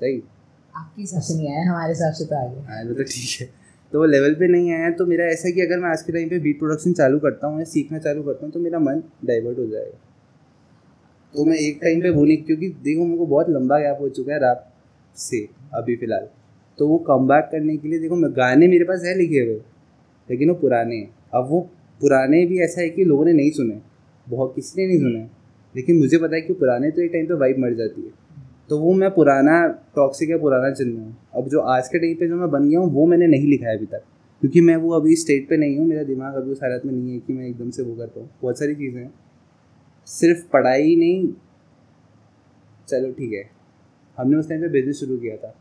सही? 0.00 0.22
आपके 0.76 1.02
हिसाब 1.02 1.20
से 1.20 1.34
नहीं 1.34 1.48
आया 1.52 1.70
हमारे 1.70 1.92
हिसाब 1.92 2.12
से 2.12 2.24
तो 2.24 2.36
आ 2.36 2.44
गया 2.46 2.74
हाँ 2.74 2.94
तो 2.94 3.02
ठीक 3.02 3.40
है। 3.40 3.46
तो 3.92 3.98
वो 3.98 4.04
लेवल 4.04 4.34
पे 4.34 4.48
नहीं 4.48 4.72
आया 4.72 4.90
तो 4.90 5.06
मेरा 5.06 5.24
ऐसा 5.24 5.50
कि 5.50 5.60
अगर 5.60 5.78
मैं 5.78 5.88
आज 5.90 6.02
के 6.02 6.12
टाइम 6.12 6.28
पे 6.28 6.38
बीट 6.38 6.58
प्रोडक्शन 6.58 6.92
चालू 6.92 7.18
करता 7.18 7.46
हूँ 7.46 7.58
या 7.58 7.64
सीखना 7.64 7.98
चालू 7.98 8.22
करता 8.22 8.44
हूँ 8.46 8.52
तो 8.52 8.60
मेरा 8.60 8.78
मन 8.78 9.02
डाइवर्ट 9.24 9.58
हो 9.58 9.66
जाएगा। 9.66 9.98
तो 11.34 11.44
मैं 11.44 11.56
एक 11.56 11.78
टाइम 11.82 12.00
पे 12.02 12.10
वो 12.10 12.24
नहीं 12.24 12.36
क्योंकि 12.42 12.68
देखो 12.82 13.04
मेरे 13.04 13.18
को 13.18 13.26
बहुत 13.26 13.50
लंबा 13.50 13.78
गैप 13.78 13.98
हो 14.00 14.08
चुका 14.08 14.32
है 14.32 14.38
रात 14.40 14.68
से 15.16 15.48
अभी 15.74 15.96
फ़िलहाल। 15.96 16.28
तो 16.78 16.88
वो 16.88 16.98
कम 16.98 17.28
करने 17.28 17.76
के 17.76 17.88
लिए 17.88 17.98
देखो 17.98 18.16
मैं 18.16 18.30
गाने 18.32 18.68
मेरे 18.68 18.84
पास 18.84 19.02
है 19.04 19.14
लिखे 19.14 19.40
हुए 19.40 19.60
लेकिन 20.28 20.48
वो 20.48 20.54
पुराने 20.54 20.96
हैं। 20.96 21.10
अब 21.34 21.48
वो 21.50 21.60
पुराने 22.00 22.44
भी 22.46 22.58
ऐसा 22.60 22.80
है 22.80 22.88
कि 22.90 23.04
लोगों 23.04 23.24
ने 23.24 23.32
नहीं 23.32 23.50
सुने 23.50 23.80
बहुत 24.26 24.52
किसी 24.54 24.80
ने 24.80 24.86
नहीं 24.86 24.98
सुने 25.00 25.26
लेकिन 25.74 25.98
मुझे 25.98 26.18
पता 26.18 26.34
है 26.36 26.40
कि 26.42 26.52
पुराने 26.54 26.90
तो 26.90 27.02
एक 27.02 27.10
टाइम 27.12 27.26
पे 27.26 27.34
वाइब 27.34 27.58
मर 27.58 27.74
जाती 27.74 28.02
है। 28.02 28.10
तो 28.70 28.78
वो 28.78 28.92
मैं 28.94 29.10
पुराना 29.10 29.66
टॉक्सिक 29.96 30.30
या 30.30 30.36
पुराना 30.38 30.70
चल 30.70 30.88
रहा 30.88 31.04
हूँ। 31.04 31.16
अब 31.36 31.48
जो 31.48 31.60
आज 31.72 31.88
के 31.88 31.98
टाइम 31.98 32.14
पे 32.16 32.28
जो 32.28 32.36
मैं 32.36 32.50
बन 32.50 32.68
गया 32.68 32.78
हूँ 32.80 32.90
वो 32.92 33.06
मैंने 33.06 33.26
नहीं 33.26 33.46
लिखा 33.46 33.68
है 33.68 33.76
अभी 33.76 33.86
तक। 33.86 34.02
क्योंकि 34.42 34.60
मैं 34.60 34.76
वो 34.76 34.90
अभी 34.92 35.16
स्टेट 35.16 35.48
पे 35.48 35.56
नहीं 35.56 35.78
हूँ 35.78 35.86
मेरा 35.86 36.02
दिमाग 36.04 36.34
अभी 36.34 36.50
उस 36.50 36.62
हालत 36.62 36.82
में 36.86 36.92
नहीं 36.92 37.12
है 37.12 37.18
कि 37.18 37.32
मैं 37.32 37.46
एकदम 37.46 37.70
से 37.70 37.82
वो 37.82 37.94
कर 37.94 38.06
पाऊँ। 38.06 38.28
बहुत 38.42 38.58
सारी 38.58 38.74
चीज़ें 38.74 39.00
हैं। 39.02 39.12
सिर्फ़ 40.08 40.44
पढ़ाई 40.52 40.96
नहीं 40.96 41.28
चलो 42.88 43.10
ठीक 43.12 43.32
है। 43.32 43.42
हमने 44.18 44.36
उस 44.36 44.48
टाइम 44.48 44.60
पे 44.60 44.68
बिज़नेस 44.68 44.96
शुरू 44.96 45.16
किया 45.16 45.36
था। 45.36 45.54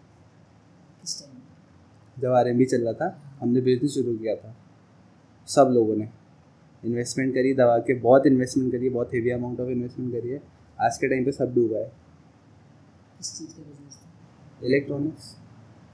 जब 2.18 2.32
आर 2.32 2.48
एम 2.48 2.64
चल 2.66 2.82
रहा 2.82 2.94
था 2.94 3.38
हमने 3.42 3.62
बिज़नेस 3.62 3.92
शुरू 3.92 4.18
किया 4.18 4.36
था। 4.36 4.56
सब 5.48 5.72
लोगों 5.74 5.96
ने। 5.96 6.08
इन्वेस्टमेंट 6.88 7.34
करी 7.34 7.54
दवा 7.54 7.78
के 7.88 7.94
बहुत 8.02 8.28
इन्वेस्टमेंट 8.28 8.72
करी 8.72 8.90
बहुत 8.90 9.14
हेवी 9.14 9.30
अमाउंट 9.32 9.60
ऑफ़ 9.60 9.70
इन्वेस्टमेंट 9.70 10.12
करी 10.14 10.30
है। 10.30 10.42
आज 10.80 10.98
के 10.98 11.08
टाइम 11.10 11.26
पे 11.26 11.32
सब 11.34 11.54
डूबा 11.56 11.80
है। 11.80 11.92
इलेक्ट्रॉनिक्स 14.64 15.36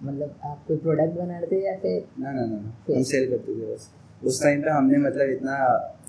मतलब 0.01 0.39
आप 0.45 0.63
कोई 0.67 0.77
प्रोडक्ट 0.77 1.17
बना 1.17 1.37
रहे 1.37 1.51
थे 1.51 1.65
या 1.65 1.75
फिर 1.79 2.05
ना 2.19 2.31
ना 2.31 2.45
ना 2.45 2.57
हम 2.89 3.03
सेल 3.11 3.29
करते 3.29 3.59
थे 3.59 3.73
बस। 3.73 3.91
उस 4.23 4.41
टाइम 4.43 4.61
पे 4.61 4.69
हमने 4.69 4.97
मतलब 4.99 5.29
इतना 5.29 5.55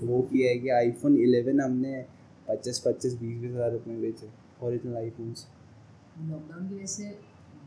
वो 0.03 0.21
किया 0.31 0.49
है 0.49 0.57
कि 0.59 0.69
आईफोन 0.71 1.15
11 1.17 1.61
हमने 1.61 2.05
पच्चीस 2.47 2.81
पच्चीस 2.85 3.13
बीस 3.19 3.37
बीस 3.41 3.51
हज़ार 3.51 3.71
रुपये 3.71 3.93
में 3.93 4.01
बेचे 4.01 4.27
ओरिजिनल 4.63 4.97
आईफोन्स 4.97 5.45
लॉकडाउन 6.21 6.67
की 6.67 6.75
वजह 6.75 6.85
से 6.87 7.09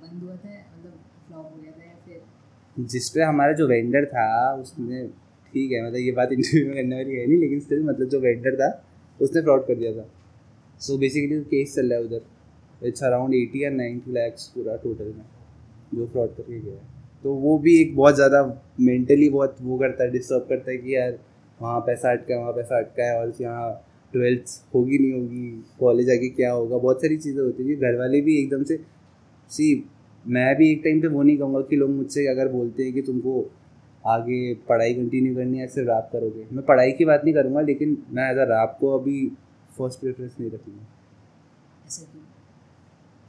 बंद 0.02 0.22
हुआ 0.22 0.36
था 0.36 0.50
मतलब 0.50 0.92
फ्लॉप 1.26 1.52
हो 1.52 1.62
गया 1.62 1.72
था 1.72 1.84
या 1.84 1.96
फिर 2.04 2.84
जिस 2.86 3.08
पे 3.10 3.22
हमारा 3.22 3.52
जो 3.52 3.66
वेंडर 3.68 4.04
था 4.06 4.28
उसने 4.60 5.02
ठीक 5.54 5.72
है 5.72 5.86
मतलब 5.86 5.98
ये 5.98 6.12
बात 6.12 6.32
इंटरव्यू 6.32 6.66
में 6.66 6.74
करने 6.74 6.96
वाली 6.96 7.14
है 7.14 7.26
नहीं, 7.26 7.38
लेकिन 7.38 7.60
स्टिल 7.60 7.82
मतलब 7.84 8.08
जो 8.08 8.20
वेंडर 8.20 8.54
था, 8.56 8.70
उसने 9.20 9.42
फ्रॉड 9.42 9.66
कर 9.66 9.74
दिया 9.74 9.92
था। 9.92 10.08
सो 10.80 10.98
बेसिकली 10.98 11.40
केस 11.46 11.74
चल 11.74 11.90
रहा 11.90 11.98
है 11.98 12.04
उधर 12.04 12.86
इट्स 12.86 13.02
अराउंड 13.04 13.34
एटी 13.34 13.64
या 13.64 13.70
नाइन्टी 13.72 14.12
लैक्स 14.12 14.46
पूरा 14.48 14.76
टोटल 14.78 15.04
में, 15.06 15.24
जो 15.94 16.06
फ्रॉड 16.06 16.36
करके 16.36 16.60
गया 16.60 16.74
है। 16.74 16.96
तो 17.24 17.32
वो 17.36 17.58
भी 17.58 17.80
एक 17.80 17.94
बहुत 17.96 18.14
ज़्यादा 18.14 18.42
मेंटली 18.80 19.28
बहुत 19.30 19.56
वो 19.62 19.78
करता 19.78 20.04
है 20.04 20.10
डिस्टर्ब 20.10 20.46
करता 20.48 20.70
है 20.70 20.76
कि 20.76 20.94
यार, 20.94 21.18
वहाँ 21.58 21.80
पैसा 21.80 22.12
अटका 22.12 22.34
है, 22.34 22.40
वहाँ 22.40 22.52
पैसा 22.52 22.78
अटका 22.78 23.04
है, 23.04 23.18
और 23.20 23.32
यहाँ 23.40 23.70
ट्वेल्थ 24.12 24.48
होगी 24.74 24.98
नहीं 24.98 25.12
होगी 25.12 25.50
कॉलेज 25.80 26.10
आके 26.10 26.28
क्या 26.30 26.52
होगा, 26.52 26.76
बहुत 26.76 27.00
सारी 27.02 27.16
चीज़ें 27.16 27.42
होती 27.42 27.68
हैं 27.68 27.78
घर 27.78 27.98
वाले 27.98 28.20
भी 28.20 28.38
एकदम 28.42 28.62
से 28.64 28.76
सी 29.50 29.84
मैं 30.24 30.54
भी 30.56 30.70
एक 30.72 30.80
टाइम 30.84 31.00
पे 31.00 31.08
वो 31.08 31.22
नहीं 31.22 31.36
कहूँगा 31.38 31.60
कि 31.68 31.76
लोग 31.76 31.90
मुझसे 31.90 32.26
अगर 32.26 32.48
बोलते 32.52 32.82
हैं 32.82 32.92
कि 32.92 33.02
तुमको 33.02 33.40
आगे 34.04 34.54
पढ़ाई 34.68 34.94
कंटिन्यू 34.94 35.34
करनी 35.34 35.58
है 35.58 35.66
सिर्फ़ 35.68 35.88
रैप 35.90 36.08
करोगे। 36.12 36.46
मैं 36.52 36.64
पढ़ाई 36.66 36.92
की 36.92 37.04
बात 37.04 37.24
नहीं 37.24 37.34
करूँगा 37.34 37.60
लेकिन 37.62 37.96
मैं 38.10 38.30
एज 38.30 38.38
अ 38.38 38.44
रैप 38.50 38.76
को 38.80 38.98
अभी 38.98 39.26
फ़र्स्ट 39.78 40.00
प्रेफरेंस 40.00 40.36
नहीं 40.40 40.50
रखूँगा। 40.50 40.86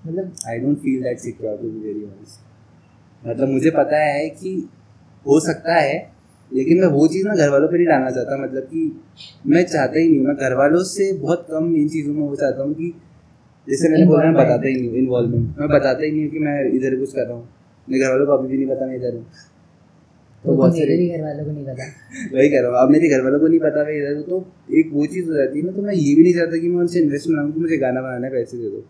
मतलब 0.01 0.31
I 0.47 0.59
don't 0.59 0.77
feel 0.79 1.01
that 1.03 1.19
secure 1.19 1.57
to 1.57 1.69
be 1.71 1.79
very 1.79 2.03
honest 2.05 2.47
मतलब 3.23 3.47
मुझे 3.49 3.69
पता 3.71 3.97
है 3.99 4.29
कि 4.31 4.53
हो 5.25 5.39
सकता 5.41 5.75
है 5.75 5.97
लेकिन 6.51 6.79
मैं 6.81 6.87
वो 6.89 7.07
चीज़ 7.07 7.27
ना 7.27 7.35
घर 7.35 7.49
वालों 7.49 7.67
पर 7.67 7.77
नहीं 7.77 7.87
डालना 7.87 8.11
चाहता। 8.11 8.37
मतलब 8.37 8.63
कि 8.63 8.81
मैं 9.47 9.63
चाहता 9.65 9.99
ही 9.99 10.07
नहीं 10.09 10.19
मैं 10.19 10.35
घर 10.35 10.53
वालों 10.57 10.83
से 10.85 11.11
बहुत 11.19 11.45
कम 11.51 11.75
इन 11.75 11.87
चीज़ों 11.89 12.13
में 12.13 12.21
वो 12.21 12.35
चाहता 12.35 12.63
हूँ 12.63 12.73
कि 12.73 12.93
जैसे 13.67 13.89
मैंने 13.89 14.05
बोला 14.05 14.23
मैं 14.23 14.33
बताता 14.33 14.67
ही 14.67 14.73
नहीं 14.73 14.87
हूँ 14.89 14.97
इन्वॉल्वमेंट 14.97 15.59
मैं 15.59 15.67
बताता 15.69 16.03
ही 16.03 16.11
नहीं 16.11 16.23
हूँ 16.23 16.31
कि 16.31 16.39
मैं 16.39 16.55
इधर 16.71 16.95
कुछ 16.99 17.13
कर 17.13 17.25
रहा 17.25 17.37
हूँ। 17.37 17.47
मेरे 17.87 18.03
घर 18.03 18.11
वालों 18.11 18.25
को 18.25 18.31
अभी 18.33 18.47
भी 18.47 18.57
नहीं 18.57 18.67
पता 18.67 18.85
मैं 18.85 18.95
इधर 18.95 19.15
हूँ। 19.15 19.25
तो 20.43 20.53
बहुत 20.53 20.73
मेरे 20.73 20.95
भी 20.97 21.07
घर 21.09 21.21
वालों 21.23 21.45
को 21.45 21.51
नहीं 21.51 21.65
पता। 21.65 21.85
वही 22.33 22.49
कह 22.49 22.59
रहा 22.61 22.69
हूँ 22.71 22.77
अब 22.79 22.89
मेरे 22.91 23.07
घर 23.09 23.21
वालों 23.23 23.39
को 23.39 23.47
नहीं 23.47 23.59
पता 23.59 23.83
भाई 23.83 23.97
इधर 23.97 24.21
तो 24.29 24.37
एक 24.79 24.91
वो 24.93 25.05
चीज़ 25.07 25.27
हो 25.29 25.33
जाती 25.35 25.59
है 25.59 25.65
ना 25.65 25.71
तो 25.71 25.81
मैं 25.81 25.93
ये 25.93 26.13
भी 26.15 26.23
नहीं 26.23 26.33
चाहता 26.33 26.57
कि 26.57 26.67
मैं 26.67 26.79
उनसे 26.81 26.99
इन्वेस्ट 26.99 27.29
मांगूँ 27.29 27.53
कि 27.53 27.59
मुझे 27.59 27.77
गाना 27.77 28.01
बनाने 28.01 28.27
है, 28.27 28.33
पैसे 28.33 28.57
दे 28.57 28.69
दो। 28.69 28.83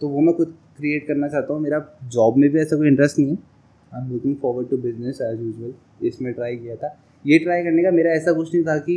तो 0.00 0.08
वो 0.08 0.20
मैं 0.20 0.34
खुद 0.36 0.54
क्रिएट 0.76 1.06
करना 1.08 1.28
चाहता 1.28 1.54
हूँ 1.54 1.62
मेरा 1.62 1.78
जॉब 2.12 2.36
में 2.36 2.48
भी 2.50 2.60
ऐसा 2.60 2.76
कोई 2.76 2.88
इंटरेस्ट 2.88 3.18
नहीं 3.18 3.30
है। 3.30 3.36
I 3.92 4.02
am 4.02 4.12
looking 4.12 4.36
forward 4.42 4.70
to 4.70 4.76
business 4.78 5.18
as 5.22 5.40
usual 5.40 6.06
इसमें 6.06 6.32
ट्राई 6.32 6.56
किया 6.56 6.76
था। 6.76 6.96
ये 7.24 7.38
ट्राई 7.38 7.62
करने 7.64 7.82
का 7.82 7.90
मेरा 7.92 8.10
ऐसा 8.12 8.32
कुछ 8.32 8.54
नहीं 8.54 8.64
था 8.64 8.76
कि 8.78 8.96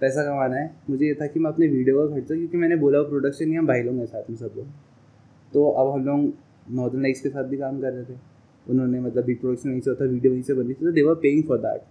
पैसा 0.00 0.24
कमाना 0.24 0.56
है 0.56 0.70
मुझे 0.90 1.06
ये 1.06 1.14
था 1.14 1.26
कि 1.26 1.40
मैं 1.40 1.50
अपने 1.50 1.66
वीडियो 1.68 1.98
का 1.98 2.14
खर्चा 2.14 2.34
क्योंकि 2.34 2.56
मैंने 2.56 2.76
बोला 2.76 2.98
वो 2.98 3.04
प्रोडक्शन 3.08 3.50
ही 3.50 3.56
हम 3.56 3.66
भाई 3.66 3.82
लोग 3.82 3.96
हैं 3.96 4.06
साथ 4.06 4.30
में 4.30 4.36
सब 4.36 4.52
लोग। 4.56 4.66
तो 5.52 5.68
अब 5.70 5.92
हम 5.92 6.04
लोग 6.06 6.32
नॉर्दर्न 6.76 7.02
लाइट्स 7.02 7.20
के 7.20 7.28
साथ 7.28 7.44
भी 7.44 7.56
काम 7.56 7.80
कर 7.80 7.92
रहे 7.92 8.04
थे। 8.04 8.16
उन्होंने 8.66 9.00
मतलब 9.00 9.24
बीट 9.24 9.40
प्रोडक्शन 9.40 9.70
वहीं 9.70 9.80
से 9.80 9.90
होता 9.90 10.04
वीडियो 10.06 10.32
वहीं 10.32 10.42
से 10.42 10.54
बनी 10.54 10.74
थी 10.74 10.84
तो 10.84 10.92
देवर 10.92 11.14
पेइंग 11.22 11.42
फॉर 11.44 11.58
दैट 11.60 11.82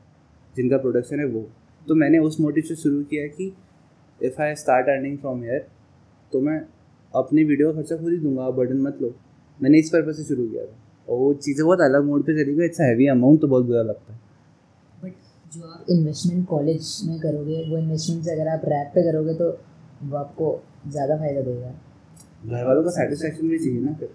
जिनका 0.56 0.78
प्रोडक्शन 0.78 1.20
है 1.20 1.26
वो। 1.28 1.42
तो 1.82 1.96
मैंने 1.96 2.20
उस 2.20 2.40
मोटिव 2.42 2.64
से 2.64 2.76
शुरू 2.78 3.04
किया 3.06 3.28
कि 3.30 3.52
if 4.20 4.42
I 4.42 4.56
start 4.58 4.90
earning 4.90 5.18
from 5.18 5.42
here 5.44 5.68
तो 6.32 6.42
मैं 6.42 6.60
अपनी 7.14 7.44
वीडियो 7.44 7.72
का 7.72 7.76
खर्चा 7.78 7.96
खुद 7.98 8.12
ही 8.12 8.18
दूँगा 8.20 8.50
बर्डन 8.52 8.82
मत 8.82 8.98
लो। 9.02 9.14
मैंने 9.60 9.80
इस 9.80 9.90
पर्पज 9.90 10.16
से 10.16 10.24
शुरू 10.26 10.48
किया 10.48 10.66
था। 10.66 10.76
और 11.08 11.18
वो 11.20 11.34
चीज़ें 11.36 11.66
बहुत 11.66 11.82
अलग 11.82 12.04
मोड 12.06 12.24
पे 12.26 12.34
चली 12.34 12.56
गई 12.56 12.66
इट्स 12.66 12.82
हैवी 12.82 13.08
अमाउंट 13.10 13.42
तो 13.42 13.48
बहुत 13.48 13.66
बुरा 13.66 13.82
लगता 13.84 14.14
है। 14.14 14.20
बट 15.04 15.14
जो 15.52 15.68
आप 15.68 15.86
इन्वेस्टमेंट 15.90 16.46
कॉलेज 16.48 16.98
में 17.08 17.20
करोगे 17.20 17.64
वो 17.70 17.78
इन्वेस्टमेंट 17.78 18.28
अगर 18.30 18.48
आप 18.50 18.62
रैप 18.66 18.92
पे 18.96 19.04
करोगे 19.04 19.34
तो 19.36 19.50
वो 20.04 20.18
आपको 20.18 20.60
ज़्यादा 20.88 21.18
फ़ायदा 21.18 21.42
देगा। 21.42 21.72
घर 22.48 22.66
वालों 22.66 22.84
का 22.84 22.90
सेटिस्फेक्शन 22.92 23.50
भी 23.50 23.58
चाहिए 23.60 23.82
ना 23.82 23.94
फिर। 23.94 24.10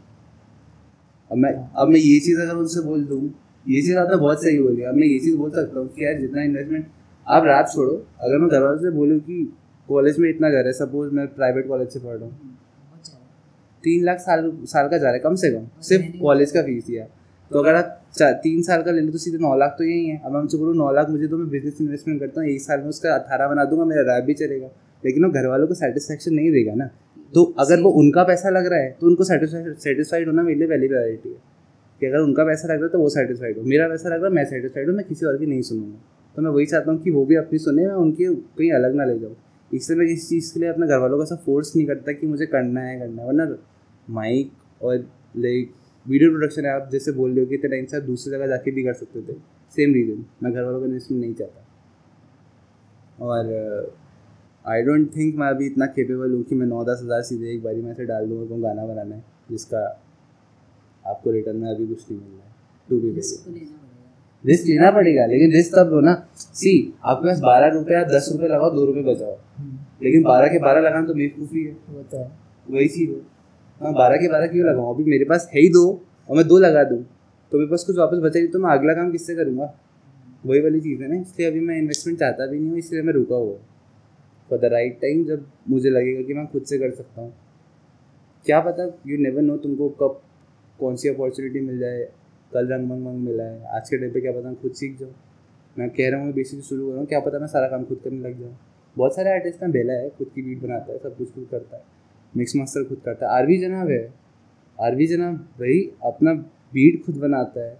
अब 1.30 1.38
मैं 1.38 1.52
अब 1.52 1.88
मैं 1.88 2.00
ये 2.00 2.18
चीज़ 2.20 2.40
अगर 2.40 2.56
उनसे 2.56 2.80
बोल 2.82 3.04
दूँ 3.04 3.22
ये 3.66 3.80
चीज़ 3.82 3.96
आपने 3.98 4.16
बहुत 4.16 4.42
सही 4.42 4.58
बोली 4.58 4.82
अब 4.82 4.94
मैं 4.94 5.06
ये 5.06 5.18
चीज़ 5.18 5.36
बोल 5.36 5.50
सकता 5.50 5.78
हूँ 5.78 5.88
कि 5.88 6.04
यार 6.04 6.18
जितना 6.20 6.42
इन्वेस्टमेंट 6.42 6.86
आप 7.26 7.44
रात 7.46 7.70
छोड़ो। 7.70 7.92
अगर 7.92 8.38
मैं 8.38 8.48
घर 8.48 8.62
वालों 8.62 8.78
से 8.78 8.90
बोलूँ 8.90 9.18
कि 9.20 9.42
कॉलेज 9.88 10.18
में 10.18 10.28
इतना 10.28 10.50
जा 10.50 10.58
रहा 10.58 10.66
है 10.66 10.72
सपोज़ 10.74 11.10
मैं 11.14 11.26
प्राइवेट 11.34 11.68
कॉलेज 11.68 11.88
से 11.88 11.98
पढ़ 12.00 12.16
रहा 12.16 12.24
हूँ। 12.24 12.54
तीन 13.84 14.04
लाख 14.04 14.18
साल 14.18 14.50
साल 14.66 14.88
का 14.88 14.98
जा 14.98 15.04
रहा 15.04 15.12
है 15.12 15.18
कम 15.20 15.34
से 15.34 15.50
कम। 15.50 15.66
सिर्फ़ 15.82 16.18
कॉलेज 16.20 16.50
का 16.52 16.62
फ़ीस 16.62 16.86
दिया। 16.86 17.04
तो 17.50 17.58
अगर 17.58 17.74
आप 17.74 18.02
तीन 18.42 18.62
साल 18.62 18.82
का 18.82 18.90
ले 18.90 19.00
लो 19.00 19.12
तो 19.12 19.18
सीधे 19.18 19.38
नौ 19.38 19.54
लाख 19.58 19.74
तो 19.78 19.84
यही 19.84 20.06
है। 20.06 20.20
अब 20.24 20.32
मैं 20.32 20.40
उनसे 20.40 20.58
बोलूँ 20.58 20.74
नौ 20.76 20.90
लाख 20.92 21.08
मुझे 21.10 21.28
तो 21.28 21.38
मैं 21.38 21.48
बिज़नेस 21.50 21.80
इन्वेस्टमेंट 21.80 22.20
करता 22.20 22.40
हूँ। 22.40 22.48
एक 22.50 22.60
साल 22.60 22.80
में 22.80 22.88
उसका 22.88 23.14
अठारह 23.14 23.48
बना 23.48 23.64
दूँगा 23.64 23.84
मेरा 23.84 24.02
रैप 24.06 24.24
भी 24.24 24.34
चलेगा। 24.34 24.70
लेकिन 25.02 25.24
वो 25.24 25.30
घर 25.30 25.46
वालों 25.46 25.66
को 25.66 25.74
सेटिस्फेक्शन 25.74 26.34
नहीं 26.34 26.50
देगा 26.52 26.74
ना। 26.74 26.88
तो 27.34 27.44
अगर 27.58 27.80
वो 27.82 27.90
उनका 28.00 28.22
पैसा 28.24 28.50
लग 28.50 28.66
रहा 28.66 28.80
है 28.80 28.90
तो 29.00 29.06
उनको 29.06 29.24
सेटिस्फाइड 29.24 30.26
होना 30.26 30.42
मेरे 30.42 30.58
लिए 30.58 30.68
पहली 30.68 30.88
प्रायोरिटी 30.88 31.28
है। 31.28 31.36
कि 32.00 32.06
अगर 32.06 32.18
उनका 32.18 32.44
पैसा 32.44 32.68
लग 32.68 32.74
रहा 32.74 32.84
है 32.84 32.92
तो 32.92 32.98
वो 32.98 33.08
सेटिस्फाइड 33.08 33.58
हो। 33.58 33.62
मेरा 33.64 33.88
पैसा 33.88 34.08
लग 34.08 34.14
रहा 34.14 34.26
है, 34.26 34.32
मैं 34.34 34.44
सेटिस्फाइड 34.44 34.88
हूँ, 34.88 34.96
मैं 34.96 35.06
किसी 35.06 35.26
और 35.26 35.36
की 35.38 35.46
नहीं 35.46 35.62
सुनूँगा। 35.62 35.98
तो 36.36 36.42
मैं 36.42 36.50
वही 36.50 36.66
चाहता 36.66 36.90
हूँ 36.90 37.00
कि 37.02 37.10
वो 37.10 37.24
भी 37.26 37.34
अपनी 37.34 37.58
सुने, 37.58 37.86
मैं 37.86 37.94
उनकी 37.94 38.24
कहीं 38.58 38.70
अलग 38.72 38.94
ना 38.94 39.04
ले 39.04 39.18
जाऊँ। 39.18 39.36
इसलिए 39.70 39.98
मैं 39.98 40.06
किसी 40.08 40.26
चीज़ 40.28 40.52
के 40.54 40.60
लिए 40.60 40.68
अपने 40.68 40.86
घर 40.86 40.98
वालों 40.98 41.18
का 41.18 41.24
ऐसा 41.24 41.36
फोर्स 41.36 41.74
नहीं 41.76 41.86
करता 41.86 42.12
कि 42.12 42.26
मुझे 42.26 42.46
करना 42.46 42.80
है 42.80 42.98
करना 43.00 43.22
है। 43.22 43.28
वरना 43.28 43.56
माइक 44.10 44.50
और 44.82 44.96
लाइक 45.36 45.72
वीडियो 46.06 46.30
प्रोडक्शन 46.30 46.64
है 46.64 46.72
आप 46.72 46.88
जैसे 46.92 47.12
बोल 47.12 47.30
रहे 47.30 47.40
हो 47.40 47.46
कि 47.46 47.54
इतने 47.54 47.70
टाइम 47.70 47.86
से 47.86 47.96
आप 47.96 48.02
दूसरी 48.02 48.32
जगह 48.32 48.46
जाके 48.46 48.70
भी 48.70 48.82
कर 48.84 48.92
सकते 48.94 49.22
थे। 49.22 49.36
सेम 49.76 49.94
रीज़न 49.94 50.24
मैं 50.42 50.52
घर 50.52 50.62
वालों 50.62 50.80
को 50.80 50.86
नहीं 50.86 51.34
चाहता। 51.34 51.62
और 53.24 53.44
आई 54.66 54.83
डोंट 54.83 55.05
थिंक 55.16 55.35
मैं 55.38 55.48
अभी 55.48 55.66
इतना 55.66 55.87
केपेबल 55.87 56.33
हूँ 56.33 56.42
कि 56.44 56.55
मैं 56.55 56.66
नौ 56.66 56.83
दस 56.85 57.00
हज़ार 57.02 57.22
सीधे 57.22 57.50
एक 57.52 57.62
बारी 57.62 57.83
में 57.83 57.92
से 57.94 58.05
डाल 58.05 58.26
दूँ 58.29 58.46
को 58.48 58.57
गाना 58.62 58.87
बनाना 58.87 59.14
है 59.14 59.22
जिसका 59.50 59.83
आपको 61.05 61.31
रिटर्न 61.31 61.57
में 61.57 61.68
अभी 61.70 61.87
कुछ 61.87 62.02
नहीं 62.11 62.20
मिल 62.20 62.31
रहा 62.31 62.46
है 62.46 62.55
टू 62.88 62.98
बी 63.00 63.11
पड़ेगा। 63.11 63.85
रिस्क 64.44 64.66
लेना 64.68 64.90
पड़ेगा 64.90 65.26
लेकिन 65.26 65.52
रिस्क 65.52 65.74
तब 65.76 65.90
लो 65.92 66.00
ना। 66.00 66.14
सी 66.35 66.72
आपके 67.05 67.29
पास 67.29 67.40
बारह 67.40 67.72
रुपये 67.74 68.05
दस 68.07 68.29
रुपये 68.33 68.48
लगाओ 68.48 68.70
दो 68.74 68.85
रुपये 68.87 69.02
बचाओ। 69.05 69.37
लेकिन 70.02 70.22
बारह 70.22 70.48
के 70.48 70.59
बारह 70.59 70.81
लगाना 70.81 71.07
तो 71.07 71.14
बेवकूफ़ी 71.14 71.62
है। 71.64 71.72
तो 71.72 72.18
है। 72.18 72.26
वही 72.68 72.88
चीज़। 72.88 73.11
है 73.11 73.20
हाँ 73.81 73.92
बारह 73.94 74.16
के 74.16 74.29
बारह 74.29 74.46
क्यों 74.48 74.66
लगाऊँ? 74.66 74.94
अभी 74.94 75.05
मेरे 75.05 75.24
पास 75.24 75.48
है 75.55 75.61
ही 75.61 75.68
दो 75.68 75.87
और 76.29 76.37
मैं 76.37 76.46
दो 76.48 76.59
लगा 76.59 76.85
दूँ। 76.85 77.02
तो 77.52 77.59
मेरे 77.59 77.70
पास 77.70 77.85
कुछ 77.85 77.96
वापस 77.98 78.18
बचा 78.18 78.38
नहीं 78.38 78.50
तो 78.50 78.59
मैं 78.59 78.70
अगला 78.72 78.94
काम 78.94 79.11
किससे 79.12 79.35
करूँगा? 79.37 79.72
वही 80.46 80.61
वाली 80.61 80.81
चीज़ 80.81 81.02
है 81.02 81.09
ना 81.09 81.20
इसलिए 81.20 81.50
अभी 81.50 81.61
मैं 81.61 81.79
इन्वेस्टमेंट 81.79 82.18
चाहता 82.20 82.46
भी 82.46 82.59
नहीं 82.59 82.70
हूँ 82.70 82.79
इसलिए 82.79 83.02
मैं 83.02 83.12
रुका 83.12 83.37
हुआ 83.37 83.57
फॉर 84.50 84.59
द 84.59 84.72
राइट 84.72 85.00
टाइम 85.00 85.24
जब 85.24 85.46
मुझे 85.70 85.90
लगेगा 85.90 86.22
कि 86.22 86.35
मैं 86.35 86.46
खुद 86.46 86.64
से 86.64 86.78
कर 86.78 86.90
सकता 86.92 87.22
हूँ। 87.22 87.32
क्या 88.46 88.61
पता 88.61 88.85
यू 89.06 89.18
नेवर 89.18 89.42
नो 89.42 89.56
तुमको 89.59 89.88
कब 90.00 90.20
कौन 90.78 90.96
सी 90.96 91.09
अपॉर्चुनिटी 91.09 91.61
मिल 91.61 91.78
जाए, 91.78 92.02
कल 92.52 92.68
रंग 92.68 92.88
मंग 92.88 93.06
मंग 93.06 93.18
मिला 93.18 93.44
है, 93.44 93.64
आज 93.66 93.88
के 93.90 93.98
टाइम 93.98 94.12
पे 94.12 94.20
क्या 94.20 94.32
पता 94.32 94.52
खुद 94.54 94.72
सीख 94.72 94.98
जाऊँ 94.98 95.14
मैं 95.76 95.88
कह 95.90 96.09
रहा 96.11 96.18
हूँ, 96.18 96.26
मैं 96.26 96.35
बेसिक 96.35 96.61
शुरू 96.61 96.85
कर 96.85 96.90
रहा 96.90 96.98
हूँ, 96.98 97.06
क्या 97.06 97.20
पता 97.20 97.38
मैं 97.38 97.46
सारा 97.46 97.68
काम 97.68 97.85
खुद 97.85 98.00
करने 98.04 98.20
लग 98.20 98.38
जाऊँ। 98.40 98.56
बहुत 98.96 99.14
सारे 99.16 99.30
आर्टिस्ट 99.30 99.62
हैं 99.62 99.70
बेला 99.72 99.92
है, 99.92 100.09
खुद 100.09 100.28
की 100.35 100.42
बीट 100.42 100.62
बनाता 100.62 100.92
है, 100.92 100.98
सब 100.98 101.16
कुछ 101.16 101.32
खुद 101.32 101.46
करता 101.50 101.76
है। 101.76 101.82
मिक्स 102.37 102.54
मास्टर 102.56 102.85
खुद 102.85 103.00
करता 103.04 103.26
है। 103.26 103.32
आरवी 103.32 103.59
जनाब 103.59 103.90
है। 103.90 104.04
आरवी 104.78 105.06
जनाब 105.06 105.35
भाई 105.59 105.80
अपना 106.04 106.32
बीट 106.74 107.04
खुद 107.04 107.16
बनाता 107.16 107.64
है 107.64 107.76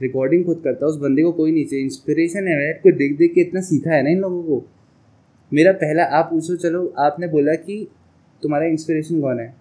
रिकॉर्डिंग 0.00 0.44
खुद 0.44 0.60
करता 0.64 0.86
है, 0.86 0.90
उस 0.92 0.98
बंदे 0.98 1.22
को 1.22 1.32
कोई 1.32 1.52
नहीं 1.52 1.64
चाहिए। 1.64 1.84
इंस्पिरेशन 1.84 2.48
है, 2.48 2.72
कोई 2.82 2.92
देख 2.92 3.16
देख 3.18 3.34
के 3.34 3.40
इतना 3.40 3.60
सीखा 3.60 3.90
है 3.90 4.02
ना 4.02 4.10
इन 4.10 4.20
लोगों 4.20 4.42
को। 4.42 4.66
मेरा 5.52 5.72
पहला, 5.72 6.04
आप 6.04 6.30
पूछो, 6.30 6.56
चलो, 6.56 6.94
आपने 6.98 7.28
बोला 7.28 7.54
कि 7.54 7.88
तुम्हारा 8.42 8.66
इंस्पिरेशन 8.66 9.20
कौन 9.20 9.40
है? 9.40 9.54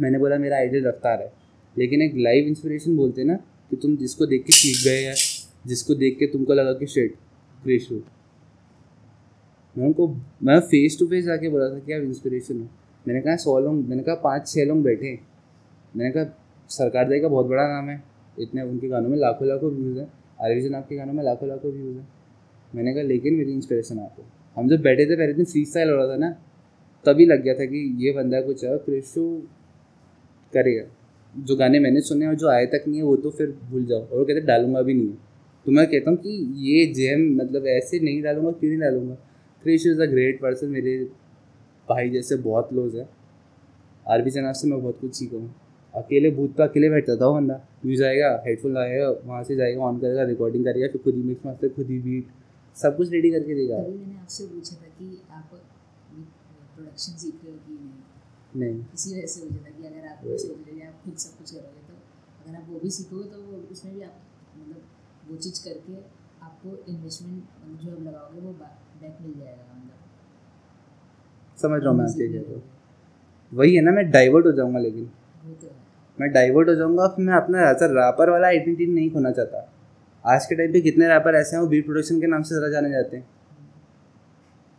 मैंने 0.00 0.18
बोला, 0.18 0.38
मेरा 0.38 0.56
आइडियल 0.56 0.86
रफ्तार 0.86 1.22
है। 1.22 1.32
लेकिन 1.78 2.02
एक 2.02 2.12
लाइव 2.16 2.44
इंस्पिरेशन 2.44 2.96
बोलते 2.96 3.24
ना, 3.24 3.34
कि 3.70 3.76
तुम 3.76 3.96
जिसको 3.96 4.26
देख 4.26 4.44
के 4.44 4.52
सीख 4.52 4.92
गए 4.92 5.00
या 5.00 5.14
जिसको 5.66 5.94
देख 5.94 6.18
के 6.18 6.26
तुमको 6.26 6.54
लगा 6.54 6.72
कि 6.72 6.86
शेट 6.86 7.14
क्रेश 7.62 7.88
हो 7.92 8.02
मैं 9.78 9.86
उनको, 9.86 10.08
मैं 10.42 10.60
फेस 10.60 10.96
टू 11.00 11.06
फेस 11.06 11.24
जाके 11.24 11.48
बोला 11.48 11.68
था 11.68 11.78
कि 11.78 11.92
आप 11.92 12.02
इंस्पिरेशन 12.02 12.60
हो। 12.60 12.68
मैंने 13.08 13.20
कहा, 13.20 13.36
सौ 13.36 13.60
लोग, 13.60 13.74
मैंने 13.74 14.02
कहा, 14.02 14.14
पाँच 14.14 14.48
छः 14.48 14.64
लोग 14.64 14.82
बैठे 14.82 15.18
मैंने 15.96 16.10
कहा, 16.10 16.38
सरकार 16.68 17.08
दे 17.08 17.20
का 17.20 17.28
बहुत 17.28 17.46
बड़ा 17.46 17.68
नाम 17.68 17.88
है। 17.88 18.02
इतने, 18.40 18.62
उनके 18.62 18.88
गानों 18.88 19.08
में 19.08 19.18
लाखों 19.18 19.48
लाखों 19.48 19.70
व्यूज़ 19.70 19.98
हैं। 19.98 20.12
आरविजन 20.40 20.74
आपके 20.74 20.96
गानों 20.96 21.12
में 21.12 21.24
लाखों 21.24 21.48
लाखों 21.48 21.72
व्यूज़ 21.72 21.98
हैं। 21.98 22.08
मैंने 22.74 22.94
कहा, 22.94 23.02
लेकिन 23.02 23.34
मेरी 23.34 23.52
इंस्पिरेशन 23.52 23.98
आप 23.98 24.16
हो। 24.18 24.24
हम 24.56 24.68
जब 24.68 24.82
बैठे 24.82 25.04
थे, 25.06 25.16
पहले 25.16 25.32
दिन 25.32 25.44
फ्री 25.44 25.64
स्टाइल 25.64 25.90
हो 25.90 25.96
रहा 25.96 26.06
था 26.08 26.16
ना, 26.16 26.30
तभी 27.04 27.26
लग 27.26 27.42
गया 27.42 27.54
था 27.54 27.64
कि 27.66 27.78
ये 28.04 28.12
बंदा 28.12 28.40
कुछ 28.40 28.64
है 28.64 28.76
क्रिशो 28.80 29.26
करेगा। 30.52 30.84
जो 31.34 31.56
गाने 31.56 31.78
मैंने 31.80 32.00
सुने 32.00 32.26
और 32.26 32.34
जो 32.34 32.48
आए 32.48 32.66
तक 32.66 32.84
नहीं 32.88 32.98
है, 32.98 33.04
वो 33.04 33.16
तो 33.16 33.30
फिर 33.30 33.50
भूल 33.70 33.84
जाओ। 33.86 34.00
और 34.00 34.18
वो 34.18 34.24
कहते 34.24 34.40
डालूँगा 34.46 34.82
भी 34.82 34.94
नहीं 34.94 35.12
तो 35.66 35.72
मैं 35.72 35.86
कहता 35.86 36.10
हूँ 36.10 36.18
कि 36.18 36.30
ये 36.64 36.84
जेम 36.94 37.20
मतलब 37.36 37.66
ऐसे 37.68 37.98
नहीं 38.00 38.22
डालूँगा, 38.22 38.50
क्यों 38.50 38.70
नहीं 38.70 38.80
डालूँगा? 38.80 39.14
Krish 39.62 39.86
is 39.86 40.00
a 40.02 40.06
great 40.06 40.40
person 40.40 40.68
मेरे 40.68 40.96
भाई 41.88 42.10
जैसे 42.10 42.36
बहुत 42.38 42.68
क्लोज 42.68 42.96
है। 42.96 43.08
आर 44.06 44.22
बी 44.22 44.30
जनाब 44.30 44.54
से 44.54 44.68
मैं 44.68 44.80
बहुत 44.80 44.98
कुछ 45.00 45.14
सीखा 45.14 45.36
हूँ। 45.36 45.54
अकेले 45.94 46.30
भूत 46.30 46.54
पे 46.56 46.62
अकेले 46.62 46.90
बैठता 46.90 47.16
था 47.16 47.26
वो 47.26 47.34
बंदा। 47.34 47.60
यूज़ 47.86 48.02
आएगा 48.04 48.28
हेडफोन 48.46 48.72
लगाएगा 48.72 49.10
वहाँ 49.24 49.42
से 49.44 49.56
जाएगा 49.56 49.82
ऑन 49.82 49.98
करेगा 49.98 50.22
रिकॉर्डिंग 50.24 50.64
करेगा, 50.64 50.88
फिर 50.88 51.00
खुद 51.02 51.14
ही 51.14 51.22
मिक्स 51.22 51.46
मास्टर 51.46 51.68
खुद 51.68 51.90
ही 51.90 51.98
बीट 52.00 52.26
सब 52.76 52.96
कुछ 52.96 53.10
रेडी 53.10 53.30
करके 53.30 53.54
देगा 53.54 53.78
तभी 53.78 53.98
मैंने 53.98 54.18
आपसे 54.20 54.46
पूछा 54.46 54.76
था 54.76 54.88
कि 54.98 55.20
आप 55.30 55.50
प्रोडक्शन 56.76 57.12
सीख 57.12 57.44
रहे 57.44 57.52
हो 57.52 57.58
कि 57.58 57.72
नहीं? 57.72 58.72
नहीं। 58.72 58.84
इसी 58.94 59.12
वजह 59.12 59.26
से 59.26 59.40
पूछा 59.40 59.64
था 59.64 59.70
कि 59.70 59.86
अगर 59.86 60.06
आप। 60.08 60.18
सोच 60.24 60.68
रहे 60.68 60.86
आप 60.86 61.00
खुद 61.04 61.16
सब 61.16 61.38
कुछ 61.38 61.50
करोगे 61.50 61.82
तो 61.88 61.94
अगर 62.46 62.56
आप 62.56 62.66
वो 62.70 62.80
भी 62.80 62.90
सीखोगे 62.90 63.24
तो 63.24 63.42
वो 63.42 63.62
उसमें 63.72 63.94
भी 63.94 64.02
आप 64.02 64.20
मतलब 64.58 64.82
वो 65.30 65.36
चीज़ 65.36 65.64
करके 65.64 65.96
आपको 66.42 66.92
इन्वेस्टमेंट 66.92 67.42
मतलब 67.64 67.78
जो 67.78 67.92
आप 67.92 68.00
लगाओगे 68.02 68.40
वो 68.40 68.52
बैक 68.52 69.18
मिल 69.22 69.34
जाएगा 69.40 69.74
मतलब 69.76 71.60
समझ 71.60 71.80
रहा 71.82 71.90
हूँ 71.90 71.98
मैं 71.98 72.06
आपके 72.06 72.28
कह 72.28 73.56
वही 73.56 73.74
है 73.74 73.82
ना 73.82 73.90
मैं 73.90 74.10
डाइवर्ट 74.10 74.46
हो 74.46 74.52
जाऊँगा 74.52 74.78
लेकिन। 74.78 75.06
तो 75.62 75.70
मैं 76.20 76.32
डाइवर्ट 76.32 76.68
हो 76.68 76.74
जाऊँगा 76.74 77.06
फिर 77.08 77.24
मैं 77.24 77.34
अपना 77.34 77.70
रैपर 77.82 78.30
वाला 78.30 78.48
आइडेंटिटी 78.48 78.92
नहीं 78.92 79.10
खोना 79.10 79.30
चाहता। 79.30 79.73
आज 80.24 80.44
के 80.46 80.54
टाइम 80.56 80.72
पे 80.72 80.80
कितने 80.80 81.08
रैपर 81.08 81.34
ऐसे 81.34 81.54
हैं 81.56 81.62
वो 81.62 81.68
बीट 81.68 81.84
प्रोडक्शन 81.84 82.20
के 82.20 82.26
नाम 82.26 82.42
से 82.42 82.54
ज़्यादा 82.54 82.68
जाने 82.72 82.90
जाते 82.90 83.16
हैं। 83.16 83.26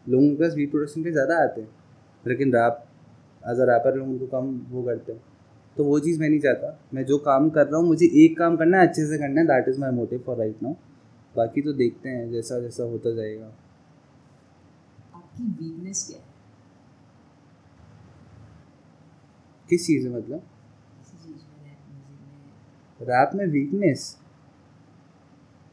लोगों 0.05 0.29
के 0.29 0.36
पास 0.36 0.53
बीट 0.55 0.71
प्रोडक्शन 0.71 1.03
के 1.03 1.12
ज़्यादा 1.12 1.38
आते 1.43 1.61
हैं 1.61 1.67
लेकिन 2.24 2.53
रैप 2.53 2.82
एज 3.43 3.59
अ 3.59 3.65
रैपर 3.70 3.95
लोग 3.97 4.07
उनको 4.07 4.28
कम 4.28 4.47
वो 4.70 4.84
करते 4.84 5.11
हैं। 5.11 5.22
तो 5.78 5.84
वो 5.86 5.99
चीज़ 5.99 6.20
मैं 6.20 6.30
नहीं 6.30 6.39
चाहता। 6.39 6.80
मैं 6.93 7.05
जो 7.05 7.17
काम 7.20 7.49
कर 7.49 7.67
रहा 7.67 7.78
हूँ 7.78 7.88
मुझे 7.88 8.05
एक 8.24 8.38
काम 8.38 8.57
करना 8.57 8.80
है 8.80 8.88
अच्छे 8.88 9.05
से 9.07 9.17
करना 9.17 9.41
है 9.41 9.47
that 9.47 9.70
is 9.70 9.80
my 9.82 9.91
motive 9.91 10.24
for 10.26 10.38
right 10.38 10.63
now 10.63 10.74
बाकी 11.36 11.61
तो 11.61 11.74
देखते 11.76 12.09
हैं 12.09 12.32
जैसा 12.32 12.59
जैसा 12.59 12.84
होता 12.86 13.15
जाएगा। 13.15 13.45
आपकी 15.15 15.43
वीकनेस 15.43 16.05
क्या 16.07 16.17
है? 16.17 16.34
किस 19.70 19.88
चीज़ 19.88 20.07
में 20.07 20.17
मतलब? 20.17 20.43
रैप 22.99 23.32
में 23.36 23.45
वीकनेस 23.47 24.15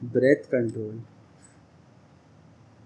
ब्रेथ 0.02 0.46
कंट्रोल 0.52 1.02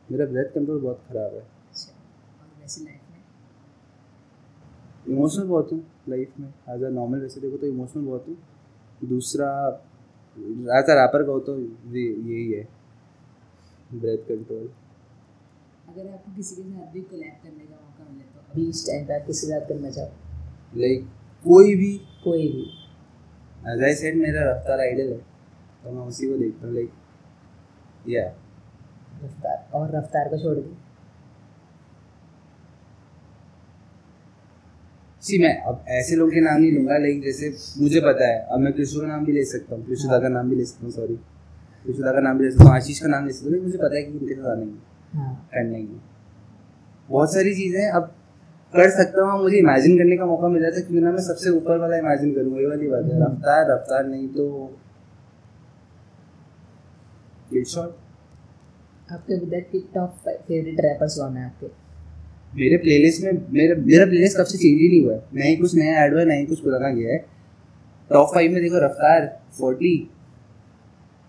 मेरा 0.08 0.26
ब्रेथ 0.26 0.54
कंट्रोल 0.54 0.80
बहुत 0.80 1.02
ख़राब 1.08 1.34
है। 1.34 1.40
अच्छा 1.40 1.92
और 2.40 2.48
वैसे 2.60 2.84
लाइफ 2.84 3.00
में? 3.10 3.22
इमोशनल 5.08 5.46
बहुत 5.46 5.72
हूँ 5.72 5.80
लाइफ 6.08 6.38
में। 6.40 6.48
एज 6.48 6.82
अ 6.82 6.88
नॉर्मल 6.90 7.20
वैसे 7.20 7.40
देखो 7.40 7.56
तो 7.56 7.66
इमोशनल 7.66 8.04
बहुत 8.04 8.28
हूँ। 8.28 8.36
दूसरा 9.08 9.48
ऐसा 10.72 10.94
रैपर 10.94 11.22
कहो 11.22 11.38
तो 11.40 11.58
यही 11.58 12.52
है। 12.52 12.62
ब्रेथ 13.94 14.18
कंट्रोल 14.28 14.68
अगर 15.88 16.12
आपको 16.12 16.34
किसी 16.36 16.54
के 16.56 16.62
साथ 16.62 16.92
भी 16.92 17.00
कोलैब 17.02 17.34
करने 17.42 17.64
का 17.64 17.74
मौका 17.76 18.04
मिले 18.10 18.24
तो 18.24 18.40
अभी 18.52 18.68
इस 18.68 18.86
टाइम 18.86 19.06
पे 19.06 19.14
आप 19.14 19.26
किसी 19.26 19.46
साथ 19.46 19.68
करना 19.68 19.90
चाहो? 19.90 20.10
लाइक 20.74 21.04
कोई 21.44 21.74
भी। 21.76 21.96
कोई 22.24 22.48
भी। 22.48 22.64
एज 23.72 23.82
आई 23.84 23.94
सेड 23.94 24.16
मेरा 24.16 24.50
रफ्तार 24.50 24.80
आइडल 24.80 25.12
है। 25.12 25.18
तो 25.82 25.90
मैं 25.92 26.06
उसी 26.06 26.28
को 26.28 26.36
देखता 26.38 26.66
हूँ 26.66 26.74
लाइक 26.74 26.90
या 28.09 28.24
रफ्तार 29.24 29.68
और 29.74 29.94
रफ्तार 29.96 30.28
को 30.28 30.38
छोड़ 30.38 30.57
के 30.57 30.74
सी 35.22 35.38
मैं 35.38 35.54
अब 35.62 35.84
ऐसे 35.90 36.16
लोगों 36.16 36.32
के 36.32 36.40
नाम 36.40 36.61
नहीं 36.61 36.72
लूँगा 36.72 36.96
लेकिन 36.98 37.22
जैसे 37.22 37.48
मुझे 37.82 38.00
पता 38.00 38.26
है 38.26 38.38
अब 38.46 38.61
मैं 38.61 38.72
कृष्ण 38.72 39.00
का 39.00 39.07
नाम 39.07 39.24
भी 39.24 39.32
ले 39.32 39.44
सकता 39.46 39.74
हूँ 39.74 39.86
कृष्ण 39.86 40.20
का 40.20 40.28
नाम 40.28 40.50
भी 40.50 40.57
ले 40.57 40.64
सकता 40.64 40.84
हूँ 40.84 40.92
सॉरी 40.92 41.14
कृष्ण 41.86 42.12
का 42.12 42.20
नाम 42.20 42.38
भी 42.38 42.44
ले 42.44 42.50
सकता 42.50 42.64
हूँ 42.64 42.74
आशीष 42.74 43.00
का 43.00 43.09
नाम 43.09 43.26
ले 43.26 43.32
सकता 43.32 43.50
हूँ 43.50 43.62
मुझे 43.62 43.78
पता 43.78 43.96
है 43.96 44.02
कि 44.02 44.12
इनके 44.12 44.34
साथ 44.34 44.50
आने 44.52 44.66
हाँ। 45.14 45.32
करने 45.52 45.82
की 45.82 46.00
बहुत 47.09 47.32
सारी 47.34 47.54
चीज़ें 47.54 47.88
अब 47.90 48.14
कर 48.74 48.90
सकता 48.92 49.22
हूँ 49.22 49.40
मुझे 49.42 49.57
इमेजिन 49.59 49.98
करने 49.98 50.16
का 50.16 50.26
मौका 50.26 50.48
मिल 50.48 50.62
जाता 50.62 50.76
है 50.76 50.82
क्यों 50.82 51.02
ना 51.02 51.11
मैं 51.11 51.22
सबसे 51.24 51.50
ऊपर 51.52 51.78
वाला 51.78 51.96
इमेजिन 51.96 52.34
करूँ 52.34 52.59
ये 52.61 52.66
वाली 52.66 52.88
बात 52.88 53.04
है। 53.04 53.12
हम्म। 53.12 53.26
रफ्तार 53.26 53.70
रफ्तार 53.70 54.07
नहीं 54.07 54.28
तो 54.30 54.46
Kid 57.51 57.78
आपके 59.09 59.36
तक 59.40 59.68
की 59.72 59.78
टॉप 59.94 60.14
फेवरेट 60.26 60.80
रैपर्स 60.80 61.16
कौन 61.18 61.36
है 61.36 61.44
आपके? 61.44 61.66
मेरे 62.57 62.76
प्लेलिस्ट 62.76 63.22
में 63.24 63.32
मेरा 63.53 63.74
मेरा 63.80 64.07
प्लेलिस्ट 64.07 64.38
कब 64.38 64.44
से 64.44 64.59
चेंज 64.59 64.80
ही 64.80 64.88
नहीं 64.88 65.01
हुआ 65.05 65.14
है। 65.14 65.20
ना 65.34 65.44
ही 65.44 65.57
कुछ 65.57 65.74
नया 65.74 66.05
ऐड 66.05 66.12
हुआ 66.12 66.20
है 66.20 66.26
ना 66.26 66.34
ही 66.34 66.47
कुछ 66.47 66.61
पुराना 66.61 66.90
गया 66.94 67.12
है। 67.12 67.18
टॉप 68.11 68.34
फाइव 68.34 68.53
में 68.53 68.62
देखो 68.62 68.78
रफ्तार 68.84 69.26
फोर्टी 69.59 69.97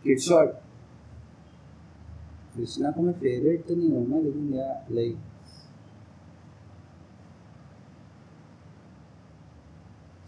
किड 0.04 0.20
शॉट 0.20 0.54
कृष्णा 2.56 2.92
को 2.92 3.02
मैं 3.02 3.14
फेवरेट 3.14 3.66
तो 3.68 3.76
नहीं 3.76 3.92
कहूँगा 3.92 4.20
लेकिन 4.20 4.54
या 4.54 4.68
लाइक 4.92 5.16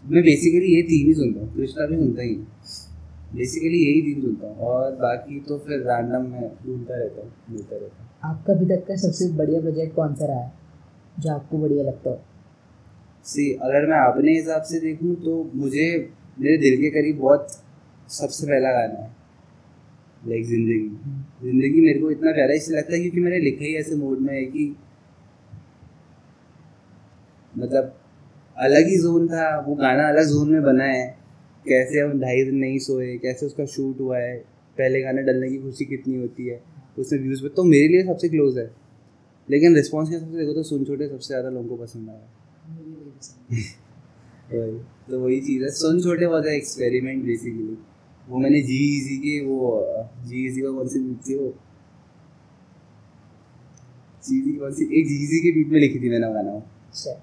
मैं 0.04 0.22
बेसिकली 0.22 0.74
ये 0.74 0.82
तीन 0.82 1.06
ही 1.06 1.14
सुनता 1.14 1.40
हूँ 1.40 1.54
कृष्णा 1.54 1.86
भी 1.86 1.96
सुनता 1.96 2.22
ही। 2.22 2.34
बेसिकली 3.30 3.78
यही 3.78 4.00
दिन 4.02 4.22
ढूंढता 4.22 4.46
हूँ 4.46 4.56
और 4.68 4.94
बाकी 4.96 5.40
तो 5.40 5.58
फिर 5.58 5.78
रैंडम 5.80 6.22
में 6.30 6.40
ढूंढता 6.64 6.96
रहता 6.96 7.22
हूँ 7.22 7.30
ढूंढता 7.50 7.76
रहता 7.76 8.02
हूँ। 8.02 8.08
आपका 8.24 8.52
अभी 8.52 8.66
तक 8.66 8.86
का 8.88 8.96
सबसे 8.98 9.28
बढ़िया 9.34 9.60
प्रोजेक्ट 9.60 9.94
कौन 9.96 10.14
सा 10.14 10.26
रहा 10.26 10.40
है 10.40 10.52
जो 11.16 11.30
आपको 11.32 11.58
बढ़िया 11.58 11.84
लगता 11.84 12.10
हो? 12.10 12.18
सी 13.24 13.52
अगर 13.54 13.86
मैं 13.86 13.98
अपने 14.00 14.36
हिसाब 14.36 14.62
से 14.62 14.80
देखूँ 14.80 15.14
तो 15.24 15.42
मुझे 15.54 15.86
मेरे 16.40 16.56
दिल 16.58 16.80
के 16.80 16.90
करीब 16.90 17.18
बहुत 17.20 17.56
सबसे 18.10 18.46
पहला 18.46 18.72
गाना 18.72 18.98
है 18.98 19.08
लाइक 20.28 20.44
ज़िंदगी। 20.46 20.88
ज़िंदगी 21.42 21.80
मेरे 21.80 21.98
को 22.00 22.10
इतना 22.10 22.32
प्यारा 22.32 22.54
इसलिए 22.54 22.78
लगता 22.78 22.94
है 22.94 23.00
क्योंकि 23.00 23.20
मैंने 23.20 23.38
लिखा 23.40 23.64
ही 23.64 23.74
ऐसे 23.76 23.96
मूड 23.96 24.18
में 24.20 24.34
है 24.34 24.44
कि 24.46 24.74
मतलब 27.54 27.94
अलग 28.56 28.86
ही 28.86 28.98
जोन 28.98 29.26
था 29.28 29.46
वो 29.66 29.74
गाना 29.74 30.08
अलग 30.08 30.26
जोन 30.28 30.50
में 30.52 30.62
बना 30.62 30.84
है। 30.84 31.19
कैसे 31.66 32.00
हम 32.00 32.20
ढाई 32.20 32.44
दिन 32.44 32.54
नहीं 32.56 32.78
सोए 32.78 33.16
कैसे 33.18 33.46
उसका 33.46 33.64
शूट 33.66 34.00
हुआ 34.00 34.18
है 34.18 34.36
पहले 34.76 35.00
गाने 35.02 35.22
डलने 35.22 35.48
की 35.50 35.58
खुशी 35.58 35.84
कितनी 35.84 36.16
होती 36.16 36.46
है 36.46 36.60
उसमें 36.98 37.20
व्यूज़ 37.20 37.46
तो 37.56 37.64
मेरे 37.64 37.88
लिए 37.88 38.02
सबसे 38.06 38.28
क्लोज 38.28 38.58
है। 38.58 38.70
लेकिन 39.48 39.74
रिस्पॉन्स 39.76 40.08
के 40.08 40.14
हिसाब 40.14 40.30
से 40.32 40.38
देखो 40.38 40.52
तो 40.54 40.62
सुन 40.62 40.84
छोटे 40.84 41.08
सबसे 41.08 41.26
ज़्यादा 41.26 41.50
लोगों 41.50 41.68
को 41.68 41.76
पसंद 41.76 42.08
आया। 42.10 42.26
वही 44.52 44.78
तो 45.10 45.18
वही 45.20 45.40
चीज़ 45.40 45.62
है। 45.62 45.70
सुन 45.70 46.00
छोटे 46.02 46.26
वाज 46.26 46.46
एक्सपेरिमेंट 46.46 47.24
बेसिकली 47.24 47.76
वो 48.28 48.38
मैंने 48.38 48.60
जी 48.62 48.76
इजी 48.96 49.16
के 49.18 49.40
वो 49.46 49.58
जी 50.26 50.46
इजी 50.46 50.60
का 50.60 50.70
कौन 50.70 50.88
सी 50.88 50.98
बीट 50.98 51.28
थी 51.28 51.34
वो? 51.34 51.48
जी 54.24 54.40
कौन 54.58 54.72
सी? 54.74 54.84
एक 55.00 55.06
जी 55.08 55.22
इजी 55.24 55.38
के 55.40 55.52
बीट 55.52 55.68
में 55.68 55.80
लिखी 55.80 55.98
थी 56.00 56.10
मैंने 56.10 56.32
गाना। 56.34 56.50
वो 56.50 56.58
अच्छा 56.88 57.14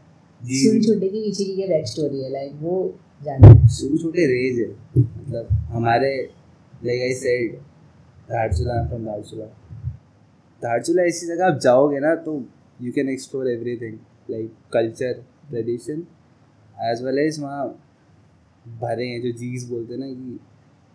जी 0.42 0.64
सुन 0.64 0.82
छोटे 0.82 1.08
की 1.10 1.22
पीछे 1.24 1.44
की 1.44 1.56
क्या 1.56 1.68
बैक 1.68 1.88
स्टोरी 1.88 2.24
है? 2.24 2.32
लाइक 2.32 2.52
वो 2.62 2.74
है। 3.22 3.68
छोटे 3.98 4.26
रेज 4.26 4.60
है। 4.60 4.68
मतलब 4.98 5.48
हमारे 5.72 6.12
सेड 7.14 7.56
धारचूला 10.62 11.04
ऐसी 11.04 11.28
जगह 11.28 11.46
आप 11.46 11.60
जाओगे 11.60 12.00
ना 12.00 12.14
तो 12.16 12.34
you 12.82 12.92
can 12.92 13.10
explore 13.10 13.48
everything 13.48 13.98
like 14.32 14.54
culture 14.74 15.14
tradition 15.50 16.06
as 16.84 17.04
well 17.04 17.20
as 17.20 17.40
वहाँ 17.40 17.68
भरे 18.66 19.06
हैं, 19.08 19.22
जो 19.22 19.32
जीज 19.32 19.70
बोलते 19.70 19.94
हैं 19.94 20.00
ना 20.00 20.08
कि 20.08 20.40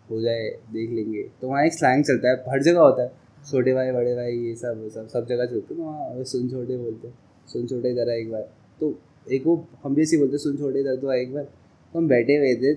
हो 0.09 0.19
जाए, 0.21 0.49
देख 0.73 0.89
लेंगे। 0.91 1.23
तो 1.41 1.47
वहाँ 1.47 1.65
एक 1.65 1.73
स्लैंग 1.73 2.03
चलता 2.03 2.29
है, 2.29 2.35
हर 2.49 2.61
जगह 2.63 2.79
होता 2.79 3.03
है। 3.03 3.11
छोटे 3.51 3.73
भाई, 3.73 3.91
बड़े 3.91 4.15
भाई, 4.15 4.37
ये 4.37 4.55
सब, 4.55 4.81
वो 4.83 4.89
सब 4.89 5.07
सब 5.07 5.25
जगह 5.27 5.45
चलते 5.45 5.73
हैं। 5.73 5.77
तो 5.77 5.83
वहाँ 5.83 6.23
सुन 6.23 6.49
छोटे 6.49 6.77
बोलते 6.77 7.07
हैं। 7.07 7.13
सुन 7.47 7.67
छोटे 7.67 7.91
इधर 7.91 8.09
एक 8.09 8.31
बार। 8.31 8.41
तो 8.79 8.93
एक 9.31 9.45
वो, 9.45 9.67
हम 9.83 9.95
भी 9.95 10.01
ऐसे 10.01 10.15
ही 10.15 10.21
बोलते 10.21 10.37
सुन 10.37 10.57
छोटे 10.57 10.79
इधर 10.79 10.95
तो 10.95 11.13
एक 11.13 11.33
बार। 11.33 11.47
तो 11.93 11.99
हम 11.99 12.07
बैठे 12.07 12.37
हुए 12.37 12.55
थे, 12.55 12.73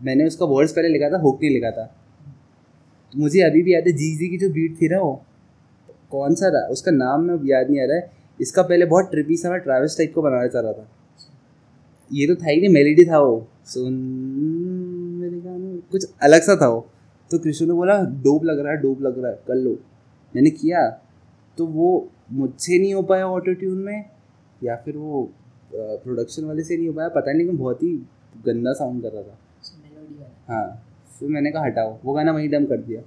मैंने 0.00 0.24
उसका 0.26 0.46
वर्ड्स 0.46 0.72
पहले 0.72 0.88
लिखा 0.88 1.10
था 1.10 1.18
हुक 1.20 1.38
नहीं 1.42 1.50
लिखा 1.50 1.70
था। 1.70 1.84
तो 3.14 3.18
मुझे 3.20 3.40
अभी 3.42 3.62
भी 3.62 3.74
याद 3.74 3.86
है 3.86 3.92
जी 3.92 4.16
जी 4.18 4.28
की 4.28 4.38
जो 4.38 4.48
बीट 4.52 4.80
थी 4.80 4.88
ना 4.88 5.00
वो, 5.00 5.22
कौन 6.10 6.34
सा 6.34 6.48
रहा 6.48 6.66
उसका 6.68 6.92
नाम 6.92 7.22
में 7.22 7.34
याद 7.46 7.70
नहीं 7.70 7.80
आ 7.80 7.84
रहा 7.84 7.96
है। 7.96 8.10
इसका 8.40 8.62
पहले 8.62 8.86
बहुत 8.86 9.10
ट्रिपी 9.10 9.36
सा 9.36 9.50
मैं 9.50 9.60
ट्रैवल्स 9.60 9.96
टाइप 9.98 10.12
को 10.14 10.22
बनाना 10.22 10.46
चाह 10.48 10.62
रहा 10.62 10.72
था। 10.72 10.88
ये 12.10 12.26
तो 12.26 12.34
था 12.34 12.50
ही 12.50 12.60
नहीं 12.60 12.70
मेलेडी 12.70 13.04
था 13.04 13.18
वो। 13.18 13.46
सुन 13.66 13.92
मेरे 15.20 15.40
गाने 15.40 15.78
कुछ 15.92 16.06
अलग 16.22 16.42
सा 16.42 16.56
था 16.56 16.68
वो। 16.68 16.86
तो 17.30 17.38
कृष्ण 17.38 17.66
ने 17.66 17.72
बोला, 17.72 18.00
डोप 18.22 18.44
लग 18.44 18.58
रहा 18.58 18.72
है, 18.72 18.80
डोप 18.80 19.00
लग 19.02 19.18
रहा 19.18 19.30
है, 19.30 19.38
कर 19.46 19.54
लो। 19.54 19.78
मैंने 20.34 20.50
किया 20.52 20.88
तो 21.58 21.66
वो 21.68 22.08
मुझसे 22.32 22.78
नहीं 22.78 22.92
हो 22.94 23.02
पाया 23.02 23.26
ऑटो 23.28 23.52
ट्यून 23.54 23.78
में, 23.78 24.04
या 24.60 24.76
फिर 24.76 24.96
वो 24.96 25.28
प्रोडक्शन 25.72 26.44
वाले 26.44 26.62
से 26.62 26.76
नहीं 26.76 26.88
हो 26.88 26.94
पाया, 26.94 27.08
पता 27.08 27.32
नहीं 27.32 27.40
लेकिन 27.40 27.56
बहुत 27.58 27.82
ही 27.82 27.96
गंदा 28.44 28.72
साउंड 28.74 29.02
कर 29.02 29.12
रहा 29.12 29.22
था। 29.22 29.38
हाँ 30.48 30.66
फिर 31.10 31.28
मैंने 31.28 31.50
कहा 31.50 31.64
हटाओ। 31.64 31.98
वो 32.04 32.12
गाना 32.14 32.32
वहीं 32.32 32.48
डम 32.50 32.66
कर 32.66 32.76
दिया। 32.78 33.02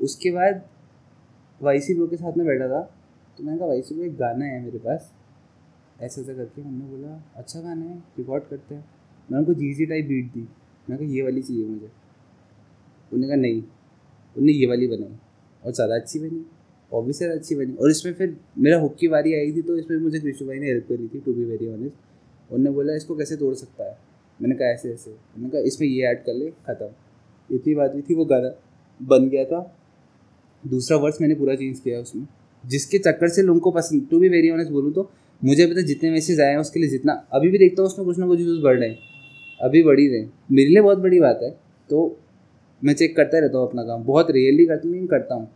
उसके 0.00 0.30
बाद 0.30 0.62
वाईसी 1.60 1.94
ब्रो 1.94 2.06
के 2.06 2.16
साथ 2.16 2.36
में 2.36 2.46
बैठा 2.46 2.68
था 2.68 2.80
तो 3.38 3.44
मैंने 3.44 3.58
कहा 3.58 3.68
वाईसी 3.68 3.94
ब्रो 3.94 4.04
एक 4.04 4.16
गाना 4.16 4.44
है 4.44 4.62
मेरे 4.64 4.78
पास। 4.80 5.12
ऐसे 5.98 6.20
ऐसा 6.20 6.34
करके 6.34 6.62
हमने 6.62 6.84
बोला 6.86 7.22
अच्छा 7.36 7.60
गाना 7.60 7.84
है 7.84 7.96
रिकॉर्ड 8.18 8.44
करते 8.44 8.74
हैं। 8.74 8.84
मैंने 9.28 9.38
उनको 9.38 9.54
जी 9.54 9.86
टाइप 9.86 10.06
बीट 10.06 10.32
दी। 10.32 10.40
मैंने 10.40 10.96
कहा 10.96 11.14
ये 11.14 11.22
वाली 11.22 11.42
चाहिए 11.42 11.66
मुझे। 11.66 11.90
उन्होंने 13.12 13.26
कहा 13.26 13.36
नहीं। 13.36 13.60
उन्होंने 13.60 14.52
ये 14.52 14.66
वाली 14.66 14.86
बनाई 14.88 15.18
और 15.62 15.72
ज़्यादा 15.72 15.94
अच्छी 15.94 16.18
बनी 16.18 16.44
ऑब्वियसली 16.92 17.28
अच्छी 17.28 17.54
बनी। 17.54 17.74
और 17.74 17.90
इसमें 17.90 18.12
फिर 18.14 18.36
मेरा 18.58 18.78
हुक 18.80 18.94
की 19.00 19.08
बारी 19.08 19.34
आई 19.34 19.52
थी 19.52 19.62
तो 19.62 19.76
इसमें 19.78 19.98
मुझे 19.98 20.20
कृष्ण 20.20 20.46
भाई 20.46 20.58
ने 20.58 20.66
हेल्प 20.66 20.86
करी 20.88 21.08
थी 21.08 21.20
टू 21.20 21.34
बी 21.34 21.44
वेरी 21.44 21.68
ऑनेस्ट 21.72 22.52
उन्होंने 22.52 22.70
बोला 22.76 22.94
इसको 22.96 23.16
कैसे 23.16 23.36
तोड़ 23.36 23.54
सकता 23.54 23.84
है? 23.84 23.96
मैंने 24.42 24.54
कहा, 24.54 24.68
ऐसे 24.68 24.92
ऐसे। 24.92 25.10
मैंने 25.10 25.48
कहा, 25.48 25.60
इसमें 25.60 25.88
ये 25.88 26.02
ऐड 26.02 26.18
कर 26.18 26.34
ले, 26.34 26.50
ख़त्म। 26.50 26.88
इतनी 27.54 27.74
बात 27.74 27.94
हुई 27.94 28.02
थी, 28.02 28.14
वो 28.14 28.24
गाना 28.24 28.54
बन 29.02 29.28
गया 29.28 29.44
था। 29.44 29.76
दूसरा 30.66 30.96
वर्स 30.96 31.20
मैंने 31.20 31.34
पूरा 31.34 31.54
चेंज 31.54 31.80
किया 31.80 32.00
उसमें। 32.00 32.26
जिसके 32.66 32.98
चक्कर 32.98 33.28
से 33.28 33.42
लोगों 33.42 33.60
को 33.60 33.70
पसंद 33.70 34.08
टू 34.10 34.20
बी 34.20 34.28
वेरी 34.28 34.50
ऑनेस्ट 34.50 34.70
बोलूँ 34.70 34.92
तो 34.92 35.10
मुझे 35.44 35.62
अभी 35.62 35.74
तक 35.74 35.80
जितने 35.80 36.10
मैसेज 36.10 36.40
आए 36.40 36.50
हैं, 36.50 36.58
उसके 36.58 36.80
लिए 36.80 36.88
जितना, 36.88 37.12
अभी 37.32 37.50
भी 37.50 37.58
देखता 37.58 37.82
हूँ, 37.82 37.90
उसमें 37.90 38.06
कुछ 38.06 38.18
ना 38.18 38.26
कुछ 38.26 38.38
व्यूज़ 38.38 38.62
बढ़ 38.62 38.78
रहे 38.78 38.88
हैं। 38.88 38.98
अभी 39.60 39.82
बढ़ 39.82 39.98
ही। 40.00 40.08
रहे 40.08 40.26
मेरे 40.52 40.68
लिए 40.68 40.80
बहुत 40.80 40.98
बड़ी 40.98 41.20
बात 41.20 41.40
है। 41.42 41.50
तो 41.90 42.18
मैं 42.84 42.94
चेक 42.94 43.16
करता 43.16 43.38
रहता 43.38 43.58
हूँ 43.58 43.68
अपना 43.68 43.82
काम। 43.82 44.04
बहुत 44.04 44.30
रियली 44.30 44.66
करता 44.66 44.88
हूँ 44.88 45.06
करता 45.06 45.34
हूँ। 45.34 45.48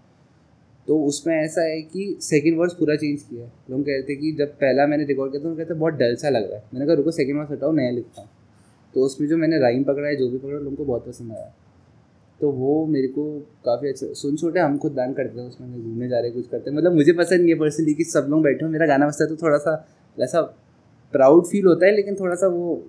तो 0.89 1.05
उसमें 1.05 1.35
ऐसा 1.35 1.62
है 1.62 1.82
कि 1.82 2.16
सेकंड 2.20 2.59
वर्स 2.59 2.74
पूरा 2.74 2.97
चेंज 2.97 3.22
किया 3.22 3.45
है। 3.45 3.53
लोग 3.70 3.80
कहते 3.80 4.12
हैं 4.12 4.22
कि 4.22 4.32
जब 4.32 4.49
पहला 4.49 4.87
मैंने 4.87 5.05
रिकॉर्ड 5.05 5.32
किया 5.32 5.45
था 5.45 5.49
तो 5.49 5.57
कहते 5.57 5.74
बहुत 5.74 5.95
डल 5.95 6.14
सा 6.14 6.28
लग 6.28 6.51
रहा 6.51 6.59
है। 6.59 6.64
मैंने 6.74 6.87
कहा, 6.87 6.95
रुको 6.95 7.11
सेकंड 7.11 7.39
वर्स 7.39 7.51
हटाओ, 7.51 7.72
नया 7.72 7.91
लिखता 7.91 8.20
हूँ। 8.20 8.28
तो 8.95 9.05
उसमें 9.05 9.28
जो 9.28 9.36
मैंने 9.36 9.59
राइम 9.59 9.84
पकड़ा 9.84 10.07
है 10.09 10.16
जो 10.16 10.28
भी 10.30 10.38
पकड़ा 10.38 10.59
लोगों 10.59 10.76
को 10.76 10.84
बहुत 10.84 11.07
पसंद 11.07 11.32
आया। 11.32 11.53
तो 12.40 12.51
वो 12.53 12.86
मेरे 12.86 13.09
को 13.09 13.24
काफ़ी 13.64 13.88
अच्छा 13.88 14.07
सुन 14.12 14.36
छोटे 14.36 14.61
हम 14.61 14.76
खुद 14.78 14.92
दान 14.92 15.12
करते 15.14 15.40
हैं 15.40 15.47
उसमें 15.49 15.82
घूमने 15.82 16.09
जा 16.09 16.18
रहे 16.18 16.30
हैं 16.30 16.34
कुछ 16.34 16.49
करते 16.49 16.70
हैं। 16.70 16.76
मतलब 16.76 16.95
मुझे 16.95 17.12
पसंद 17.12 17.40
नहीं 17.40 17.53
है 17.53 17.59
पर्सनली 17.59 17.95
कि 17.95 18.05
सब 18.05 18.26
लोग 18.30 18.42
बैठे 18.42 18.64
हो 18.64 18.70
मेरा 18.70 18.86
गाना 18.86 19.07
बजता 19.09 19.24
है 19.24 19.30
तो 19.30 19.36
थोड़ा 19.36 19.59
सा 19.59 19.74
ऐसा 20.16 20.40
प्राउड 21.14 21.47
फील 21.47 21.66
होता 21.66 21.86
है 21.86 21.95
लेकिन 21.95 22.14
थोड़ा 22.14 22.34
सा 22.34 22.47
वो 22.49 22.82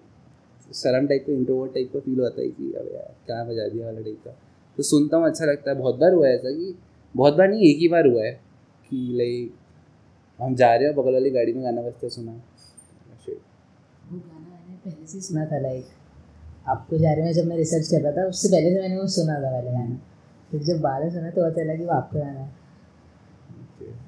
शर्म 0.74 1.08
टाइप 1.08 1.24
का 1.28 1.34
इंट्रोवर्ट 1.34 1.74
टाइप 1.74 1.92
का 1.94 2.00
फील 2.00 2.20
होता 2.20 2.42
है 2.42 2.48
कि 2.50 2.72
अब 2.74 2.90
यार 2.94 3.14
क्या 3.26 3.44
बजा 3.44 3.68
दिया 3.68 3.86
वाला 3.86 4.02
टाइप 4.02 4.20
का। 4.26 4.32
तो 4.78 4.84
सुनता 4.84 5.18
हूँ 5.18 5.26
अच्छा 5.26 5.46
लगता 5.46 5.72
है। 5.72 5.78
बहुत 5.78 5.96
बार 5.96 6.14
हुआ 6.14 6.28
है 6.28 6.36
ऐसा 6.36 6.52
कि 6.52 6.76
बहुत 7.16 7.34
बार 7.34 7.50
नहीं 7.50 7.70
एक 7.70 7.78
ही 7.80 7.88
बार 7.88 8.08
हुआ 8.08 8.24
है 8.24 8.32
कि 8.90 8.98
लाइक 9.18 9.54
हम 10.40 10.56
जा 10.56 10.74
रहे 10.76 10.88
हो 10.88 10.94
बगल 10.94 11.14
वाली 11.14 11.30
गाड़ी 11.32 11.54
में 11.54 11.64
गाना 11.64 11.82
बजता 11.82 12.08
सुना। 12.08 12.32
वो 12.32 14.18
गाना 14.18 14.40
मैंने 14.40 14.76
पहले 14.86 15.08
से 15.08 15.22
सुना 15.22 15.46
था 15.46 15.60
लाइक 15.60 15.86
आपको 16.68 16.98
जा 16.98 17.12
रहे 17.14 17.26
में 17.26 17.34
जब 17.34 17.46
मैं 17.46 17.58
रिसर्च 17.58 17.88
कर 17.88 18.02
रहा 18.02 18.12
था 18.12 18.28
उससे 18.28 18.48
पहले 18.48 18.74
से 18.74 18.82
मैंने 18.82 18.98
वो 18.98 19.08
सुना 19.08 19.36
था 19.36 19.52
पहले 19.52 19.72
गाना। 19.72 19.96
फिर 20.52 20.64
जब 20.64 20.80
बाद 20.82 21.04
में 21.04 21.10
सुना 21.12 21.30
तो 21.30 21.42
पता 21.42 21.64
चला 21.64 21.76
कि 21.76 21.86
वो 21.86 21.92
आपका 21.92 22.20
गाना 22.20 22.40
है। 22.40 22.54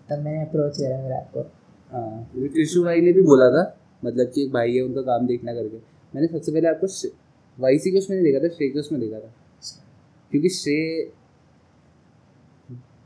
तब 0.10 0.20
मैंने 0.20 0.41
अप्रोच 0.41 0.78
करा 0.78 1.01
फिर 1.03 1.12
आपको। 1.14 1.41
हाँ 1.91 2.30
क्योंकि 2.34 2.84
भाई 2.84 3.01
ने 3.01 3.14
भी 3.14 3.22
बोला 3.22 3.49
था 3.49 3.64
मतलब 4.05 4.32
कि 4.36 4.43
एक 4.43 4.51
भाई 4.51 4.76
है 4.76 4.82
उनका 4.82 5.01
काम 5.01 5.28
देखना 5.28 5.53
करके। 5.53 5.78
मैंने 6.16 6.28
सबसे 6.28 6.51
पहले 6.51 6.68
आपको 6.68 6.88
वाई 7.58 7.78
सी 7.80 7.91
के 7.91 7.97
उसमें 7.97 8.24
देखा 8.24 8.43
था 8.43 8.49
श्रेक 8.49 8.76
उसमें 8.76 9.01
देखा 9.01 9.20
था। 9.20 9.32
क्योंकि 10.32 10.49
श्रेय 10.49 11.12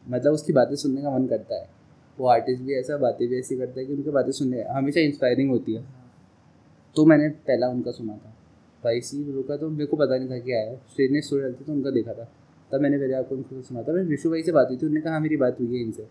मतलब 0.07 0.33
उसकी 0.33 0.53
बातें 0.53 0.75
सुनने 0.75 1.01
का 1.01 1.09
मन 1.09 1.27
करता 1.27 1.55
है। 1.55 1.69
वो 2.17 2.27
आर्टिस्ट 2.27 2.63
भी 2.63 2.73
ऐसा 2.73 2.97
बातें 2.97 3.27
भी 3.27 3.39
ऐसी 3.39 3.57
करता 3.57 3.79
है 3.79 3.85
कि 3.85 3.93
उनकी 3.93 4.09
बातें 4.09 4.31
सुनने 4.31 4.63
हमेशा 4.63 4.99
इंस्पायरिंग 4.99 5.49
होती 5.51 5.73
है। 5.73 5.83
तो 6.95 7.05
मैंने 7.05 7.29
पहला 7.29 7.67
उनका 7.67 7.91
सुना 7.91 8.13
था। 8.13 8.30
भाई 8.83 9.01
सी 9.01 9.23
रुका 9.31 9.57
तो 9.57 9.69
मेरे 9.69 9.85
को 9.85 9.97
पता 9.97 10.17
नहीं 10.17 10.29
था 10.29 10.39
क्या 10.45 10.59
है 10.59 10.75
श्रेय 10.93 11.09
ने 11.09 11.21
स्टोरी 11.21 11.41
डालती 11.41 11.65
तो 11.65 11.73
उनका 11.73 11.91
देखा 11.91 12.13
था। 12.13 12.23
तब 12.71 12.81
मैंने 12.81 12.97
पहले 12.97 13.13
आपको 13.13 13.35
उनको 13.35 13.61
सुना 13.61 13.81
था। 13.83 13.93
मैं 13.93 14.03
विशु 14.05 14.29
भाई 14.29 14.43
से 14.43 14.51
बात 14.51 14.67
हुई 14.69 14.77
थी 14.77 14.85
उन्होंने 14.85 15.01
कहा 15.01 15.13
हाँ 15.13 15.21
मेरी 15.21 15.37
बात 15.37 15.59
हुई 15.59 15.75
है 15.75 15.81
इनसे। 15.83 16.07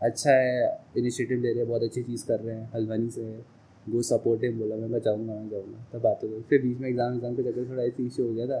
अच्छा 0.00 0.30
है 0.32 0.66
इनिशिएटिव 0.98 1.40
ले 1.40 1.48
रहे 1.48 1.58
हैं 1.58 1.68
बहुत 1.68 1.82
अच्छी 1.82 2.02
चीज़ 2.02 2.26
कर 2.26 2.40
रहे 2.40 2.56
हैं 2.56 2.70
हल्द्वानी 2.74 3.10
से 3.10 3.22
वो 3.86 4.02
सपोर्ट 4.04 4.44
है 4.44 4.50
बोला 4.58 4.76
मैं 4.76 4.98
जाऊँगा 5.00 5.34
मैं 5.34 5.48
जाऊँगा। 5.50 5.84
तब 5.92 6.02
बात 6.02 6.20
हो 6.24 6.28
गई। 6.28 6.40
फिर 6.50 6.62
बीच 6.62 6.78
में 6.80 6.88
एग्ज़ाम 6.88 7.14
एग्ज़ाम 7.14 7.34
के 7.36 7.42
चक्कर 7.42 7.68
थोड़ा 7.70 7.82
ऐसी 7.82 8.06
इशू 8.06 8.26
हो 8.26 8.32
गया 8.34 8.46
था। 8.46 8.60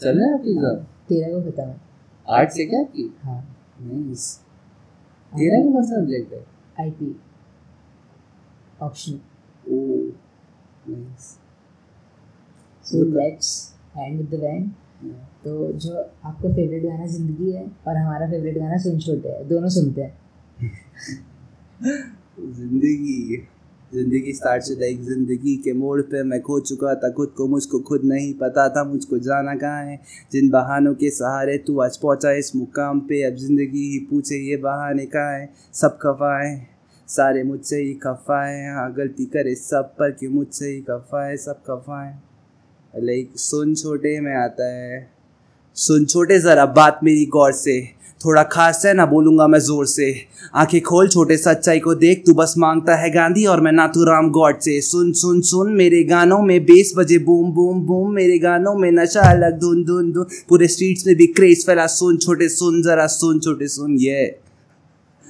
चल 0.00 0.18
रहा 0.18 0.26
है 0.26 0.34
आपकी 0.34 0.50
एग्ज़ाम 0.50 0.76
तेरह 1.08 1.32
को 1.32 1.50
खत्म। 1.50 1.62
है 1.62 1.80
आर्ट 2.26 2.50
से 2.50 2.64
क्या 2.66 2.80
आपकी? 2.80 3.10
हाँ। 3.22 3.40
नाइस 3.82 4.28
तेरह 5.32 5.64
का 5.64 5.72
कौन 5.72 5.82
सा 5.82 5.96
सब्जेक्ट 5.96 6.32
है? 6.32 6.44
I 6.80 6.90
P 6.92 7.14
option 8.82 9.20
oh 9.66 9.76
nice 10.88 11.36
with 12.94 14.72
तो 15.44 15.72
जो 15.72 15.92
आपका 15.94 16.48
फेवरेट 16.48 16.82
गाना 16.84 17.06
ज़िंदगी 17.06 17.50
है 17.52 17.62
और 17.88 17.96
हमारा 17.96 18.26
फेवरेट 18.30 18.58
गाना 18.58 18.76
सुन 18.78 18.98
छोटे 18.98 19.28
है, 19.28 19.48
दोनों 19.48 19.68
सुनते 19.68 20.02
हैं। 20.02 20.12
ज़िंदगी 22.38 23.46
ज़िंदगी 23.94 24.32
स्टार्ट 24.32 24.62
से 24.62 24.88
एक 24.88 25.00
ज़िंदगी 25.02 25.56
के 25.56 25.72
मोड़ 25.72 26.00
पे 26.02 26.22
मैं 26.22 26.40
खो 26.42 26.58
चुका 26.60 26.94
था, 26.94 27.10
खुद 27.10 27.28
को 27.36 27.46
मुझको 27.48 27.78
खुद 27.80 28.04
नहीं 28.04 28.32
पता 28.34 28.68
था, 28.68 28.84
मुझको 28.84 29.18
जाना 29.18 29.54
कहाँ 29.54 29.84
है। 29.84 29.98
जिन 30.32 30.50
बहानों 30.50 30.94
के 30.94 31.10
सहारे 31.10 31.56
तू 31.58 31.80
आज 31.80 31.96
पहुँचा 31.96 32.32
इस 32.32 32.54
मुकाम 32.56 33.00
पे, 33.00 33.22
अब 33.22 33.36
ज़िंदगी 33.36 33.90
ही 33.92 33.98
पूछे 34.10 34.36
ये 34.50 34.56
बहाने 34.56 35.06
कहाँ 35.06 35.38
है। 35.38 35.52
सब 35.74 35.98
खफा 36.02 36.38
है, 36.42 36.68
सारे 37.08 37.42
मुझसे 37.42 37.82
ही 37.82 37.94
खफा 37.94 38.44
है। 38.46 38.74
हाँ 38.74 38.92
गलती 38.94 39.24
करे 39.26 39.54
सब 39.54 39.94
पर 39.98 40.10
क्यों 40.10 40.32
मुझसे 40.32 40.68
ही 40.68 40.80
खफा 40.80 41.26
है? 41.26 41.36
सब 41.36 41.62
खफा 41.62 42.02
है। 42.02 42.29
लाइक 42.98 43.30
सुन 43.36 43.74
छोटे 43.74 44.20
में 44.20 44.34
आता 44.34 44.74
है। 44.74 45.10
सुन 45.76 46.04
छोटे 46.04 46.38
ज़रा, 46.38 46.66
बात 46.66 47.00
मेरी 47.04 47.24
गौर 47.26 47.52
से। 47.52 47.80
थोड़ा 48.24 48.42
खास 48.42 48.82
है 48.86 48.94
ना, 48.94 49.06
बोलूँगा 49.06 49.46
मैं 49.46 49.58
ज़ोर 49.58 49.86
से। 49.86 50.14
आँखें 50.54 50.80
खोल 50.80 51.08
छोटे 51.08 51.36
सच्चाई 51.36 51.78
को 51.78 51.94
देख, 51.94 52.22
तू 52.26 52.34
बस 52.34 52.54
माँगता 52.58 52.96
है 52.96 53.10
गांधी 53.10 53.46
और 53.46 53.60
मैं 53.60 53.72
नाथू 53.72 54.04
राम 54.04 54.30
गॉड 54.30 54.58
से। 54.60 54.80
सुन 54.80 55.12
सुन 55.12 55.40
सुन 55.40 55.72
मेरे 55.72 56.02
गानों 56.04 56.42
में, 56.42 56.64
बेस 56.64 56.92
बजे 56.96 57.18
बूम 57.18 57.52
बूम 57.52 57.80
बूम 57.80 58.12
मेरे 58.12 58.38
गानों 58.38 58.74
में, 58.74 58.92
नशा 58.92 59.30
अलग, 59.30 59.58
धुन 59.58 59.84
धुन 59.84 60.12
धुन। 60.12 60.26
पूरे 60.48 60.68
स्ट्रीट्स 60.68 61.06
में 61.06 61.16
भी 61.16 61.26
क्रेज 61.26 61.66
फैला। 61.66 61.86
सुन 61.86 62.16
छोटे, 62.16 62.48
सुन 62.48 62.82
जरा, 62.82 63.06
सुन 63.06 63.40
छोटे, 63.40 63.68
सुन 63.68 63.96
ये 63.98 64.38